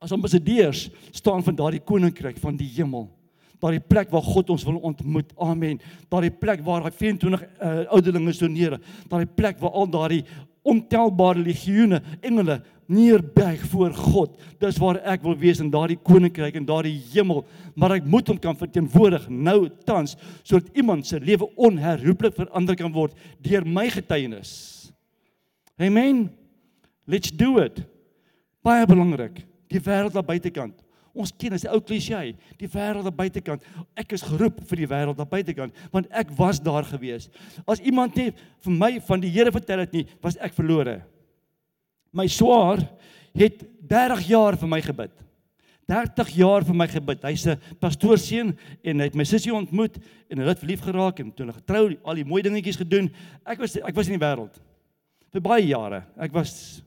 as 0.00 0.12
ambassadeurs 0.12 0.88
staan 1.16 1.42
van 1.44 1.56
daardie 1.56 1.80
koninkryk 1.84 2.38
van 2.40 2.56
die 2.60 2.68
hemel. 2.76 3.08
Daardie 3.60 3.82
plek 3.84 4.12
waar 4.12 4.24
God 4.24 4.52
ons 4.52 4.64
wil 4.64 4.78
ontmoet. 4.88 5.32
Amen. 5.40 5.80
Daardie 6.12 6.32
plek 6.32 6.62
waar 6.64 6.84
daai 6.84 6.96
24 6.96 7.42
uh, 7.44 7.72
ouderlinge 7.96 8.32
so 8.36 8.48
neer. 8.48 8.78
Daardie 9.08 9.28
plek 9.36 9.60
waar 9.60 9.76
al 9.76 9.90
daardie 9.92 10.22
ontelbare 10.64 11.40
legioene 11.40 12.02
engele 12.20 12.60
neerbuig 12.90 13.62
voor 13.70 13.94
God. 13.94 14.34
Dis 14.62 14.78
waar 14.82 14.98
ek 15.12 15.22
wil 15.24 15.36
wees 15.38 15.62
in 15.62 15.70
daardie 15.72 15.98
koninkryk 16.02 16.58
en 16.58 16.66
daardie 16.68 16.96
hemel, 17.12 17.44
maar 17.78 17.94
ek 17.96 18.08
moet 18.10 18.28
hom 18.32 18.40
kan 18.42 18.58
verteenwoordig 18.58 19.28
nou 19.30 19.68
tans 19.86 20.16
sodat 20.42 20.70
iemand 20.74 21.06
se 21.06 21.20
lewe 21.22 21.48
onherroepelik 21.54 22.36
verander 22.36 22.78
kan 22.78 22.92
word 22.94 23.16
deur 23.44 23.66
my 23.66 23.86
getuienis. 23.94 24.52
Amen. 25.80 26.28
Let's 27.06 27.32
do 27.32 27.58
it. 27.62 27.80
Baie 28.62 28.86
belangrik. 28.86 29.40
Die 29.70 29.80
wêreld 29.80 30.14
daar 30.14 30.26
buitekant. 30.26 30.74
Ons 31.10 31.32
ken 31.34 31.56
as 31.56 31.64
die 31.64 31.70
ou 31.70 31.80
klisjé, 31.82 32.20
die 32.60 32.68
wêreld 32.70 33.06
daar 33.06 33.16
buitekant. 33.16 33.64
Ek 33.98 34.12
is 34.14 34.22
geroep 34.26 34.60
vir 34.70 34.82
die 34.82 34.90
wêreld 34.90 35.18
daar 35.18 35.30
buitekant, 35.30 35.74
want 35.94 36.10
ek 36.14 36.30
was 36.38 36.60
daar 36.62 36.86
gewees. 36.86 37.26
As 37.66 37.82
iemand 37.82 38.18
net 38.18 38.38
vir 38.62 38.76
my 38.76 38.92
van 39.08 39.22
die 39.22 39.32
Here 39.34 39.50
vertel 39.54 39.82
het 39.82 39.96
nie, 39.96 40.04
was 40.22 40.38
ek 40.38 40.54
verlore. 40.54 41.00
My 42.10 42.26
swaar 42.26 42.82
het 43.36 43.62
30 43.90 44.26
jaar 44.30 44.56
vir 44.58 44.70
my 44.70 44.80
gebid. 44.82 45.12
30 45.90 46.30
jaar 46.38 46.64
vir 46.66 46.76
my 46.76 46.86
gebid. 46.90 47.22
Hy's 47.26 47.46
'n 47.46 47.58
pastoorseun 47.80 48.56
en 48.84 49.00
hy 49.00 49.04
het 49.04 49.14
my 49.14 49.24
sussie 49.24 49.52
ontmoet 49.52 49.98
en 50.30 50.38
hulle 50.38 50.48
het 50.48 50.62
verlief 50.62 50.80
geraak 50.80 51.20
en 51.20 51.32
toe 51.32 51.46
hulle 51.46 51.58
getrou, 51.58 51.96
al 52.04 52.14
die 52.14 52.24
mooi 52.24 52.42
dingetjies 52.42 52.78
gedoen. 52.78 53.10
Ek 53.44 53.58
was 53.58 53.76
ek 53.76 53.94
was 53.94 54.08
in 54.08 54.18
die 54.18 54.26
wêreld 54.26 54.54
vir 55.32 55.40
baie 55.40 55.66
jare. 55.66 56.04
Ek 56.18 56.32
was 56.32 56.82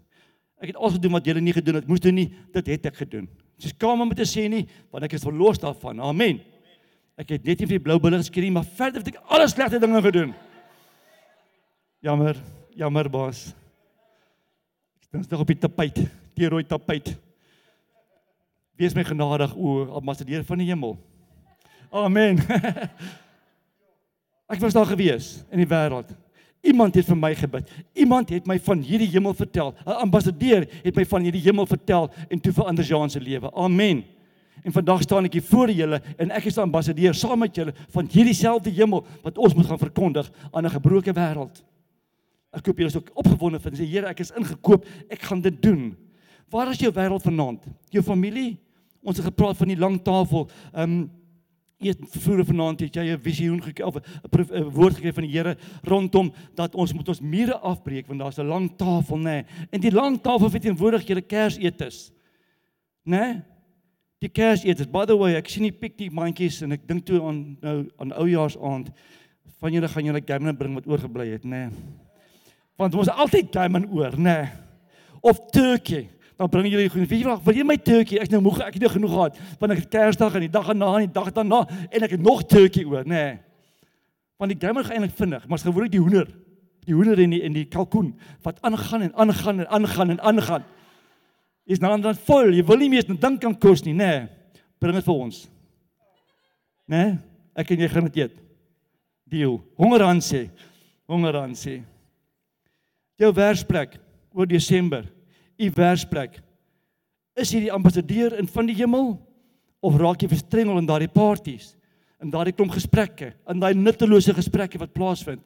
ek 0.61 0.71
het 0.71 0.77
alles 0.77 0.93
gedoen 0.93 1.11
wat 1.11 1.25
julle 1.25 1.41
nie 1.41 1.53
gedoen 1.53 1.75
het. 1.75 1.87
Moes 1.87 1.99
doen 1.99 2.15
nie, 2.15 2.33
dit 2.53 2.67
het 2.67 2.85
ek 2.85 2.95
gedoen. 2.95 3.27
Dis 3.59 3.73
kom 3.73 4.01
om 4.01 4.13
te 4.15 4.23
sê 4.23 4.49
nie, 4.49 4.67
want 4.91 5.03
ek 5.03 5.13
is 5.13 5.23
verlos 5.23 5.59
daarvan. 5.59 5.99
Amen. 5.99 6.39
Ek 7.17 7.29
het 7.29 7.43
net 7.43 7.59
nie 7.59 7.67
vir 7.67 7.77
die 7.77 7.83
blou 7.83 7.99
bulle 7.99 8.17
geskree 8.17 8.51
maar 8.51 8.63
verder 8.63 9.03
het 9.03 9.13
ek 9.13 9.21
alles 9.27 9.51
slegte 9.51 9.79
dinge 9.79 10.01
gedoen. 10.01 10.33
Jammer, 12.01 12.37
jammer 12.75 13.09
baas. 13.09 13.53
Dis 15.13 15.27
nog 15.27 15.43
op 15.43 15.47
die 15.47 15.57
tapijt, 15.57 15.99
die 16.33 16.47
rooi 16.49 16.63
tapijt. 16.65 17.11
Wees 18.81 18.95
my 18.97 19.03
genadig 19.05 19.51
o, 19.53 19.83
ambassadeur 19.99 20.41
van 20.43 20.57
die 20.57 20.65
hemel. 20.71 20.95
Amen. 21.93 22.39
Ek 24.53 24.61
was 24.63 24.73
daar 24.73 24.89
gewees 24.89 25.43
in 25.53 25.61
die 25.61 25.69
wêreld. 25.69 26.09
Iemand 26.65 26.97
het 26.97 27.05
vir 27.05 27.19
my 27.19 27.29
gebid. 27.37 27.69
Iemand 27.93 28.31
het 28.33 28.49
my 28.49 28.57
van 28.65 28.81
hierdie 28.81 29.11
hemel 29.13 29.35
vertel. 29.37 29.75
'n 29.85 29.99
Ambassadeur 30.07 30.65
het 30.81 30.95
my 30.95 31.05
van 31.05 31.27
hierdie 31.27 31.43
hemel 31.45 31.69
vertel 31.69 32.09
en 32.29 32.41
toe 32.41 32.53
verander 32.53 32.85
Jean 32.85 33.09
se 33.09 33.21
lewe. 33.21 33.51
Amen. 33.53 34.01
En 34.63 34.73
vandag 34.73 35.01
staan 35.01 35.29
ek 35.29 35.37
hier 35.37 35.45
voor 35.45 35.69
julle 35.69 36.01
en 36.17 36.31
ek 36.31 36.45
is 36.49 36.57
'n 36.57 36.65
ambassadeur 36.65 37.13
saam 37.13 37.39
met 37.39 37.55
julle 37.55 37.73
van 37.89 38.09
hierdie 38.09 38.33
selfde 38.33 38.69
hemel 38.69 39.05
wat 39.21 39.37
ons 39.37 39.53
moet 39.53 39.65
gaan 39.65 39.77
verkondig 39.79 40.31
aan 40.51 40.65
'n 40.65 40.73
gebroke 40.73 41.13
wêreld. 41.13 41.61
Ek 42.53 42.63
koop 42.67 42.79
is 42.85 42.95
ook 42.97 43.09
opgewonde 43.17 43.59
van 43.59 43.73
sê 43.73 43.87
Here, 43.89 44.11
ek 44.11 44.21
is 44.21 44.31
ingekoop, 44.37 44.85
ek 45.09 45.25
gaan 45.25 45.41
dit 45.41 45.57
doen. 45.61 45.91
Waar 46.53 46.69
is 46.69 46.81
jou 46.81 46.91
wêreld 46.93 47.25
vanaand? 47.25 47.65
Jou 47.89 48.03
familie? 48.05 48.59
Ons 49.03 49.17
het 49.17 49.25
gepraat 49.25 49.57
van 49.57 49.71
die 49.73 49.79
lang 49.79 49.99
tafel. 50.05 50.49
Ehm 50.71 50.97
um, 51.01 51.03
eet 51.83 51.99
vroeër 52.13 52.45
vanaand 52.47 52.79
het 52.79 52.95
jy 52.95 53.03
'n 53.11 53.19
visioen 53.19 53.59
gekry 53.59 53.83
of 53.83 53.97
'n 53.97 54.69
woord 54.71 54.95
gekry 54.95 55.11
van 55.11 55.23
die 55.23 55.33
Here 55.33 55.57
rondom 55.83 56.31
dat 56.55 56.75
ons 56.75 56.93
moet 56.93 57.09
ons 57.09 57.19
mure 57.19 57.57
afbreek 57.57 58.07
want 58.07 58.19
daar's 58.19 58.39
'n 58.39 58.47
lang 58.47 58.71
tafel, 58.77 59.17
nê. 59.17 59.23
Nee. 59.23 59.45
En 59.69 59.81
die 59.81 59.91
lang 59.91 60.21
tafel 60.21 60.49
verteenwoordig 60.49 61.07
julle 61.07 61.21
kersetes. 61.21 62.11
Nê? 63.03 63.17
Nee? 63.17 63.41
Die 64.19 64.29
kersetes. 64.29 64.87
By 64.87 65.05
the 65.05 65.17
way, 65.17 65.35
ek 65.35 65.49
sien 65.49 65.63
die 65.63 65.71
piknikmandjies 65.71 66.61
en 66.61 66.71
ek 66.71 66.87
dink 66.87 67.05
toe 67.05 67.21
aan 67.21 67.57
nou 67.61 67.89
aan 67.97 68.13
oujaarsaand 68.13 68.91
van 69.59 69.73
julle 69.73 69.87
gaan 69.87 70.05
julle 70.05 70.21
gamme 70.25 70.53
bring 70.53 70.73
wat 70.73 70.87
oorgebly 70.87 71.27
het, 71.27 71.43
nê. 71.43 71.49
Nee 71.49 72.02
want 72.79 72.95
ons 72.97 73.11
altyd 73.11 73.51
gammon 73.53 73.87
oor, 73.93 74.17
nê. 74.17 74.35
Nee. 74.41 74.51
Of 75.23 75.39
turkey. 75.53 76.09
Dan 76.35 76.49
bring 76.51 76.67
jy 76.67 76.87
die 76.87 77.05
wie 77.05 77.21
vra, 77.23 77.37
wil 77.45 77.55
jy 77.55 77.63
my 77.67 77.77
turkey? 77.79 78.17
Ek 78.19 78.31
nou 78.33 78.41
moeg, 78.43 78.59
ek 78.65 78.75
het 78.75 78.83
nou 78.83 78.91
genoeg 78.95 79.13
gehad. 79.13 79.41
Want 79.61 79.75
ek 79.75 79.83
het 79.83 79.91
Kersdag 79.93 80.37
en 80.39 80.43
die 80.43 80.51
dag 80.51 80.71
daarna 80.71 80.89
en 80.97 81.05
die 81.05 81.13
dag 81.15 81.29
daarna 81.35 81.61
en 81.69 82.07
ek 82.07 82.15
het 82.17 82.23
nog 82.23 82.41
turkey 82.49 82.83
oor, 82.89 83.05
nê. 83.05 83.13
Nee. 83.13 83.35
Want 84.41 84.51
die 84.51 84.59
gammon 84.59 84.83
gaan 84.83 84.97
eintlik 84.97 85.15
vinnig, 85.15 85.45
maar 85.47 85.61
as 85.61 85.63
gewoonlik 85.63 85.93
die 85.93 86.01
hoender, 86.01 86.27
die 86.83 86.95
hoender 86.97 87.21
en 87.23 87.35
die 87.35 87.43
en 87.45 87.53
die 87.55 87.67
kalkoen 87.71 88.09
wat 88.43 88.57
aangaan 88.65 89.05
en 89.05 89.13
aangaan 89.15 89.63
en 89.63 89.69
aangaan 89.77 90.15
en 90.15 90.19
aangaan. 90.33 90.65
Is 91.63 91.79
nou 91.79 91.93
dan 92.01 92.17
vol. 92.25 92.51
Jy 92.51 92.65
wil 92.67 92.81
nie 92.81 92.89
meer 92.91 93.07
dink 93.07 93.39
kan 93.39 93.55
kos 93.55 93.85
nie, 93.85 93.93
nê. 93.95 94.09
Nee. 94.09 94.59
Bring 94.83 94.97
dit 94.97 95.05
vir 95.05 95.15
ons. 95.15 95.45
Nê? 96.91 96.97
Nee? 96.97 97.15
Ek 97.55 97.71
en 97.71 97.85
jy 97.85 97.87
gaan 97.93 98.09
dit 98.09 98.19
eet. 98.25 98.35
Deal. 99.29 99.59
Honger 99.79 100.03
aan 100.09 100.19
sê. 100.25 100.47
Honger 101.07 101.37
aan 101.45 101.53
sê 101.55 101.77
jou 103.21 103.29
werksplek 103.33 103.99
oor 104.33 104.47
Desember, 104.49 105.05
u 105.59 105.69
werksplek 105.75 106.41
Is 107.33 107.49
jy 107.49 107.63
die 107.65 107.73
ambassadeur 107.73 108.35
in 108.37 108.47
van 108.49 108.67
die 108.69 108.75
hemel 108.77 109.15
of 109.83 109.95
raak 109.97 110.21
jy 110.21 110.29
verstrengel 110.29 110.77
in 110.77 110.87
daardie 110.87 111.09
partytjies, 111.09 111.71
in 112.21 112.29
daardie 112.31 112.53
klomp 112.55 112.75
gesprekke, 112.75 113.31
in 113.49 113.61
daai 113.61 113.73
nuttelose 113.73 114.35
gesprekke 114.37 114.79
wat 114.81 114.93
plaasvind? 114.93 115.41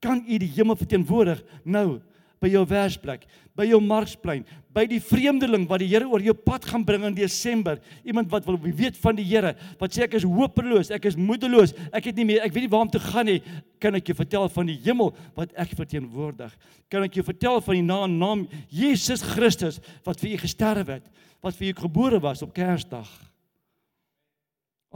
Kan 0.00 0.22
u 0.24 0.38
die 0.40 0.50
hemel 0.56 0.78
verteenwoordig 0.80 1.42
nou 1.64 2.00
by 2.42 2.50
jou 2.52 2.62
werksplek, 2.68 3.24
by 3.56 3.64
jou 3.70 3.78
marksplein, 3.80 4.44
by 4.76 4.84
die 4.88 5.00
vreemdeling 5.00 5.64
wat 5.70 5.80
die 5.80 5.88
Here 5.88 6.08
oor 6.08 6.20
jou 6.20 6.34
pad 6.36 6.66
gaan 6.68 6.84
bring 6.84 7.06
in 7.08 7.14
Desember, 7.16 7.78
iemand 8.04 8.28
wat 8.32 8.44
wil 8.48 8.58
weet 8.60 8.98
van 9.00 9.16
die 9.16 9.24
Here, 9.24 9.54
wat 9.80 9.94
sê 9.96 10.04
ek 10.04 10.18
is 10.18 10.26
hopeloos, 10.28 10.90
ek 10.92 11.08
is 11.08 11.16
moedeloos, 11.16 11.72
ek 11.96 12.10
het 12.10 12.18
nie 12.20 12.26
meer, 12.28 12.42
ek 12.44 12.52
weet 12.52 12.66
nie 12.66 12.72
waar 12.74 12.84
om 12.84 12.92
te 12.92 13.00
gaan 13.00 13.28
nie, 13.30 13.38
kan 13.80 13.96
ek 13.96 14.10
jou 14.10 14.18
vertel 14.18 14.50
van 14.52 14.68
die 14.68 14.76
hemel 14.84 15.14
wat 15.38 15.54
ek 15.56 15.72
verteenwoordig? 15.78 16.52
Kan 16.92 17.06
ek 17.06 17.16
jou 17.16 17.24
vertel 17.26 17.62
van 17.64 17.78
die 17.78 17.86
naam 17.86 18.18
naam 18.20 18.44
Jesus 18.68 19.24
Christus 19.24 19.80
wat 20.04 20.20
vir 20.20 20.34
u 20.34 20.42
gesterf 20.44 20.92
het, 20.92 21.08
wat 21.44 21.56
vir 21.56 21.72
u 21.72 21.78
gebore 21.86 22.20
was 22.20 22.44
op 22.44 22.52
Kersdag? 22.56 23.08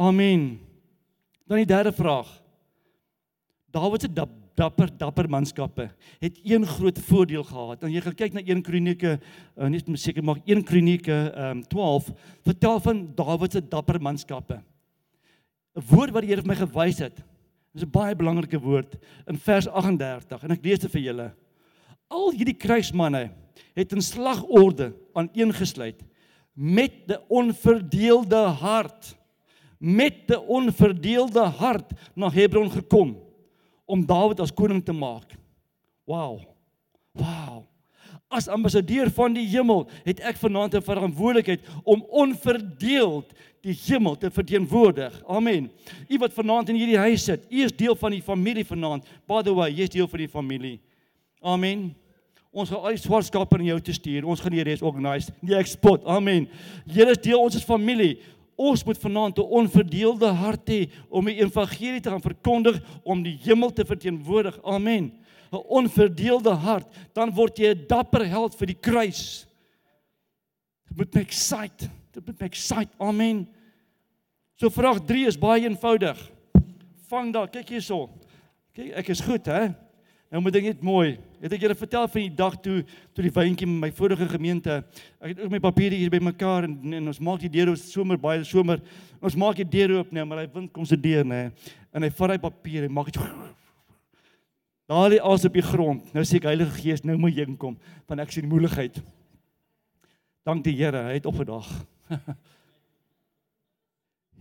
Amen. 0.01 0.61
Dan 1.49 1.65
die 1.65 1.69
derde 1.69 1.93
vraag. 1.93 2.29
Dawid 3.73 4.05
se 4.05 4.13
dapper 4.59 4.91
dapper 4.99 5.29
manskappe 5.31 5.91
het 6.21 6.39
een 6.45 6.67
groot 6.67 6.99
voordeel 6.99 7.45
gehad. 7.45 7.83
En 7.83 7.93
jy 7.93 8.01
gaan 8.05 8.17
kyk 8.17 8.35
na 8.35 8.43
1 8.45 8.63
Kronieke, 8.63 9.19
uh, 9.57 9.69
nie 9.69 9.81
seker 9.97 10.25
maar 10.25 10.41
1 10.45 10.65
Kronieke 10.65 11.19
um, 11.37 11.63
12 11.63 12.11
vertel 12.45 12.81
van 12.81 13.03
Dawid 13.17 13.53
se 13.53 13.63
dapper 13.69 14.01
manskappe. 14.01 14.61
'n 15.77 15.85
Woord 15.91 16.13
wat 16.13 16.23
die 16.23 16.31
Here 16.33 16.43
vir 16.43 16.51
my 16.51 16.59
gewys 16.59 16.99
het. 16.99 17.23
Dis 17.73 17.85
'n 17.85 17.91
baie 17.91 18.15
belangrike 18.15 18.59
woord 18.59 18.99
in 19.27 19.39
vers 19.39 19.69
38 19.69 20.43
en 20.43 20.51
ek 20.51 20.65
lees 20.65 20.79
dit 20.79 20.91
vir 20.91 21.03
julle. 21.03 21.33
Al 22.11 22.33
hierdie 22.33 22.59
kruismanne 22.59 23.31
het 23.75 23.93
in 23.93 24.03
slagorde 24.03 24.93
aaneengesluit 25.15 26.03
met 26.55 27.07
'n 27.07 27.23
onverdeelde 27.29 28.51
hart 28.59 29.17
met 29.81 30.29
'n 30.29 30.45
onverdeelde 30.47 31.41
hart 31.41 31.93
na 32.15 32.31
Hebron 32.31 32.71
gekom 32.71 33.17
om 33.91 34.07
Dawid 34.07 34.41
as 34.41 34.55
koning 34.55 34.83
te 34.85 34.95
maak. 34.95 35.35
Wow. 36.07 36.41
Wow. 37.19 37.67
As 38.31 38.49
ambassadeur 38.49 39.11
van 39.11 39.35
die 39.35 39.47
hemel 39.51 39.89
het 40.07 40.23
ek 40.23 40.39
vanaand 40.39 40.75
'n 40.79 40.87
verantwoordelikheid 40.87 41.61
om 41.85 42.05
onverdeeld 42.09 43.33
die 43.61 43.77
hemel 43.87 44.17
te 44.17 44.31
verteenwoordig. 44.31 45.23
Amen. 45.27 45.71
U 46.09 46.19
wat 46.19 46.33
vanaand 46.33 46.69
in 46.69 46.79
hierdie 46.81 46.99
huis 46.99 47.25
sit, 47.25 47.45
u 47.51 47.63
is 47.65 47.77
deel 47.77 47.97
van 47.97 48.11
die 48.11 48.23
familie 48.23 48.65
vanaand. 48.65 49.05
By 49.27 49.43
the 49.43 49.55
way, 49.55 49.71
jy 49.71 49.83
is 49.83 49.89
deel 49.93 50.09
van 50.09 50.19
die 50.19 50.29
familie. 50.29 50.81
Amen. 51.41 51.91
Ons 52.51 52.71
gaan 52.73 52.83
al 52.83 52.97
die 52.97 53.03
swart 53.03 53.29
skape 53.29 53.59
in 53.59 53.69
jou 53.71 53.81
te 53.81 53.93
stuur. 53.93 54.25
Ons 54.27 54.41
gaan 54.43 54.55
die 54.55 54.65
res 54.67 54.83
organise. 54.83 55.31
Nee, 55.41 55.55
ek 55.55 55.69
spot. 55.71 56.05
Amen. 56.05 56.49
Julle 56.85 57.15
is 57.15 57.23
deel 57.23 57.39
ons 57.39 57.55
is 57.55 57.67
familie. 57.67 58.17
Ons 58.61 58.85
moet 58.85 58.99
vanaand 59.01 59.39
'n 59.39 59.53
onverdeelde 59.61 60.29
hart 60.37 60.69
hê 60.69 60.91
om 61.09 61.25
die 61.25 61.41
evangelie 61.41 62.01
te 62.01 62.11
gaan 62.11 62.21
verkondig 62.21 62.81
om 63.03 63.23
die 63.23 63.39
hemel 63.43 63.73
te 63.73 63.85
verteenwoordig. 63.85 64.59
Amen. 64.63 65.13
'n 65.53 65.65
Onverdeelde 65.69 66.55
hart, 66.55 66.87
dan 67.13 67.33
word 67.35 67.59
jy 67.59 67.73
'n 67.73 67.87
dapper 67.89 68.27
held 68.27 68.55
vir 68.55 68.67
die 68.67 68.81
kruis. 68.81 69.47
Dit 70.89 70.97
moet 70.97 71.15
my 71.15 71.21
excite. 71.21 71.89
Dit 72.13 72.27
moet 72.27 72.41
my 72.41 72.47
excite. 72.47 72.93
Amen. 72.99 73.49
So 74.57 74.69
vraag 74.69 75.01
3 75.07 75.27
is 75.27 75.39
baie 75.39 75.65
eenvoudig. 75.65 76.31
Vang 77.09 77.33
daar, 77.33 77.49
kyk 77.49 77.69
hierso. 77.69 78.11
Kyk, 78.75 78.93
ek 78.93 79.09
is 79.09 79.21
goed, 79.21 79.47
hè? 79.47 79.75
Nou 80.31 80.39
moet 80.45 80.55
ek 80.61 80.67
net 80.69 80.83
mooi. 80.87 81.17
Het 81.43 81.57
ek 81.57 81.65
julle 81.65 81.75
vertel 81.75 82.05
van 82.13 82.23
die 82.23 82.35
dag 82.39 82.55
toe 82.63 82.85
toe 83.17 83.25
die 83.25 83.33
wyntjie 83.35 83.67
met 83.67 83.81
my 83.83 83.89
vorige 83.97 84.29
gemeente. 84.31 84.77
Ek 85.19 85.33
het 85.33 85.41
ook 85.43 85.51
my 85.51 85.59
papiere 85.65 85.97
hier 85.99 86.13
bymekaar 86.13 86.69
en, 86.69 86.77
en 87.01 87.11
ons 87.11 87.19
maak 87.27 87.41
die 87.43 87.51
deure 87.51 87.75
somer 87.81 88.21
baie 88.21 88.45
somer. 88.47 88.79
Ons 89.19 89.35
maak 89.35 89.59
die 89.59 89.67
deure 89.67 89.99
oop 89.99 90.13
nee, 90.15 90.25
maar 90.25 90.45
hy 90.45 90.51
wind 90.53 90.71
kom 90.77 90.87
se 90.87 90.99
deur 90.99 91.27
nê. 91.27 91.49
En 91.91 92.07
hy 92.07 92.13
vat 92.15 92.37
hy 92.37 92.39
papier 92.45 92.87
en 92.87 92.95
maak 92.95 93.11
dit 93.11 93.19
Daar 94.91 95.11
lê 95.11 95.19
alles 95.23 95.45
op 95.47 95.55
die 95.55 95.63
grond. 95.63 96.07
Nou 96.15 96.25
sê 96.27 96.39
ek 96.39 96.49
Heilige 96.51 96.75
Gees, 96.79 97.03
nou 97.07 97.15
moet 97.19 97.35
jy 97.35 97.47
inkom 97.47 97.77
want 98.11 98.23
ek 98.23 98.33
sien 98.35 98.49
moeilikheid. 98.51 98.99
Dank 100.47 100.65
die 100.67 100.75
Here, 100.79 101.03
hy 101.11 101.19
het 101.19 101.27
opgedag. 101.31 101.67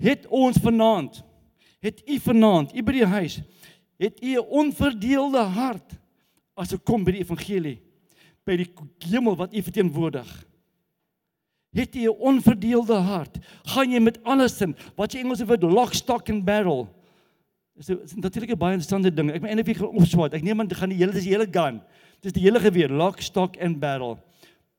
het 0.10 0.30
ons 0.30 0.58
vanaand 0.62 1.24
het 1.80 2.02
u 2.06 2.20
vanaand, 2.20 2.76
u 2.76 2.84
by 2.84 2.96
die 2.98 3.08
huis 3.08 3.40
het 4.00 4.24
u 4.24 4.36
'n 4.36 4.48
onverdeelde 4.48 5.44
hart 5.44 6.00
as 6.56 6.70
dit 6.70 6.84
kom 6.84 7.04
by 7.04 7.12
die 7.12 7.24
evangelie 7.24 7.80
by 8.48 8.56
die 8.56 8.70
hemel 9.12 9.36
wat 9.36 9.54
u 9.54 9.62
verteenwoordig? 9.62 10.30
Het 11.76 11.96
u 11.96 12.04
'n 12.08 12.18
onverdeelde 12.18 12.96
hart? 12.96 13.38
Gaan 13.64 13.92
jy 13.92 14.00
met 14.00 14.24
alles 14.24 14.62
in? 14.62 14.76
Wat 14.96 15.12
jy 15.12 15.20
Engels 15.20 15.44
woord 15.44 15.64
lock 15.64 15.94
stock 15.94 16.30
and 16.30 16.46
barrel? 16.46 16.90
Is 17.76 17.90
is 17.90 18.16
natuurlik 18.16 18.52
'n 18.52 18.58
baie 18.58 18.74
interessante 18.74 19.14
ding. 19.14 19.32
Ek 19.32 19.42
meen 19.42 19.58
eintlik 19.58 19.78
gaan 19.78 19.96
opswaat 19.96 20.34
ek 20.34 20.44
neem 20.44 20.60
aan 20.60 20.68
dit 20.68 20.78
gaan 20.78 20.90
die 20.90 20.98
hele 20.98 21.12
dis 21.12 21.24
die 21.24 21.34
hele 21.34 21.48
gun. 21.52 21.82
Dis 22.22 22.32
die 22.32 22.42
hele 22.42 22.60
geweer. 22.60 22.90
Lock 22.90 23.22
stock 23.22 23.58
and 23.62 23.80
barrel. 23.80 24.18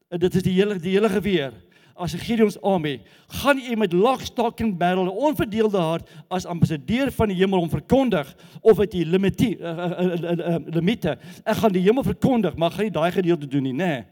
Dit 0.08 0.34
is 0.34 0.42
die 0.42 0.52
hele 0.52 0.78
die 0.78 0.92
hele 0.92 1.08
geweer 1.08 1.52
as 2.00 2.14
'n 2.14 2.18
Gideon's 2.18 2.56
army, 2.62 3.00
gaan 3.28 3.58
jy 3.58 3.76
met 3.76 3.92
lock 3.92 4.20
stock 4.20 4.60
and 4.60 4.78
barrel 4.78 5.04
'n 5.04 5.08
onverdeelde 5.08 5.78
hart 5.78 6.08
as 6.28 6.46
ambassadeur 6.46 7.12
van 7.12 7.28
die 7.28 7.36
hemel 7.36 7.60
om 7.60 7.68
verkondig 7.68 8.36
of 8.60 8.76
dit 8.78 8.92
jy 8.92 9.04
limite 9.04 9.58
uh, 9.58 9.68
uh, 9.68 10.00
uh, 10.00 10.54
uh, 10.54 10.58
limite. 10.72 11.18
Ek 11.44 11.56
gaan 11.56 11.72
die 11.72 11.82
hemel 11.82 12.02
verkondig, 12.02 12.56
maar 12.56 12.70
gaan 12.70 12.84
nie 12.84 12.90
daai 12.90 13.12
gedeelte 13.12 13.46
doen 13.46 13.62
nie, 13.62 13.72
nê. 13.72 13.84
Nee. 13.84 14.04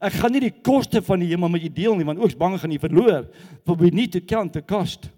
Ek 0.00 0.12
gaan 0.12 0.32
nie 0.32 0.40
die 0.40 0.54
koste 0.62 1.02
van 1.02 1.20
die 1.22 1.28
hemel 1.28 1.48
met 1.48 1.62
u 1.62 1.68
deel 1.68 1.94
nie, 1.94 2.04
want 2.04 2.18
ooks 2.18 2.36
bang 2.36 2.58
gaan 2.58 2.72
jy 2.72 2.78
verloor. 2.78 3.28
For 3.64 3.76
we 3.76 3.90
need 3.90 4.12
to 4.12 4.20
count 4.20 4.52
the 4.52 4.62
cost. 4.62 5.10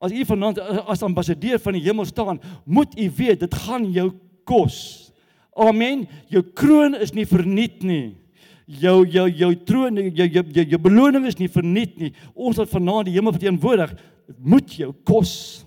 As 0.00 0.12
u 0.12 0.24
vanaand 0.24 0.58
as 0.88 1.02
ambassadeur 1.02 1.58
van 1.58 1.72
die 1.72 1.82
hemel 1.82 2.04
staan, 2.04 2.40
moet 2.64 2.98
u 2.98 3.10
weet 3.16 3.40
dit 3.40 3.54
gaan 3.54 3.84
jou 3.92 4.12
kos. 4.44 5.12
Amen. 5.54 6.08
Jou 6.28 6.42
kroon 6.42 6.94
is 6.94 7.12
nie 7.12 7.26
verniet 7.26 7.82
nie 7.82 8.21
jou 8.66 9.06
jou 9.06 9.26
jou 9.30 9.50
troon 9.66 9.96
jou 9.96 10.26
jou 10.26 10.44
jou, 10.54 10.64
jou 10.64 10.80
beloning 10.80 11.26
is 11.26 11.38
nie 11.38 11.50
verniet 11.50 11.96
nie. 11.98 12.12
Ons 12.34 12.60
wat 12.60 12.70
vanaand 12.70 13.08
die 13.08 13.16
hemel 13.16 13.34
verteenwoordig, 13.34 13.94
moet 14.38 14.76
jou 14.78 14.92
kos. 15.04 15.64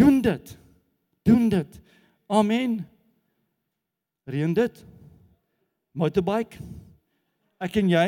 Doen 0.00 0.20
dit. 0.24 0.56
Doen 1.22 1.48
dit. 1.52 1.80
Amen. 2.26 2.80
Reën 4.24 4.54
dit. 4.54 4.84
Motorbike. 5.92 6.58
Ek 7.62 7.76
en 7.78 7.90
jy 7.92 8.06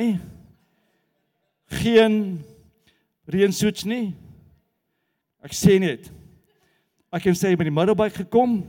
geen 1.84 2.14
reënsoets 3.30 3.84
nie. 3.86 4.14
Ek 5.44 5.54
sê 5.54 5.76
net. 5.82 6.08
Ek 7.14 7.22
kan 7.26 7.36
sê 7.38 7.52
by 7.54 7.66
die 7.68 7.74
motorbike 7.74 8.24
gekom. 8.24 8.62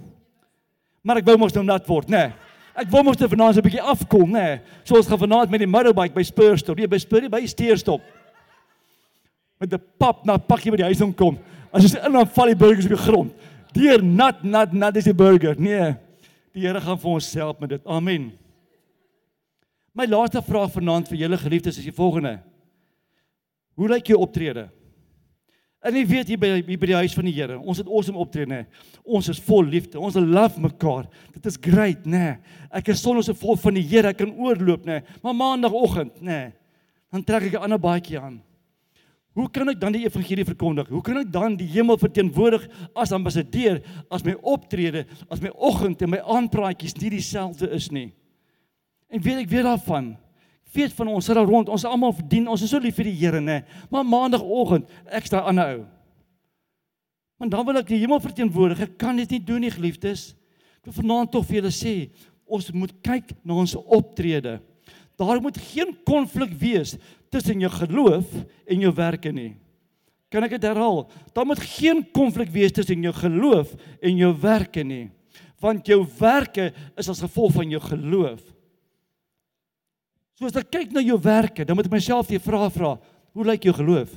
Maar 1.05 1.21
ek 1.21 1.29
wou 1.29 1.37
mos 1.41 1.55
nou 1.55 1.63
nat 1.65 1.87
word, 1.87 2.11
né? 2.11 2.27
Nee. 2.27 2.44
Ek 2.75 2.89
wou 2.91 3.03
mos 3.07 3.15
te 3.15 3.27
vanaand 3.31 3.57
'n 3.57 3.63
bietjie 3.63 3.81
afkom, 3.81 4.29
nê. 4.29 4.39
Nee. 4.39 4.61
So 4.83 4.95
ons 4.95 5.07
gaan 5.07 5.19
vanaand 5.19 5.49
met 5.49 5.59
die 5.59 5.67
motorbike 5.67 6.13
by 6.13 6.23
Spurstop, 6.23 6.77
nie 6.77 6.87
by 6.87 6.97
Spur 6.97 7.29
by 7.29 7.45
Steerstop. 7.45 8.01
Met 9.59 9.73
'n 9.73 9.81
pap 9.97 10.25
na 10.25 10.37
pakkie 10.37 10.71
by 10.71 10.77
die 10.77 10.83
huis 10.83 11.15
kom. 11.15 11.39
As 11.71 11.83
jy 11.83 12.05
in 12.05 12.11
dan 12.11 12.27
val 12.27 12.45
die 12.45 12.55
burgers 12.55 12.85
op 12.85 12.91
die 12.91 12.97
grond. 12.97 13.33
Deur 13.73 14.03
nat 14.03 14.43
nat 14.43 14.73
nat 14.73 14.95
is 14.97 15.05
die 15.05 15.13
burger. 15.13 15.55
Nee. 15.59 15.95
Die 16.53 16.61
Here 16.61 16.81
gaan 16.81 16.97
vir 16.97 17.11
ons 17.11 17.33
help 17.33 17.59
met 17.59 17.69
dit. 17.69 17.81
Amen. 17.85 18.31
My 19.93 20.05
laaste 20.05 20.41
vraag 20.41 20.71
vanaand 20.71 21.07
vir 21.07 21.17
julle 21.17 21.37
geliefdes 21.37 21.77
is 21.77 21.83
die 21.83 21.95
volgende. 21.95 22.39
Hoe 23.75 23.89
lyk 23.89 24.07
jou 24.07 24.19
optrede? 24.19 24.69
En 25.85 25.93
jy 25.93 26.01
weet 26.09 26.31
hier 26.31 26.39
by 26.41 26.49
hier 26.57 26.79
by 26.81 26.87
die 26.89 26.97
huis 26.97 27.13
van 27.13 27.27
die 27.27 27.35
Here, 27.35 27.59
ons 27.61 27.77
het 27.77 27.89
awesome 27.91 28.17
optrede. 28.17 28.63
Ons 29.05 29.29
is 29.29 29.41
vol 29.45 29.67
liefde. 29.69 29.99
Ons 30.01 30.17
love 30.17 30.61
mekaar. 30.63 31.05
Dit 31.35 31.45
is 31.45 31.59
great, 31.61 32.07
nê. 32.09 32.39
Ek 32.73 32.89
is 32.89 33.03
sonnes 33.03 33.29
vol 33.37 33.59
van 33.61 33.77
die 33.77 33.85
Here. 33.85 34.09
Ek 34.09 34.23
kan 34.23 34.33
oorloop, 34.33 34.87
nê. 34.89 35.03
Maar 35.21 35.37
maandagooggend, 35.37 36.17
nê, 36.25 36.39
dan 37.13 37.23
trek 37.23 37.51
ek 37.51 37.59
'n 37.59 37.69
ander 37.69 37.79
baadjie 37.79 38.19
aan. 38.19 38.41
Hoe 39.35 39.49
kan 39.51 39.69
ek 39.69 39.79
dan 39.79 39.91
die 39.91 40.05
evangelie 40.05 40.45
verkondig? 40.45 40.87
Hoe 40.87 41.01
kan 41.01 41.17
ek 41.17 41.31
dan 41.31 41.57
die 41.57 41.67
hemel 41.67 41.97
verteenwoordig 41.97 42.69
as 42.95 43.11
ambassadeur 43.11 43.81
as 44.09 44.23
my 44.23 44.33
optrede, 44.41 45.05
as 45.29 45.41
my 45.41 45.51
oggend 45.53 46.01
en 46.01 46.09
my 46.09 46.21
aanpraatjies 46.23 46.95
nie 47.01 47.09
dieselfde 47.09 47.69
is 47.69 47.91
nie? 47.91 48.13
En 49.11 49.21
weet 49.21 49.43
ek 49.43 49.49
weet 49.49 49.67
daarvan 49.67 50.15
weet 50.75 50.93
van 50.93 51.07
ons 51.07 51.25
sit 51.25 51.35
daar 51.35 51.47
rond, 51.47 51.69
ons 51.69 51.85
almal 51.87 52.13
verdien, 52.13 52.47
ons 52.51 52.61
is 52.61 52.69
so 52.69 52.79
lief 52.79 52.97
vir 52.99 53.09
die 53.09 53.17
Here, 53.19 53.41
nê. 53.41 53.63
Maar 53.89 54.05
maandagooggend, 54.05 54.89
ek 55.07 55.25
sta 55.25 55.43
aan 55.45 55.59
'n 55.59 55.67
ou. 55.75 55.85
Want 57.37 57.51
dan 57.51 57.65
wil 57.65 57.77
ek 57.77 57.87
die 57.87 57.99
hemel 57.99 58.19
verteenwoordig. 58.19 58.81
Ek 58.81 58.97
kan 58.97 59.15
dit 59.15 59.29
nie 59.29 59.43
doen 59.43 59.61
nie, 59.61 59.71
geliefdes. 59.71 60.35
Ek 60.79 60.85
wil 60.85 61.01
vanaand 61.01 61.31
tog 61.31 61.45
vir 61.45 61.61
julle 61.61 61.71
sê, 61.71 62.09
ons 62.45 62.71
moet 62.71 62.93
kyk 63.03 63.33
na 63.43 63.53
ons 63.53 63.75
optrede. 63.75 64.59
Daar 65.17 65.41
moet 65.41 65.57
geen 65.57 65.95
konflik 66.05 66.53
wees 66.59 66.95
tussen 67.31 67.59
jou 67.59 67.71
geloof 67.71 68.25
en 68.67 68.79
jou 68.79 68.93
werke 68.95 69.31
nie. 69.31 69.55
Kan 70.31 70.43
ek 70.43 70.57
dit 70.57 70.67
herhaal? 70.67 71.05
Daar 71.35 71.47
moet 71.47 71.61
geen 71.63 72.03
konflik 72.15 72.49
wees 72.51 72.73
tussen 72.75 73.03
jou 73.03 73.13
geloof 73.15 73.71
en 74.01 74.17
jou 74.17 74.31
werke 74.41 74.83
nie. 74.83 75.09
Want 75.63 75.87
jou 75.87 76.01
werke 76.19 76.71
is 76.99 77.09
as 77.09 77.23
gevolg 77.23 77.55
van 77.55 77.71
jou 77.71 77.81
geloof. 77.81 78.41
So 80.35 80.47
as 80.49 80.55
ek 80.59 80.71
kyk 80.71 80.91
na 80.91 81.03
jou 81.03 81.17
werke, 81.23 81.63
dan 81.63 81.77
moet 81.77 81.87
ek 81.87 81.95
myself 81.95 82.27
die 82.27 82.41
vraag 82.43 82.73
vra, 82.75 82.95
hoe 83.35 83.45
lyk 83.47 83.67
jou 83.69 83.75
geloof? 83.75 84.11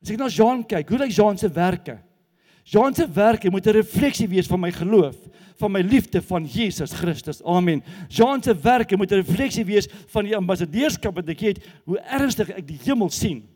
As 0.00 0.12
ek 0.12 0.20
na 0.20 0.28
Jean 0.32 0.62
kyk, 0.64 0.88
hoe 0.88 1.00
lyk 1.02 1.12
Jean 1.12 1.36
se 1.36 1.50
werke? 1.52 1.98
Jean 2.68 2.94
se 2.94 3.06
werke 3.08 3.50
moet 3.50 3.66
'n 3.66 3.80
refleksie 3.80 4.28
wees 4.28 4.46
van 4.46 4.60
my 4.60 4.70
geloof, 4.70 5.16
van 5.56 5.72
my 5.72 5.80
liefde 5.80 6.22
van 6.22 6.44
Jesus 6.44 6.92
Christus. 6.92 7.42
Amen. 7.44 7.82
Jean 8.08 8.42
se 8.42 8.54
werke 8.54 8.96
moet 8.96 9.10
'n 9.10 9.24
refleksie 9.24 9.64
wees 9.64 9.88
van 10.08 10.24
die 10.24 10.36
ambassadeurskap 10.36 11.14
wat 11.14 11.28
ek 11.28 11.40
het, 11.40 11.58
hoe 11.84 11.98
ernstig 11.98 12.50
ek 12.50 12.66
die 12.66 12.80
hemel 12.84 13.10
sien. 13.10 13.48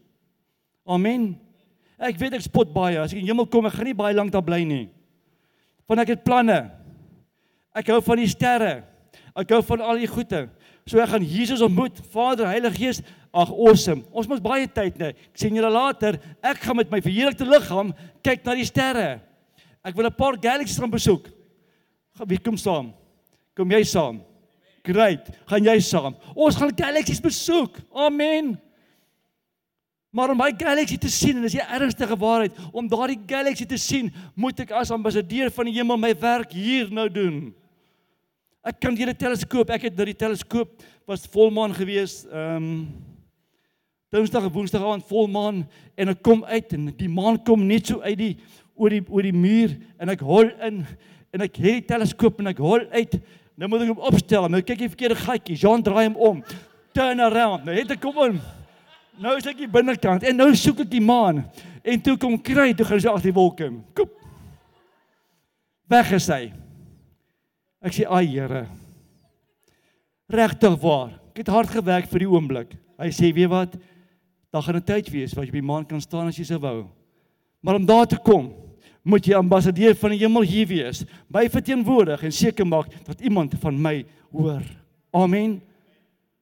Amen. 0.87 1.39
Ek 1.99 2.19
weet 2.19 2.35
ek 2.35 2.41
spot 2.41 2.73
baie. 2.73 2.99
As 2.99 3.13
ek 3.13 3.19
in 3.19 3.27
die 3.27 3.33
hemel 3.33 3.47
kom, 3.47 3.67
ek 3.67 3.73
gaan 3.73 3.85
nie 3.85 3.95
baie 3.95 4.15
lank 4.15 4.33
daar 4.33 4.43
bly 4.43 4.65
nie. 4.65 4.89
Want 5.87 6.01
ek 6.01 6.09
het 6.09 6.25
planne. 6.25 6.71
Ek 7.75 7.87
hou 7.87 8.01
van 8.03 8.17
die 8.17 8.29
sterre. 8.29 8.85
Ek 9.37 9.49
hou 9.51 9.63
van 9.63 9.81
al 9.81 9.97
die 10.03 10.11
goeie. 10.11 10.49
So 10.87 10.99
ek 10.99 11.13
gaan 11.13 11.27
Jesus 11.27 11.63
ontmoet, 11.63 12.01
Vader, 12.13 12.49
Heilige 12.51 12.81
Gees. 12.81 13.03
Ag 13.33 13.53
awesome. 13.55 14.03
Ons 14.13 14.29
mos 14.29 14.43
baie 14.45 14.67
tyd 14.69 14.99
net. 15.01 15.17
Ek 15.17 15.39
sien 15.41 15.55
julle 15.57 15.71
later. 15.73 16.19
Ek 16.45 16.59
gaan 16.65 16.77
met 16.77 16.91
my 16.93 17.01
verheerlikte 17.01 17.47
liggaam 17.49 17.95
kyk 18.25 18.43
na 18.45 18.57
die 18.59 18.67
sterre. 18.69 19.21
Ek 19.83 19.97
wil 19.97 20.07
'n 20.07 20.15
paar 20.15 20.37
galaxies 20.37 20.79
gaan 20.79 20.91
besoek. 20.91 21.31
Gaan 22.19 22.29
wie 22.29 22.39
kom 22.39 22.57
saam? 22.57 22.93
Kom 23.57 23.71
jy 23.71 23.83
saam? 23.85 24.21
Great. 24.85 25.31
Gaan 25.47 25.65
jy 25.65 25.81
saam? 25.81 26.17
Ons 26.35 26.57
gaan 26.57 26.75
galaxies 26.77 27.21
besoek. 27.21 27.79
Amen. 27.95 28.61
Maar 30.13 30.31
om 30.31 30.37
my 30.37 30.53
galaxy 30.53 30.99
te 30.99 31.09
sien 31.09 31.37
en 31.37 31.43
dis 31.43 31.57
die 31.57 31.65
ernstige 31.65 32.17
waarheid, 32.21 32.53
om 32.73 32.89
daardie 32.89 33.21
galaxy 33.27 33.65
te 33.65 33.79
sien, 33.81 34.11
moet 34.37 34.59
ek 34.61 34.75
as 34.77 34.91
ambassadeur 34.93 35.49
van 35.51 35.65
die 35.65 35.79
hemel 35.79 35.97
my 35.97 36.13
werk 36.21 36.53
hier 36.53 36.91
nou 36.93 37.09
doen. 37.09 37.55
Ek 38.63 38.77
kan 38.79 38.95
julle 38.95 39.15
teleskoop, 39.19 39.73
ek 39.75 39.89
het 39.89 39.97
nou 39.99 40.05
die 40.07 40.15
teleskoop 40.15 40.85
was 41.11 41.25
volmaan 41.31 41.75
gewees. 41.75 42.23
Ehm 42.31 42.69
um, 42.69 42.77
Dinsdag 44.13 44.45
en 44.45 44.53
Woensdag 44.53 44.83
aand 44.85 45.07
volmaan 45.09 45.63
en 45.97 46.13
ek 46.13 46.19
kom 46.21 46.43
uit 46.45 46.75
en 46.77 46.91
die 46.99 47.09
maan 47.09 47.39
kom 47.47 47.63
net 47.65 47.89
so 47.89 48.03
uit 48.05 48.19
die 48.21 48.35
oor 48.77 48.93
die 48.93 49.01
oor 49.09 49.25
die 49.25 49.33
muur 49.33 49.73
en 49.97 50.13
ek 50.13 50.21
hol 50.29 50.51
in 50.69 50.83
en 51.33 51.47
ek 51.47 51.57
het 51.57 51.79
die 51.81 51.87
teleskoop 51.95 52.43
en 52.43 52.53
ek 52.53 52.61
hol 52.61 52.85
uit. 52.93 53.17
Nou 53.57 53.71
moet 53.73 53.87
ek 53.87 53.95
hom 53.95 54.07
opstel. 54.13 54.51
Nou 54.53 54.61
kyk 54.61 54.85
jy 54.85 54.93
verkeerde 54.93 55.19
gatjie. 55.25 55.57
Jean 55.57 55.83
draai 55.83 56.11
hom 56.11 56.21
om. 56.21 56.43
Turn 56.93 57.25
around. 57.25 57.65
Nou 57.65 57.75
het 57.75 57.97
ek 57.97 58.05
kom 58.05 58.21
in. 58.29 58.41
Nou 59.17 59.39
is 59.41 59.49
ek 59.49 59.65
hier 59.65 59.73
binnekant 59.73 60.29
en 60.29 60.39
nou 60.39 60.53
soek 60.53 60.85
ek 60.85 60.93
die 60.93 61.03
maan. 61.03 61.47
En 61.83 62.05
toe 62.05 62.19
kom 62.21 62.37
kry, 62.39 62.75
toe 62.77 62.87
gaan 62.87 63.01
sy 63.01 63.11
agter 63.11 63.33
die 63.33 63.39
wolke. 63.41 63.73
Koop. 63.97 64.13
Weg 65.91 66.15
is 66.21 66.29
hy. 66.31 66.45
Ek 67.83 67.93
sê, 67.93 68.07
"Ag 68.07 68.27
Here." 68.27 68.67
Regtig 70.31 70.81
waar. 70.81 71.19
Ek 71.33 71.39
het 71.39 71.49
hard 71.49 71.69
gewerk 71.69 72.07
vir 72.07 72.19
die 72.21 72.29
oomblik. 72.29 72.77
Hy 72.99 73.09
sê, 73.09 73.35
"Weet 73.35 73.49
wat? 73.49 73.77
Daar 74.53 74.63
gaan 74.63 74.77
'n 74.77 74.85
tyd 74.85 75.11
wees 75.11 75.35
waar 75.35 75.45
jy 75.45 75.49
op 75.49 75.61
die 75.61 75.63
maan 75.63 75.87
kan 75.87 76.01
staan 76.01 76.29
as 76.29 76.37
jy 76.37 76.45
sou 76.45 76.59
wou. 76.59 76.87
Maar 77.61 77.75
om 77.75 77.87
daar 77.87 78.07
te 78.07 78.19
kom, 78.19 78.53
moet 79.03 79.25
jy 79.25 79.35
ambassadeur 79.35 79.95
van 79.95 80.11
die 80.11 80.19
hemel 80.19 80.43
hier 80.43 80.67
wees, 80.67 81.05
by 81.29 81.49
verteenwoordig 81.49 82.23
en 82.23 82.33
seker 82.33 82.67
maak 82.67 83.05
dat 83.05 83.21
iemand 83.21 83.55
van 83.55 83.83
my 83.83 84.05
hoor. 84.31 84.63
Amen. 85.11 85.61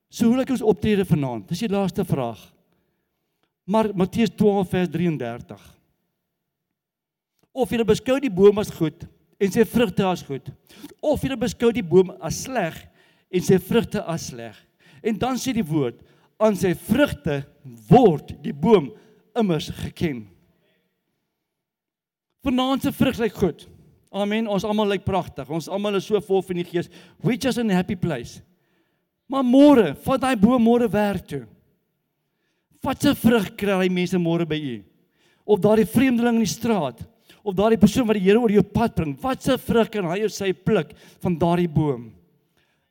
So 0.08 0.26
hoe 0.26 0.36
lyk 0.36 0.50
ons 0.50 0.62
optrede 0.62 1.04
vanaand? 1.04 1.48
Dis 1.48 1.58
die 1.58 1.68
laaste 1.68 2.04
vraag. 2.04 2.52
Maar 3.64 3.94
Matteus 3.94 4.30
12 4.30 4.68
vers 4.68 4.88
33. 4.88 5.78
Of 7.52 7.70
jy 7.70 7.84
beskou 7.84 8.18
die 8.20 8.30
boom 8.30 8.58
as 8.58 8.70
goed 8.70 9.06
en 9.40 9.52
sy 9.52 9.64
vrugte 9.64 10.04
as 10.04 10.22
goed, 10.26 10.50
of 11.00 11.22
jy 11.24 11.36
beskou 11.40 11.72
die 11.72 11.84
boom 11.86 12.12
as 12.20 12.42
sleg 12.44 12.76
en 13.30 13.44
sy 13.44 13.56
vrugte 13.62 14.02
as 14.04 14.28
sleg. 14.30 14.56
En 15.02 15.16
dan 15.16 15.38
sê 15.40 15.54
die 15.56 15.64
woord 15.64 16.02
aan 16.40 16.56
sy 16.56 16.74
vrugte 16.74 17.42
word 17.88 18.34
die 18.44 18.52
boom 18.56 18.90
immers 19.36 19.70
geken. 19.80 20.24
Vanaand 22.44 22.84
se 22.84 22.92
vrug 22.96 23.18
lyk 23.20 23.36
goed. 23.36 23.66
Amen. 24.10 24.48
Ons 24.50 24.64
almal 24.66 24.88
lyk 24.94 25.04
pragtig. 25.06 25.48
Ons 25.52 25.68
almal 25.70 25.98
is 26.00 26.06
so 26.08 26.18
vol 26.24 26.42
van 26.42 26.58
die 26.58 26.66
Gees. 26.66 26.88
We 27.22 27.36
just 27.36 27.60
in 27.60 27.70
a 27.70 27.76
happy 27.76 27.96
place. 27.96 28.40
Maar 29.30 29.44
môre, 29.46 29.90
vat 30.02 30.22
daai 30.24 30.34
boom 30.40 30.64
môre 30.64 30.88
werk 30.90 31.28
toe. 31.28 31.44
Wat 32.82 33.04
'n 33.04 33.14
vrug 33.14 33.56
kry 33.56 33.86
die 33.86 33.94
mense 33.94 34.18
môre 34.18 34.48
by 34.48 34.56
u? 34.56 34.82
Of 35.46 35.60
daardie 35.60 35.86
vreemdeling 35.86 36.40
in 36.40 36.46
die 36.46 36.56
straat, 36.58 37.04
of 37.42 37.54
daardie 37.54 37.80
persoon 37.80 38.06
wat 38.06 38.18
die 38.18 38.24
Here 38.24 38.40
oor 38.40 38.52
jou 38.52 38.62
pad 38.62 38.94
bring, 38.94 39.16
wat 39.20 39.46
'n 39.48 39.58
vrug 39.58 39.90
kan 39.90 40.04
hy 40.04 40.24
of 40.24 40.32
sy 40.32 40.52
pluk 40.52 40.92
van 41.20 41.38
daardie 41.38 41.68
boom? 41.68 42.12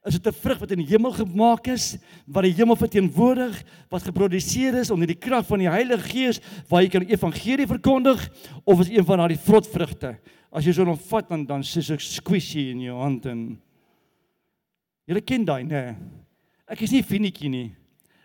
Is 0.06 0.20
dit 0.20 0.28
'n 0.28 0.34
vrug 0.34 0.60
wat 0.60 0.72
in 0.72 0.80
die 0.80 0.88
hemel 0.88 1.12
gemaak 1.12 1.68
is, 1.68 1.98
wat 2.28 2.44
die 2.44 2.54
hemel 2.54 2.76
verteenwoordig, 2.76 3.64
wat 3.90 4.04
geproduseer 4.04 4.80
is 4.80 4.92
onder 4.92 5.08
die 5.08 5.20
krag 5.20 5.46
van 5.46 5.60
die 5.60 5.70
Heilige 5.70 6.10
Gees, 6.10 6.40
waar 6.70 6.82
jy 6.82 6.90
kan 6.90 7.04
evangelie 7.04 7.68
verkondig, 7.68 8.30
of 8.66 8.80
is 8.80 8.90
een 8.90 9.06
van 9.06 9.18
daardie 9.18 9.38
vrot 9.38 9.68
vrugte? 9.68 10.18
As 10.52 10.66
jy 10.66 10.72
so 10.74 10.86
hom 10.86 10.98
vat 10.98 11.30
dan 11.30 11.46
dan 11.46 11.62
sê 11.62 11.82
so 11.82 11.96
squishy 11.98 12.72
in 12.72 12.82
jou 12.82 12.98
hand 12.98 13.26
en 13.26 13.60
Jy 15.10 15.22
ken 15.26 15.46
daai, 15.46 15.64
nê? 15.66 15.96
Ek 16.70 16.84
is 16.86 16.92
nie 16.94 17.02
finetjie 17.02 17.50
nie. 17.50 17.68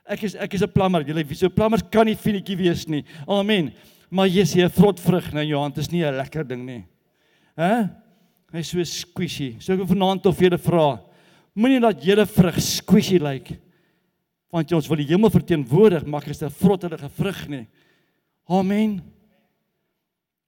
Ek 0.04 0.20
is 0.26 0.34
ek 0.36 0.52
is 0.52 0.62
'n 0.62 0.68
plammer. 0.68 1.00
Jy 1.00 1.14
weet 1.14 1.38
so 1.38 1.48
plammers 1.48 1.82
kan 1.90 2.04
nie 2.04 2.14
finetjie 2.14 2.56
wees 2.58 2.86
nie. 2.86 3.04
Amen. 3.26 3.72
Maar 4.14 4.30
jy 4.30 4.44
sê 4.46 4.62
'n 4.62 4.70
vrot 4.70 5.00
vrug 5.00 5.32
nou 5.34 5.42
jou 5.42 5.58
hand 5.58 5.78
is 5.78 5.90
nie 5.90 6.04
'n 6.04 6.14
lekker 6.14 6.46
ding 6.46 6.64
nie. 6.64 6.84
Hæ? 7.58 7.90
Hy's 8.52 8.70
so 8.70 8.78
squishy. 8.84 9.60
So 9.60 9.72
ek 9.72 9.78
wil 9.80 9.96
vanaand 9.96 10.22
tog 10.22 10.36
vir 10.36 10.50
julle 10.50 10.58
vra. 10.58 11.02
Moenie 11.56 11.80
dat 11.80 12.00
julle 12.00 12.26
vrug 12.26 12.54
squishy 12.60 13.18
lyk. 13.18 13.58
Want 14.52 14.72
ons 14.72 14.86
wil 14.88 14.96
die 14.96 15.10
hemel 15.10 15.30
verteenwoordig, 15.30 16.06
maar 16.06 16.28
is 16.28 16.42
'n 16.42 16.50
vrotterige 16.50 17.08
vrug 17.08 17.48
nie. 17.48 17.66
Amen. 18.48 19.02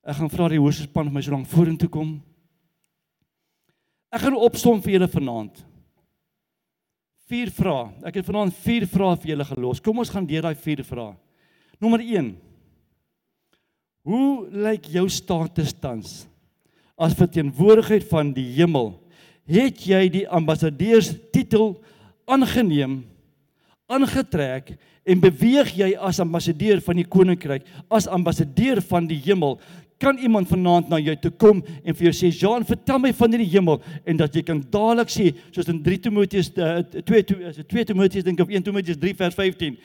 Ek 0.05 0.17
gaan 0.17 0.31
vra 0.31 0.49
die 0.49 0.61
hoorspan 0.61 1.07
vir 1.07 1.13
my 1.13 1.21
so 1.21 1.31
lank 1.33 1.47
vorentoe 1.47 1.89
kom. 1.89 2.23
Ek 4.13 4.21
gaan 4.21 4.35
opsom 4.35 4.81
vir 4.81 4.93
julle 4.93 5.09
vanaand. 5.09 5.65
Vier 7.27 7.51
vrae. 7.51 7.93
Ek 8.05 8.15
het 8.15 8.27
vanaand 8.27 8.55
vier 8.55 8.87
vrae 8.87 9.17
vir 9.17 9.31
julle 9.35 9.45
gelos. 9.45 9.81
Kom 9.81 9.99
ons 9.99 10.11
gaan 10.11 10.27
deur 10.27 10.43
daai 10.43 10.55
vier 10.55 10.85
vrae. 10.85 11.17
Nommer 11.81 12.01
1. 12.01 12.46
Hoe 14.07 14.47
lyk 14.55 14.87
jou 14.95 15.09
status 15.11 15.75
tans 15.75 16.23
as 16.97 17.17
verteenwoordigheid 17.19 18.07
van 18.09 18.31
die 18.33 18.47
hemel? 18.57 18.95
het 19.47 19.85
jy 19.87 20.07
die 20.11 20.27
ambassadeurs 20.27 21.13
titel 21.35 21.77
aangeneem, 22.27 22.99
aangetrek 23.87 24.75
en 25.07 25.23
beweeg 25.23 25.71
jy 25.79 25.93
as 26.03 26.19
ambassadeur 26.23 26.83
van 26.83 26.99
die 26.99 27.07
koninkryk, 27.07 27.67
as 27.87 28.09
ambassadeur 28.11 28.83
van 28.91 29.07
die 29.07 29.21
hemel? 29.23 29.61
Kan 29.99 30.19
iemand 30.21 30.49
vanaand 30.49 30.91
na 30.93 30.99
jou 31.01 31.15
toe 31.17 31.31
kom 31.41 31.63
en 31.65 31.95
vir 31.95 32.11
jou 32.11 32.13
sê, 32.13 32.29
"Jean, 32.31 32.65
vertel 32.65 32.99
my 32.99 33.13
van 33.13 33.31
die 33.31 33.45
hemel" 33.45 33.81
en 34.05 34.17
dat 34.17 34.35
jy 34.35 34.43
kan 34.43 34.61
dadelik 34.61 35.09
sê, 35.09 35.35
soos 35.51 35.69
in 35.69 35.83
3 35.83 35.99
Timoteus 35.99 36.51
2 36.51 37.23
2 37.65 37.85
Timoteus 37.85 38.25
dink 38.25 38.41
of 38.41 38.49
1 38.49 38.63
Timoteus 38.63 38.97
3 38.97 39.15
vers 39.15 39.35
15. 39.35 39.79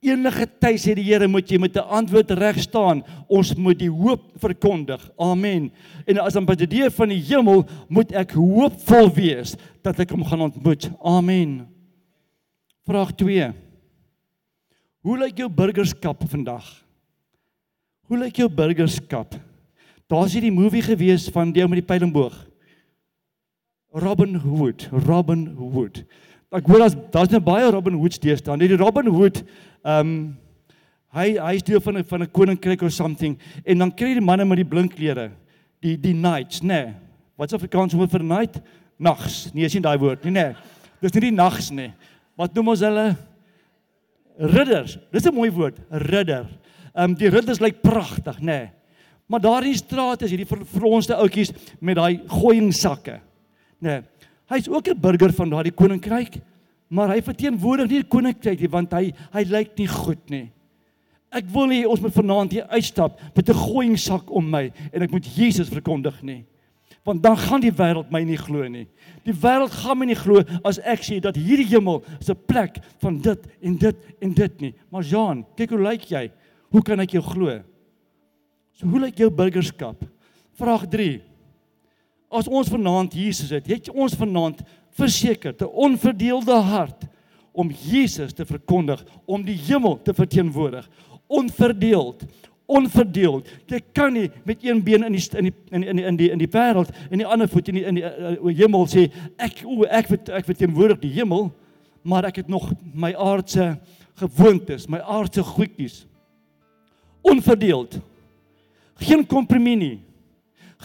Enige 0.00 0.46
tyd 0.46 0.80
sê 0.80 0.94
die 0.94 1.04
Here 1.04 1.28
moet 1.28 1.50
jy 1.50 1.58
met 1.58 1.76
'n 1.76 1.84
antwoord 1.84 2.30
reg 2.30 2.58
staan. 2.58 3.04
Ons 3.28 3.54
moet 3.54 3.78
die 3.78 3.90
hoop 3.90 4.32
verkondig. 4.40 5.10
Amen. 5.18 5.70
En 6.06 6.18
as 6.18 6.36
ambassadeur 6.36 6.90
van 6.90 7.08
die 7.08 7.20
hemel 7.20 7.68
moet 7.88 8.12
ek 8.12 8.32
hoopvol 8.32 9.14
wees 9.14 9.56
dat 9.82 10.00
ek 10.00 10.10
hom 10.10 10.24
gaan 10.24 10.40
ontmoet. 10.40 10.90
Amen. 11.04 11.68
Vraag 12.86 13.12
2. 13.14 13.52
Hoe 15.02 15.18
lyk 15.18 15.36
jou 15.36 15.48
burgerskap 15.48 16.24
vandag? 16.28 16.64
Hoe 18.08 18.18
lyk 18.18 18.36
jou 18.36 18.48
burgerskap? 18.48 19.49
Daar's 20.10 20.34
hierdie 20.34 20.52
movie 20.52 20.82
gewees 20.82 21.28
van 21.30 21.52
die 21.54 21.62
ou 21.62 21.68
met 21.70 21.80
die 21.80 21.86
pylingboog. 21.86 22.34
Robin 23.94 24.34
Hood, 24.42 24.88
Robin 25.06 25.46
Hood. 25.58 26.04
Ek 26.50 26.66
hoor 26.66 26.82
as 26.82 26.96
daar's 27.14 27.30
net 27.30 27.44
baie 27.46 27.70
Robin 27.70 27.94
Hoods 27.94 28.18
deesdae. 28.18 28.56
Net 28.58 28.72
die 28.72 28.78
Robin 28.78 29.06
Hood 29.06 29.44
Ehm 29.80 30.00
um, 30.00 30.14
hy 31.10 31.32
hy 31.42 31.56
is 31.58 31.64
deel 31.66 31.80
van 31.82 31.96
'n 31.98 32.04
van 32.04 32.22
'n 32.22 32.30
koninkryk 32.30 32.82
of 32.82 32.92
something 32.92 33.38
en 33.64 33.78
dan 33.78 33.90
kry 33.90 34.14
die 34.14 34.20
manne 34.20 34.44
met 34.44 34.56
die 34.56 34.68
blink 34.68 34.94
klere, 34.94 35.32
die 35.80 35.96
die 35.96 36.12
knights, 36.12 36.60
nê. 36.60 36.66
Nee. 36.66 36.94
Wat's 37.36 37.54
Afrikaans 37.54 37.94
woord 37.94 38.10
vir 38.10 38.22
knight? 38.22 38.60
Nags. 38.98 39.50
Nee, 39.54 39.64
is 39.64 39.74
nie 39.74 39.82
daai 39.82 39.98
woord 39.98 40.24
nie, 40.24 40.32
nê. 40.32 40.52
Nee. 40.52 40.56
Dis 41.00 41.14
nie 41.14 41.20
die 41.20 41.32
nags 41.32 41.70
nie. 41.70 41.92
Wat 42.36 42.54
noem 42.54 42.68
ons 42.68 42.80
hulle? 42.80 43.16
Ridders. 44.38 44.98
Dis 45.10 45.26
'n 45.26 45.34
mooi 45.34 45.50
woord, 45.50 45.80
ridder. 45.90 46.46
Ehm 46.94 47.10
um, 47.10 47.14
die 47.14 47.28
ridders 47.28 47.60
lyk 47.60 47.82
pragtig, 47.82 48.38
nê. 48.40 48.44
Nee. 48.44 48.70
Maar 49.30 49.40
daar 49.40 49.62
in 49.62 49.70
die 49.70 49.78
straat 49.78 50.24
is 50.26 50.32
hierdie 50.32 50.48
verfronste 50.48 51.14
ouetjies 51.14 51.52
met 51.78 51.96
daai 52.00 52.20
gooiingsakke. 52.26 53.20
Nê. 53.78 54.00
Nee. 54.00 54.00
Hy's 54.50 54.66
ook 54.66 54.88
'n 54.88 54.98
burger 55.00 55.32
van 55.32 55.50
daardie 55.50 55.72
koninkryk 55.72 56.40
maar 56.90 57.12
hy 57.14 57.20
verteenwoordig 57.22 57.90
nie 57.90 58.02
die 58.02 58.10
koninkryk 58.10 58.62
nie 58.64 58.70
want 58.70 58.94
hy 58.96 59.10
hy 59.30 59.44
lyk 59.50 59.76
nie 59.78 59.88
goed 59.90 60.22
nie. 60.32 60.46
Ek 61.30 61.46
wil 61.54 61.68
nie 61.70 61.84
ons 61.86 62.02
moet 62.02 62.14
vanaand 62.14 62.56
hier 62.56 62.66
uitstap 62.74 63.20
met 63.36 63.48
'n 63.48 63.54
gooiingsak 63.54 64.30
om 64.30 64.50
my 64.50 64.72
en 64.92 65.02
ek 65.02 65.12
moet 65.12 65.26
Jesus 65.26 65.70
verkondig 65.70 66.22
nie. 66.22 66.44
Want 67.04 67.22
dan 67.22 67.36
gaan 67.36 67.60
die 67.60 67.72
wêreld 67.72 68.10
my 68.10 68.22
nie 68.24 68.36
glo 68.36 68.66
nie. 68.68 68.86
Die 69.24 69.32
wêreld 69.32 69.70
gaan 69.70 69.98
my 69.98 70.06
nie 70.06 70.18
glo 70.18 70.42
as 70.64 70.78
ek 70.78 71.00
sê 71.02 71.20
dat 71.20 71.36
hierdie 71.36 71.70
hemel 71.70 72.02
is 72.20 72.28
'n 72.28 72.36
plek 72.46 72.78
van 72.98 73.20
dit 73.20 73.46
en 73.62 73.76
dit 73.76 73.96
en 74.20 74.34
dit 74.34 74.60
nie. 74.60 74.74
Maar 74.90 75.02
Jean, 75.02 75.46
kyk 75.56 75.70
hoe 75.70 75.78
lyk 75.78 76.02
jy? 76.10 76.30
Hoe 76.70 76.82
kan 76.82 77.00
ek 77.00 77.10
jou 77.12 77.22
glo? 77.22 77.62
So 78.80 78.88
hoe 78.88 79.00
lyk 79.02 79.18
jou 79.20 79.28
burgerskap? 79.28 80.06
Vraag 80.56 80.86
3. 80.88 81.18
As 82.32 82.48
ons 82.48 82.70
vanaand 82.72 83.12
Jesus 83.12 83.52
het, 83.52 83.66
het 83.68 83.90
ons 83.92 84.14
vanaand 84.16 84.62
verseker 84.96 85.52
'n 85.52 85.68
onverdeelde 85.68 86.56
hart 86.56 87.04
om 87.52 87.70
Jesus 87.70 88.32
te 88.32 88.46
verkondig, 88.46 89.04
om 89.26 89.44
die 89.44 89.58
hemel 89.68 90.00
te 90.02 90.14
verteenwoordig, 90.14 90.88
onverdeeld 91.26 92.24
onverdeeld. 92.70 93.48
Jy 93.66 93.80
kan 93.92 94.12
nie 94.14 94.28
met 94.44 94.62
een 94.62 94.82
been 94.82 95.04
in 95.04 95.12
die 95.12 95.24
in 95.36 95.44
die 95.44 95.54
in 95.70 95.96
die 95.96 96.04
in 96.04 96.16
die 96.16 96.30
in 96.30 96.38
die 96.38 96.50
wêreld 96.50 96.92
en 97.10 97.18
die 97.18 97.26
ander 97.26 97.48
voet 97.48 97.68
in 97.68 97.74
die 97.74 97.84
in 97.84 97.98
die 97.98 98.04
uh, 98.04 98.52
hemel 98.60 98.86
sê 98.86 99.08
ek 99.36 99.64
o 99.66 99.82
ek 99.88 100.10
weet 100.12 100.30
ek 100.38 100.46
verteenwoordig 100.46 101.00
die 101.02 101.12
hemel, 101.18 101.50
maar 102.02 102.28
ek 102.28 102.36
het 102.44 102.48
nog 102.48 102.70
my 102.94 103.12
aardse 103.12 103.72
gewoontes, 104.20 104.86
my 104.88 105.00
aardse 105.00 105.42
goedjies. 105.42 106.04
Onverdeeld. 107.22 107.98
Geen 109.00 109.26
kompromie 109.26 109.76
nie. 109.76 109.96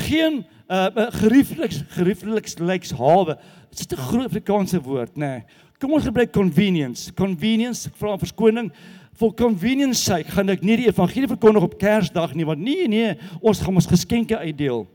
Geen 0.07 0.43
uh 0.72 1.07
geriefliks 1.22 1.84
geriefliks 1.93 2.57
lyks 2.57 2.93
hawe. 2.97 3.38
Dit 3.70 3.80
is 3.80 3.88
'n 3.88 4.01
groot 4.01 4.26
Afrikaanse 4.26 4.82
woord, 4.82 5.16
nê. 5.16 5.20
Nee. 5.20 5.43
Kom 5.80 5.93
ons 5.93 6.03
gebruik 6.07 6.32
convenience. 6.32 7.13
Convenience, 7.13 7.89
ek 7.89 7.97
vra 7.99 8.18
verskoning. 8.18 8.72
For 9.16 9.34
convenience 9.34 10.01
sake 10.03 10.32
gaan 10.32 10.49
ek 10.49 10.63
nie 10.63 10.78
die 10.78 10.88
evangelie 10.88 11.28
verkondig 11.28 11.63
op 11.63 11.78
Kersdag 11.80 12.34
nie, 12.36 12.45
want 12.47 12.59
nee 12.59 12.88
nee, 12.88 13.13
ons 13.41 13.59
gaan 13.59 13.76
ons 13.76 13.88
geskenke 13.88 14.38
uitdeel. 14.38 14.88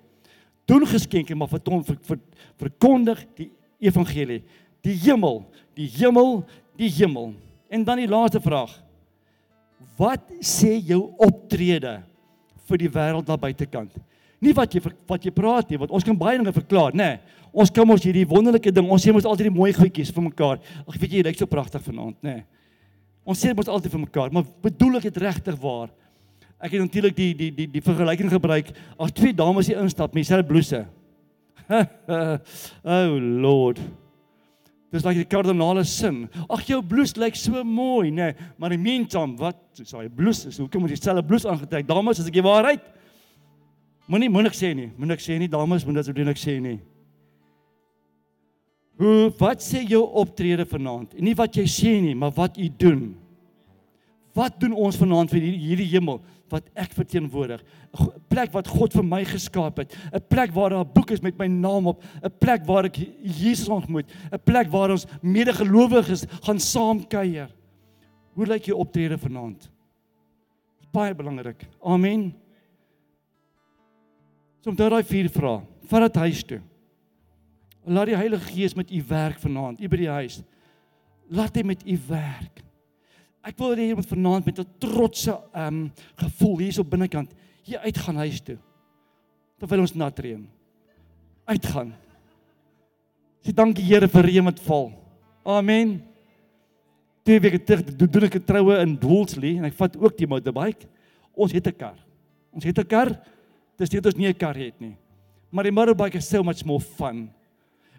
Doen 0.68 0.87
geskenke, 0.87 1.35
maar 1.35 1.49
vir 1.49 1.62
ton 1.64 1.85
vir, 1.85 1.97
vir 2.05 2.18
verkondig 2.61 3.23
die 3.37 3.51
evangelie. 3.81 4.43
Die 4.85 4.97
hemel, 5.05 5.43
die 5.77 5.89
hemel, 5.89 6.45
die 6.77 6.89
hemel. 6.89 7.35
En 7.68 7.85
dan 7.85 7.97
die 8.03 8.09
laaste 8.09 8.41
vraag. 8.41 8.73
Wat 9.97 10.27
sê 10.41 10.79
jou 10.85 11.14
optrede 11.21 12.01
vir 12.71 12.85
die 12.85 12.93
wêreld 12.95 13.27
daar 13.29 13.41
buitekant? 13.41 13.99
Nie 14.41 14.55
wat 14.57 14.73
jy 14.73 14.81
wat 15.11 15.27
jy 15.27 15.33
praat 15.37 15.68
nie, 15.68 15.79
want 15.81 15.93
ons 15.93 16.07
kan 16.07 16.16
baie 16.16 16.39
dinge 16.39 16.55
verklaar, 16.57 16.97
nê. 16.97 17.11
Nee, 17.12 17.41
ons 17.53 17.73
kom 17.75 17.93
ons 17.93 18.05
hierdie 18.07 18.25
wonderlike 18.29 18.73
ding, 18.73 18.89
ons 18.89 19.03
sê 19.05 19.12
mos 19.12 19.27
altyd 19.29 19.51
die 19.51 19.59
mooi 19.59 19.73
goedjies 19.77 20.12
vir 20.14 20.25
mekaar. 20.31 20.62
Ag 20.87 20.97
weet 20.97 21.11
jy, 21.11 21.21
jy 21.21 21.27
lyk 21.27 21.41
so 21.41 21.51
pragtig 21.51 21.83
vanaand, 21.85 22.16
nê. 22.25 22.41
Nee. 22.41 22.47
Ons 23.29 23.43
sê 23.43 23.53
mos 23.55 23.68
altyd 23.68 23.93
vir 23.93 24.05
mekaar, 24.07 24.33
maar 24.33 24.47
bedoel 24.64 24.99
ek 24.99 25.11
dit 25.11 25.21
regtig 25.23 25.59
waar? 25.61 25.91
Ek 26.61 26.75
het 26.75 26.83
natuurlik 26.83 27.16
die 27.16 27.33
die 27.37 27.51
die 27.57 27.66
die 27.77 27.85
vergelyking 27.85 28.33
gebruik 28.33 28.73
as 29.01 29.12
twee 29.16 29.37
dames 29.37 29.68
hier 29.68 29.81
instap 29.81 30.14
met 30.14 30.25
dieselfde 30.25 30.49
blouse. 30.49 30.81
oh 32.97 33.16
lord. 33.45 33.81
Dis 34.91 35.05
like 35.07 35.20
die 35.20 35.28
kardinale 35.30 35.84
sin. 35.86 36.24
Ag 36.51 36.64
jou 36.66 36.80
blouse 36.82 37.18
lyk 37.20 37.36
so 37.38 37.62
mooi, 37.64 38.11
nê, 38.11 38.32
nee, 38.32 38.49
maar 38.59 38.74
die 38.74 38.80
meantime, 38.80 39.36
wat 39.38 39.61
is 39.78 39.93
daai 39.95 40.09
blouse? 40.11 40.51
Hoekom 40.59 40.82
moet 40.82 40.95
jy 40.95 40.99
dieselfde 40.99 41.26
blouse 41.26 41.47
aangetrek? 41.47 41.86
Dames, 41.86 42.18
as 42.18 42.30
ek 42.30 42.41
die 42.41 42.47
waarheid 42.47 42.88
Moenie 44.11 44.26
moenie 44.32 44.51
sê 44.51 44.72
nie. 44.74 44.88
Moenie 44.99 45.20
sê 45.22 45.36
nie 45.38 45.49
dames, 45.51 45.84
moet 45.86 46.01
dit 46.01 46.03
asseblief 46.03 46.38
sê 46.43 46.57
nie. 46.62 46.80
Hoe 49.01 49.30
wat 49.38 49.62
sê 49.62 49.84
jou 49.86 50.03
optrede 50.20 50.66
vanaand? 50.68 51.14
En 51.14 51.24
nie 51.24 51.36
wat 51.38 51.55
jy 51.57 51.64
sê 51.70 51.93
nie, 52.03 52.16
maar 52.18 52.34
wat 52.36 52.59
jy 52.59 52.66
doen. 52.74 53.05
Wat 54.36 54.59
doen 54.61 54.74
ons 54.74 54.99
vanaand 54.99 55.30
vir 55.30 55.47
hierdie, 55.47 55.86
hemel 55.95 56.18
wat 56.51 56.68
ek 56.74 56.92
verteenwoordig? 56.92 57.62
'n 57.94 58.20
Plek 58.28 58.53
wat 58.53 58.68
God 58.68 58.92
vir 58.92 59.05
my 59.05 59.24
geskaap 59.24 59.78
het, 59.78 59.96
'n 60.12 60.20
plek 60.28 60.53
waar 60.53 60.70
daar 60.70 60.84
'n 60.84 60.92
boek 60.92 61.11
is 61.11 61.22
met 61.22 61.38
my 61.38 61.46
naam 61.46 61.86
op, 61.86 62.03
'n 62.22 62.32
plek 62.38 62.66
waar 62.66 62.84
ek 62.84 62.96
Jesus 63.22 63.68
ontmoet, 63.68 64.11
'n 64.32 64.38
plek 64.44 64.68
waar 64.68 64.90
ons 64.90 65.07
medegelowiges 65.22 66.26
gaan 66.42 66.59
saam 66.59 67.07
kuier. 67.07 67.51
Hoe 68.34 68.46
lyk 68.46 68.64
jou 68.64 68.78
optrede 68.78 69.18
vanaand? 69.18 69.70
Baie 70.92 71.14
belangrik. 71.14 71.66
Amen. 71.82 72.34
So 74.61 74.70
om 74.70 74.76
daai 74.76 75.03
vier 75.03 75.28
vrae, 75.28 75.62
vat 75.88 76.03
dit 76.03 76.16
huis 76.16 76.42
toe. 76.44 76.61
Laat 77.88 78.11
die 78.11 78.16
Heilige 78.16 78.53
Gees 78.53 78.74
met 78.76 78.90
u 78.90 79.03
werk 79.09 79.38
vanaand, 79.40 79.80
u 79.80 79.88
by 79.88 79.96
die 79.96 80.11
huis. 80.11 80.42
Laat 81.30 81.57
hy 81.57 81.62
met 81.64 81.86
u 81.86 81.96
werk. 82.09 82.61
Ek 83.43 83.57
wil 83.59 83.72
hê 83.76 83.88
jy 83.88 83.97
moet 83.97 84.09
vanaand 84.11 84.47
met 84.47 84.59
'n 84.59 84.68
trotse 84.78 85.32
ehm 85.32 85.66
um, 85.66 85.93
gevoel 86.16 86.59
hier 86.59 86.72
so 86.72 86.84
binnekant 86.84 87.30
hier 87.64 87.78
uitgaan 87.78 88.16
huis 88.16 88.41
toe. 88.41 88.59
Terwyl 89.59 89.80
ons 89.80 89.95
nat 89.95 90.18
reën. 90.18 90.47
Uitgaan. 91.47 91.95
Sê 93.45 93.53
dankie 93.53 93.84
Here 93.84 94.09
vir 94.09 94.24
reën 94.24 94.45
wat 94.45 94.61
val. 94.61 94.93
Amen. 95.45 96.03
Twee 97.24 97.41
weke 97.41 97.61
terug 97.64 97.84
doen 97.97 98.24
ek 98.24 98.36
'n 98.36 98.45
troue 98.45 98.80
in 98.80 98.99
Dwelsley 98.99 99.57
en 99.57 99.64
ek 99.64 99.74
vat 99.74 99.97
ook 99.97 100.16
die 100.16 100.26
motorbike. 100.26 100.86
Ons 101.34 101.53
het 101.53 101.66
'n 101.66 101.76
kar. 101.76 101.99
Ons 102.53 102.64
het 102.64 102.78
'n 102.78 102.86
kar. 102.86 103.20
Dis 103.76 103.91
nie 103.91 104.01
dat 104.01 104.12
ons 104.12 104.20
nie 104.20 104.28
'n 104.28 104.36
kar 104.36 104.55
het 104.57 104.80
nie. 104.80 104.97
Maar 105.51 105.64
die 105.64 105.72
motorbike 105.72 106.18
is 106.18 106.28
so 106.28 106.43
much 106.43 106.64
more 106.64 106.80
fun. 106.80 107.30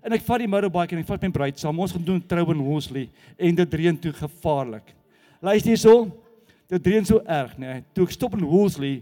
En 0.04 0.14
ek 0.14 0.22
vat 0.22 0.40
die 0.40 0.48
motorbike 0.48 0.94
en 0.94 1.00
ek 1.00 1.08
vat 1.08 1.22
my 1.22 1.30
bruid 1.30 1.60
saam. 1.60 1.80
Ons 1.80 1.92
gaan 1.92 2.04
doen 2.04 2.22
trou 2.28 2.52
in 2.52 2.62
Woolsley 2.62 3.10
en 3.38 3.56
dit 3.56 3.74
reën 3.74 4.00
toe 4.00 4.14
gevaarlik. 4.14 4.94
Luister 5.42 5.74
hierso. 5.74 5.96
Dit 6.70 6.86
reën 6.88 7.06
so 7.06 7.20
erg, 7.26 7.58
nê. 7.58 7.66
Nee. 7.66 7.84
Toe 7.96 8.06
ek 8.06 8.14
stop 8.14 8.38
in 8.38 8.46
Woolsley 8.46 9.02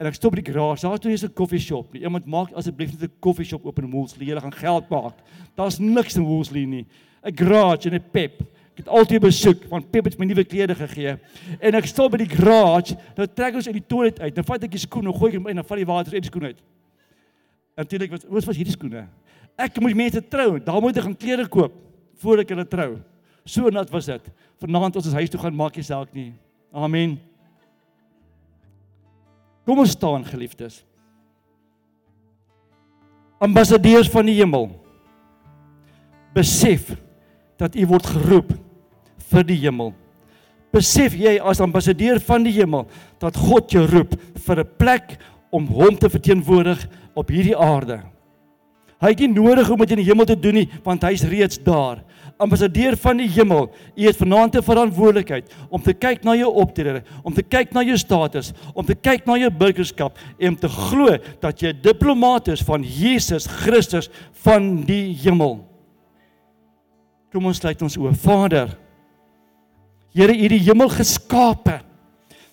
en 0.00 0.08
ek 0.08 0.16
stop 0.16 0.32
by 0.32 0.40
die 0.40 0.52
garage. 0.52 0.86
Daar 0.86 0.98
toe 1.02 1.12
is 1.12 1.24
'n 1.24 1.34
koffieshop. 1.34 1.92
Nie. 1.92 2.02
Iemand 2.02 2.26
maak 2.26 2.52
asseblief 2.54 2.92
net 2.92 3.10
'n 3.10 3.18
koffieshop 3.20 3.66
oop 3.66 3.78
in 3.78 3.90
Woolsley. 3.90 4.26
Jy 4.26 4.40
gaan 4.40 4.54
geld 4.54 4.88
maak. 4.88 5.18
Daar's 5.54 5.78
niks 5.78 6.16
in 6.16 6.24
Woolsley 6.24 6.64
nie. 6.64 6.86
'n 7.24 7.36
Garage 7.36 7.90
en 7.90 7.94
'n 7.94 8.10
Pep. 8.10 8.40
Ek 8.72 8.78
het 8.78 8.88
altyd 8.88 9.20
besoek 9.20 9.64
want 9.68 9.90
Pep 9.90 10.04
het 10.04 10.18
my 10.18 10.24
nuwe 10.24 10.44
klere 10.44 10.74
gegee. 10.74 11.18
En 11.60 11.74
ek 11.74 11.86
stop 11.86 12.12
by 12.12 12.18
die 12.18 12.36
garage. 12.36 12.96
Nou 13.16 13.26
trek 13.26 13.54
ons 13.54 13.66
uit 13.66 13.74
die 13.74 13.86
toilet 13.86 14.20
uit. 14.20 14.34
Nou 14.34 14.44
vat 14.44 14.64
ek 14.64 14.70
die 14.70 14.78
skoene, 14.78 15.12
gooi 15.12 15.28
ek 15.28 15.36
hom 15.36 15.48
in 15.48 15.58
en 15.58 15.64
val 15.64 15.76
die 15.76 15.86
water 15.86 16.14
uit 16.14 16.22
die 16.22 16.30
skoene 16.30 16.46
uit. 16.46 16.62
Natuurlik 17.76 18.10
was 18.10 18.24
wat 18.28 18.44
was 18.44 18.56
hierdie 18.56 18.72
skoene? 18.72 19.08
Ek 19.58 19.80
moet 19.80 19.94
mense 19.94 20.28
trou, 20.28 20.58
daar 20.58 20.80
moet 20.80 20.96
ek 20.96 21.02
gaan 21.02 21.16
klere 21.16 21.48
koop 21.48 21.72
voor 22.22 22.38
ek 22.38 22.48
hulle 22.48 22.64
trou. 22.64 22.96
So 23.44 23.68
nat 23.68 23.90
was 23.90 24.06
dit. 24.06 24.30
Vanaand 24.62 24.96
ons 24.96 25.06
is 25.06 25.16
huis 25.18 25.30
toe 25.30 25.40
gaan 25.40 25.56
maak 25.56 25.76
jy 25.76 25.84
saak 25.86 26.12
nie. 26.14 26.32
Amen. 26.72 27.18
Kom 29.66 29.82
ons 29.82 29.94
staan 29.94 30.24
geliefdes. 30.26 30.82
Ambassadeurs 33.42 34.10
van 34.10 34.26
die 34.26 34.36
hemel. 34.38 34.68
Besef 36.34 36.94
dat 37.60 37.74
u 37.76 37.86
word 37.90 38.06
geroep 38.14 38.54
vir 39.32 39.46
die 39.46 39.58
hemel. 39.64 39.92
Besef 40.72 41.14
jy 41.18 41.36
as 41.38 41.60
ambassadeur 41.60 42.20
van 42.24 42.46
die 42.46 42.54
hemel 42.56 42.86
dat 43.20 43.36
God 43.36 43.74
jou 43.74 43.84
roep 43.86 44.14
vir 44.46 44.60
'n 44.62 44.70
plek 44.78 45.18
om 45.50 45.66
hom 45.66 45.98
te 45.98 46.08
verteenwoordig 46.08 46.88
op 47.14 47.28
hierdie 47.28 47.56
aarde. 47.56 48.00
Hy 49.02 49.10
het 49.10 49.22
nie 49.24 49.32
nodig 49.34 49.70
om 49.70 49.80
dit 49.82 49.94
in 49.96 50.02
die 50.02 50.06
hemel 50.06 50.28
te 50.28 50.38
doen 50.38 50.60
nie, 50.62 50.68
want 50.84 51.02
hy's 51.02 51.24
reeds 51.26 51.58
daar. 51.62 52.04
Ambassadeur 52.42 52.96
van 52.96 53.18
die 53.18 53.28
hemel, 53.30 53.68
u 53.96 54.06
het 54.06 54.16
vanaand 54.16 54.56
'n 54.56 54.62
verantwoordelikheid 54.62 55.50
om 55.70 55.82
te 55.82 55.92
kyk 55.92 56.24
na 56.24 56.34
jou 56.34 56.50
optrede, 56.54 57.02
om 57.22 57.34
te 57.34 57.42
kyk 57.42 57.72
na 57.72 57.82
jou 57.82 57.96
status, 57.98 58.52
om 58.74 58.84
te 58.84 58.94
kyk 58.94 59.26
na 59.26 59.36
jou 59.36 59.50
burgerskap 59.50 60.16
en 60.38 60.48
om 60.48 60.56
te 60.56 60.68
glo 60.68 61.18
dat 61.40 61.60
jy 61.60 61.68
'n 61.68 61.82
diplomaat 61.82 62.48
is 62.48 62.62
van 62.62 62.82
Jesus 62.82 63.46
Christus 63.46 64.08
van 64.32 64.84
die 64.84 65.14
hemel. 65.14 65.66
Kom 67.32 67.46
ons 67.46 67.58
sluit 67.58 67.82
ons 67.82 67.96
oë. 67.96 68.14
Vader, 68.14 68.78
Here, 70.12 70.34
u 70.36 70.42
het 70.44 70.52
die 70.52 70.60
hemel 70.66 70.90
geskape 70.92 71.78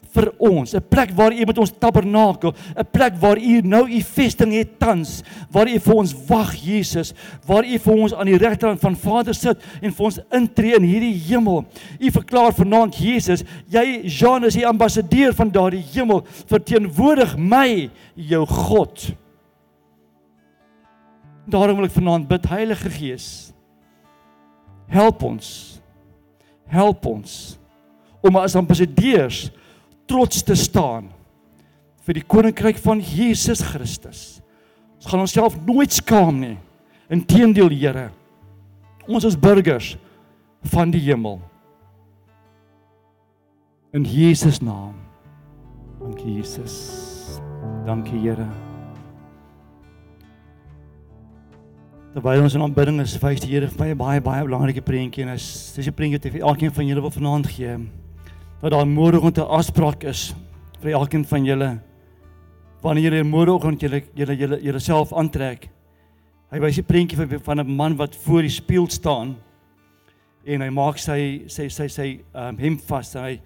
vir 0.10 0.32
ons, 0.40 0.74
'n 0.74 0.82
plek 0.90 1.12
waar 1.12 1.34
U 1.34 1.46
met 1.46 1.58
ons 1.58 1.72
tabernakel, 1.72 2.54
'n 2.76 2.86
plek 2.92 3.16
waar 3.20 3.38
U 3.38 3.62
nou 3.62 3.88
U 3.88 4.02
vesting 4.02 4.52
het 4.54 4.80
tans, 4.80 5.24
waar 5.52 5.68
U 5.68 5.80
vir 5.80 5.96
ons 5.96 6.14
wag 6.28 6.56
Jesus, 6.56 7.14
waar 7.46 7.64
U 7.64 7.78
vir 7.78 7.94
ons 7.94 8.14
aan 8.14 8.26
die 8.26 8.38
regterkant 8.38 8.80
van 8.80 8.96
Vader 8.96 9.34
sit 9.34 9.58
en 9.82 9.92
vir 9.92 10.06
ons 10.06 10.20
intree 10.32 10.76
in 10.76 10.84
hierdie 10.84 11.20
hemel. 11.30 11.66
U 12.00 12.12
verklaar 12.12 12.54
vanaand 12.54 12.96
Jesus, 12.96 13.44
jy 13.68 14.02
Jean 14.04 14.44
is 14.44 14.56
die 14.56 14.68
ambassadeur 14.68 15.34
van 15.34 15.52
daardie 15.52 15.86
hemel, 15.94 16.26
verteenwoordig 16.48 17.38
my, 17.38 17.90
jou 18.16 18.46
God. 18.46 19.16
Daarom 21.48 21.76
wil 21.76 21.86
ek 21.86 21.92
vanaand 21.92 22.28
bid 22.28 22.46
Heilige 22.46 22.90
Gees, 22.90 23.54
help 24.88 25.24
ons. 25.24 25.80
Help 26.70 27.06
ons 27.06 27.58
om 28.22 28.36
as 28.36 28.56
ambassadeurs 28.60 29.48
trots 30.10 30.44
te 30.46 30.58
staan 30.58 31.12
vir 32.08 32.18
die 32.18 32.26
koninkryk 32.26 32.80
van 32.82 33.02
Jesus 33.04 33.62
Christus. 33.62 34.40
Ons 34.98 35.10
gaan 35.12 35.24
onsself 35.24 35.58
nooit 35.64 35.94
skaam 35.94 36.40
nie. 36.42 36.58
Inteendeel, 37.10 37.70
Here, 37.74 38.10
ons 39.10 39.26
is 39.26 39.38
burgers 39.38 39.96
van 40.74 40.92
die 40.94 41.02
hemel. 41.08 41.40
In 43.94 44.06
Jesus 44.06 44.60
naam. 44.62 44.98
Dankie 46.00 46.36
Jesus. 46.38 46.76
Dankie 47.88 48.20
Here. 48.22 48.46
Terwyl 52.14 52.42
ons 52.42 52.58
in 52.58 52.66
aanbidding 52.66 53.02
is, 53.02 53.16
wys 53.22 53.42
die 53.42 53.54
Here 53.54 53.70
vir 53.70 53.82
my 53.82 53.96
baie 53.98 54.22
baie 54.26 54.46
belangrike 54.46 54.82
prentjie 54.86 55.26
en 55.26 55.34
dis 55.34 55.48
dis 55.78 55.88
'n 55.88 55.94
prentjie 55.94 56.18
wat 56.18 56.32
vir 56.34 56.46
elkeen 56.46 56.74
van 56.74 56.88
julle 56.88 57.02
wil 57.02 57.18
vanaand 57.18 57.48
gee. 57.48 57.78
Dat 58.62 58.72
daar 58.72 58.88
môreoggend 58.88 59.38
'n 59.38 59.48
afspraak 59.48 60.04
is 60.04 60.36
vir 60.82 60.92
elkeen 60.92 61.26
van 61.26 61.46
julle. 61.46 61.80
Wanneer 62.82 63.12
julle 63.12 63.24
môreoggend 63.24 63.82
julle 63.82 64.04
julle 64.14 64.38
julle 64.38 64.62
julleself 64.62 65.14
aantrek. 65.14 65.70
Hy 66.52 66.60
wys 66.60 66.78
'n 66.78 66.84
prentjie 66.84 67.18
van 67.18 67.40
van 67.40 67.60
'n 67.60 67.76
man 67.76 67.96
wat 67.96 68.16
voor 68.16 68.42
die 68.42 68.50
spieël 68.50 68.90
staan 68.90 69.36
en 70.46 70.62
hy 70.62 70.70
maak 70.70 70.98
sy 70.98 71.44
sy 71.48 71.68
sy 71.70 71.88
sy 71.88 72.20
um, 72.34 72.58
hemp 72.58 72.82
vas 72.88 73.16
en 73.16 73.24
hy 73.24 73.40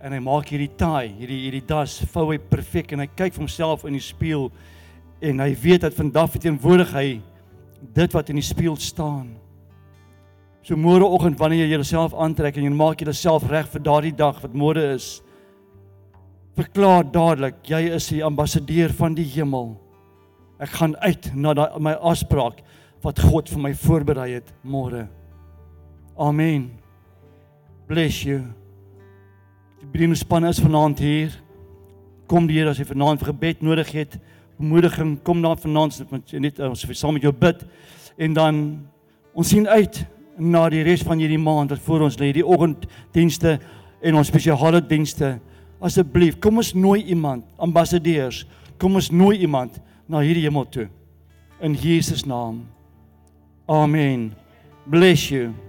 en 0.00 0.12
hy 0.12 0.18
maak 0.18 0.48
hierdie 0.48 0.70
tie, 0.76 1.08
hierdie 1.08 1.40
hierdie 1.46 1.66
das 1.66 1.98
vou 2.12 2.30
hy 2.30 2.38
perfek 2.38 2.92
en 2.92 3.00
hy 3.00 3.06
kyk 3.06 3.34
vir 3.34 3.42
homself 3.42 3.84
in 3.84 3.92
die 3.92 4.02
spieël 4.02 4.50
en 5.20 5.40
hy 5.40 5.54
weet 5.54 5.80
dat 5.80 5.94
vandag 5.94 6.30
verteenwoordig 6.30 6.92
hy 6.94 7.20
dit 7.94 8.12
wat 8.14 8.30
in 8.30 8.36
die 8.36 8.42
spieël 8.42 8.76
staan. 8.76 9.37
So 10.66 10.76
môreoggend 10.76 11.38
wanneer 11.40 11.66
jy 11.66 11.78
jouself 11.78 12.14
aantrek 12.14 12.58
en 12.58 12.66
jy 12.66 12.72
maak 12.74 13.02
jouself 13.02 13.46
reg 13.48 13.68
vir 13.72 13.84
daardie 13.84 14.14
dag 14.16 14.40
wat 14.42 14.56
môre 14.56 14.84
is, 14.94 15.20
verklaar 16.58 17.06
dadelik 17.06 17.60
jy 17.70 17.84
is 17.96 18.08
die 18.10 18.24
ambassadeur 18.26 18.92
van 18.98 19.14
die 19.16 19.26
hemel. 19.36 19.76
Ek 20.58 20.74
gaan 20.74 20.96
uit 21.04 21.30
na 21.34 21.54
daai 21.54 21.78
my 21.78 21.94
afspraak 21.94 22.64
wat 23.04 23.22
God 23.22 23.48
vir 23.48 23.62
my 23.62 23.72
voorberei 23.78 24.32
het 24.34 24.50
môre. 24.66 25.06
Amen. 26.18 26.72
Bless 27.86 28.24
you. 28.26 28.42
Die 29.78 29.86
brienspan 29.92 30.48
is 30.48 30.58
vanaand 30.58 30.98
hier. 30.98 31.30
Kom 32.28 32.48
die 32.50 32.58
Here 32.58 32.74
as 32.74 32.82
jy 32.82 32.88
vanaand 32.90 33.22
gebed 33.24 33.62
nodig 33.62 33.94
het 33.94 34.18
bemoediging 34.58 35.22
kom 35.22 35.42
daar 35.42 35.56
vanaand 35.56 36.10
met 36.10 36.32
net 36.32 36.58
ons 36.58 36.86
saam 36.90 37.14
met 37.14 37.22
jou 37.22 37.32
bid 37.32 37.62
en 38.18 38.32
dan 38.34 38.56
ons 39.32 39.48
sien 39.48 39.68
uit 39.68 40.00
na 40.38 40.68
die 40.70 40.84
res 40.86 41.02
van 41.06 41.18
hierdie 41.18 41.40
maand 41.40 41.74
wat 41.74 41.82
voor 41.84 42.06
ons 42.06 42.18
lê 42.20 42.32
die 42.36 42.46
oggenddienste 42.46 43.58
en 44.02 44.18
ons 44.18 44.30
spesiale 44.30 44.80
dienste. 44.80 45.36
Asseblief 45.82 46.38
kom 46.42 46.62
ons 46.62 46.72
nooi 46.74 47.02
iemand 47.10 47.44
ambassadeurs 47.58 48.44
kom 48.78 48.94
ons 48.98 49.10
nooi 49.10 49.38
iemand 49.42 49.80
na 50.08 50.22
hierdie 50.22 50.46
hemel 50.46 50.66
toe. 50.70 50.88
In 51.60 51.74
Jesus 51.74 52.24
naam. 52.26 52.62
Amen. 53.68 54.30
Bless 54.86 55.28
you 55.30 55.67